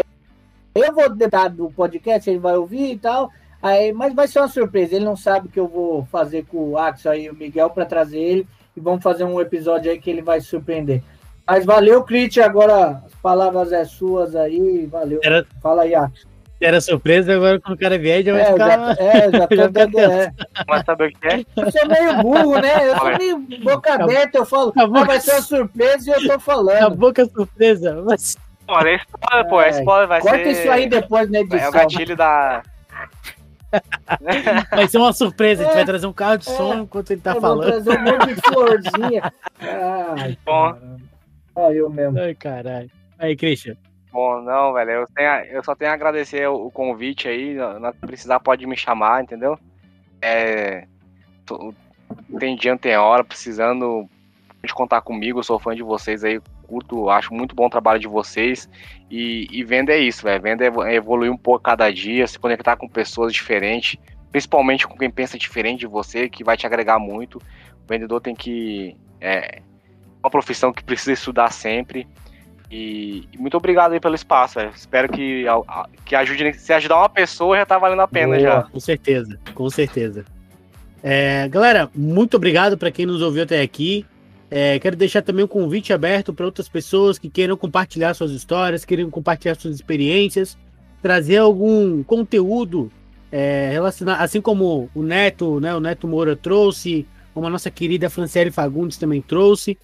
Eu 0.73 0.93
vou 0.93 1.09
dar 1.09 1.49
do 1.49 1.69
podcast, 1.69 2.29
ele 2.29 2.39
vai 2.39 2.55
ouvir 2.55 2.93
e 2.93 2.97
tal. 2.97 3.29
Aí, 3.61 3.91
mas 3.91 4.15
vai 4.15 4.27
ser 4.27 4.39
uma 4.39 4.47
surpresa. 4.47 4.95
Ele 4.95 5.05
não 5.05 5.15
sabe 5.15 5.49
que 5.49 5.59
eu 5.59 5.67
vou 5.67 6.05
fazer 6.05 6.45
com 6.45 6.71
o 6.71 6.77
Axel 6.77 7.13
e 7.13 7.29
o 7.29 7.35
Miguel 7.35 7.69
para 7.69 7.85
trazer 7.85 8.19
ele 8.19 8.47
e 8.75 8.79
vamos 8.79 9.03
fazer 9.03 9.23
um 9.25 9.39
episódio 9.39 9.91
aí 9.91 9.99
que 9.99 10.09
ele 10.09 10.21
vai 10.21 10.39
surpreender. 10.39 11.03
Mas 11.45 11.65
valeu, 11.65 12.03
Crit. 12.03 12.39
Agora 12.39 13.03
as 13.05 13.13
palavras 13.15 13.73
é 13.73 13.83
suas 13.83 14.35
aí. 14.35 14.85
Valeu. 14.85 15.19
Era... 15.21 15.45
Fala 15.61 15.83
aí, 15.83 15.93
Axel. 15.93 16.30
Era 16.61 16.79
surpresa, 16.79 17.33
agora 17.33 17.59
quando 17.59 17.73
o 17.73 17.79
cara 17.79 17.97
vier 17.97 18.23
já 18.23 18.33
vai 18.33 18.41
é, 18.41 18.51
ficar. 18.51 18.69
Já, 18.69 18.95
é, 19.03 19.31
já 19.31 19.47
tô 19.47 19.55
já 19.55 19.67
dando, 19.67 19.99
é. 19.99 20.33
Mas 20.67 20.85
sabe 20.85 21.07
o 21.07 21.11
que 21.11 21.27
é? 21.27 21.45
Eu 21.55 21.71
sou 21.71 21.87
meio 21.87 22.21
burro, 22.21 22.61
né? 22.61 22.87
Eu 22.87 22.97
sou 22.97 23.17
meio 23.17 23.39
boca 23.63 23.93
aberta, 23.95 24.37
eu 24.37 24.45
falo, 24.45 24.71
ah, 24.77 25.03
vai 25.03 25.19
ser 25.19 25.31
uma 25.31 25.41
surpresa 25.41 26.11
e 26.11 26.13
eu 26.13 26.27
tô 26.27 26.39
falando. 26.39 26.83
A 26.83 26.89
boca 26.89 27.25
surpresa, 27.25 28.03
mas. 28.05 28.37
Pô, 28.67 28.79
é 28.79 28.95
spoiler, 28.95 29.49
pô, 29.49 29.61
é 29.61 29.69
spoiler, 29.71 30.07
vai 30.07 30.21
Corta 30.21 30.37
ser. 30.37 30.43
Corta 30.43 30.59
isso 30.59 30.71
aí 30.71 30.87
depois 30.87 31.31
na 31.31 31.39
edição. 31.39 31.59
É 31.59 31.69
o 31.69 31.71
gatilho 31.71 32.15
da. 32.15 32.61
Vai 34.69 34.85
ser 34.89 34.97
uma 34.97 35.13
surpresa, 35.13 35.63
a 35.63 35.65
gente 35.65 35.75
vai 35.75 35.85
trazer 35.85 36.05
um 36.05 36.11
carro 36.11 36.37
de 36.37 36.43
som 36.43 36.73
é, 36.73 36.77
enquanto 36.79 37.11
ele 37.11 37.21
tá 37.21 37.35
falando. 37.35 37.71
Vou 37.71 37.71
trazer 37.71 37.99
um 37.99 38.03
monte 38.03 38.27
de 38.27 38.41
florzinha. 38.41 39.33
Ai, 40.17 40.37
Bom. 40.45 40.77
Só 41.53 41.71
eu 41.71 41.89
mesmo. 41.89 42.19
Ai, 42.19 42.35
caralho. 42.35 42.91
Aí, 43.17 43.33
Christian. 43.33 43.77
Bom, 44.11 44.41
não, 44.41 44.73
velho. 44.73 44.91
Eu, 44.91 45.05
tenho, 45.07 45.29
eu 45.45 45.63
só 45.63 45.73
tenho 45.73 45.91
a 45.91 45.93
agradecer 45.93 46.47
o, 46.47 46.69
convite 46.69 47.27
aí. 47.27 47.53
Na 47.79 47.93
precisar, 47.93 48.39
pode 48.39 48.67
me 48.67 48.75
chamar, 48.75 49.23
entendeu? 49.23 49.57
É. 50.21 50.85
Tô, 51.45 51.73
tem 52.37 52.55
dia, 52.55 52.77
tem 52.77 52.97
hora, 52.97 53.23
precisando 53.23 54.09
de 54.63 54.73
contar 54.73 55.01
comigo. 55.01 55.43
Sou 55.43 55.59
fã 55.59 55.73
de 55.73 55.83
vocês 55.83 56.23
aí. 56.23 56.41
Curto, 56.67 57.09
acho 57.09 57.33
muito 57.33 57.55
bom 57.55 57.67
o 57.67 57.69
trabalho 57.69 57.99
de 57.99 58.07
vocês. 58.07 58.69
E, 59.09 59.47
e 59.49 59.63
venda 59.63 59.93
é 59.93 59.99
isso, 59.99 60.23
velho. 60.23 60.41
Venda 60.41 60.65
é 60.65 60.95
evoluir 60.95 61.31
um 61.31 61.37
pouco 61.37 61.63
cada 61.63 61.91
dia, 61.91 62.27
se 62.27 62.37
conectar 62.39 62.75
com 62.75 62.87
pessoas 62.87 63.33
diferentes, 63.33 63.97
principalmente 64.31 64.87
com 64.87 64.97
quem 64.97 65.09
pensa 65.09 65.37
diferente 65.37 65.81
de 65.81 65.87
você, 65.87 66.29
que 66.29 66.43
vai 66.43 66.57
te 66.57 66.65
agregar 66.65 66.99
muito. 66.99 67.37
O 67.37 67.87
vendedor 67.87 68.19
tem 68.19 68.35
que. 68.35 68.95
É 69.21 69.61
uma 70.21 70.29
profissão 70.29 70.71
que 70.71 70.83
precisa 70.83 71.13
estudar 71.13 71.51
sempre. 71.51 72.07
E, 72.71 73.27
e, 73.33 73.37
muito 73.37 73.57
obrigado 73.57 73.91
aí 73.91 73.99
pelo 73.99 74.15
espaço, 74.15 74.55
velho. 74.55 74.71
Espero 74.73 75.09
que, 75.09 75.45
que 76.05 76.15
ajude. 76.15 76.53
Se 76.53 76.71
ajudar 76.71 76.97
uma 76.97 77.09
pessoa, 77.09 77.57
já 77.57 77.65
tá 77.65 77.77
valendo 77.77 78.01
a 78.01 78.07
pena 78.07 78.37
Boa, 78.37 78.39
já. 78.39 78.61
Com 78.63 78.79
certeza, 78.79 79.37
com 79.53 79.69
certeza. 79.69 80.23
É, 81.03 81.49
galera, 81.49 81.89
muito 81.93 82.37
obrigado 82.37 82.77
para 82.77 82.89
quem 82.89 83.05
nos 83.05 83.21
ouviu 83.21 83.43
até 83.43 83.61
aqui. 83.61 84.05
É, 84.49 84.79
quero 84.79 84.95
deixar 84.95 85.21
também 85.21 85.43
um 85.43 85.47
convite 85.47 85.91
aberto 85.91 86.33
para 86.33 86.45
outras 86.45 86.69
pessoas 86.69 87.17
que 87.17 87.29
queiram 87.29 87.57
compartilhar 87.57 88.13
suas 88.13 88.31
histórias, 88.31 88.85
queiram 88.85 89.09
compartilhar 89.09 89.55
suas 89.55 89.75
experiências, 89.75 90.57
trazer 91.01 91.37
algum 91.37 92.03
conteúdo 92.03 92.91
é, 93.31 93.69
relacionado, 93.71 94.21
assim 94.21 94.41
como 94.41 94.89
o 94.93 95.01
Neto, 95.01 95.59
né, 95.59 95.73
o 95.73 95.79
Neto 95.79 96.07
Moura 96.07 96.35
trouxe, 96.35 97.07
como 97.33 97.47
a 97.47 97.49
nossa 97.49 97.71
querida 97.71 98.09
Franciele 98.09 98.51
Fagundes 98.51 98.97
também 98.97 99.21
trouxe. 99.21 99.77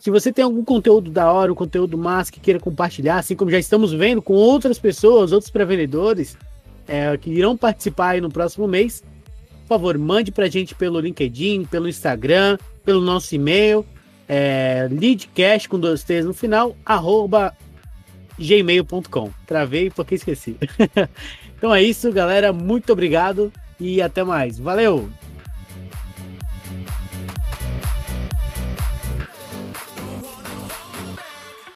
Se 0.00 0.10
você 0.10 0.32
tem 0.32 0.44
algum 0.44 0.64
conteúdo 0.64 1.10
da 1.10 1.32
hora, 1.32 1.52
um 1.52 1.56
conteúdo 1.56 1.98
massa 1.98 2.32
que 2.32 2.40
queira 2.40 2.60
compartilhar, 2.60 3.18
assim 3.18 3.34
como 3.34 3.50
já 3.50 3.58
estamos 3.58 3.92
vendo 3.92 4.22
com 4.22 4.34
outras 4.34 4.78
pessoas, 4.78 5.32
outros 5.32 5.50
pré-vendedores 5.50 6.36
é, 6.86 7.16
que 7.16 7.30
irão 7.30 7.56
participar 7.56 8.10
aí 8.10 8.20
no 8.20 8.30
próximo 8.30 8.66
mês, 8.66 9.02
por 9.62 9.68
favor, 9.68 9.98
mande 9.98 10.32
pra 10.32 10.48
gente 10.48 10.74
pelo 10.74 10.98
LinkedIn, 10.98 11.66
pelo 11.66 11.88
Instagram, 11.88 12.56
pelo 12.84 13.02
nosso 13.02 13.34
e-mail, 13.34 13.84
é, 14.26 14.88
leadcast 14.90 15.68
com 15.68 15.78
dois 15.78 16.02
T's 16.02 16.24
no 16.24 16.32
final, 16.32 16.74
arroba 16.86 17.54
gmail.com. 18.38 19.30
Travei 19.46 19.90
porque 19.90 20.14
esqueci. 20.14 20.56
então 21.56 21.74
é 21.74 21.82
isso, 21.82 22.10
galera. 22.12 22.52
Muito 22.52 22.92
obrigado 22.92 23.52
e 23.78 24.00
até 24.00 24.24
mais. 24.24 24.58
Valeu! 24.58 25.10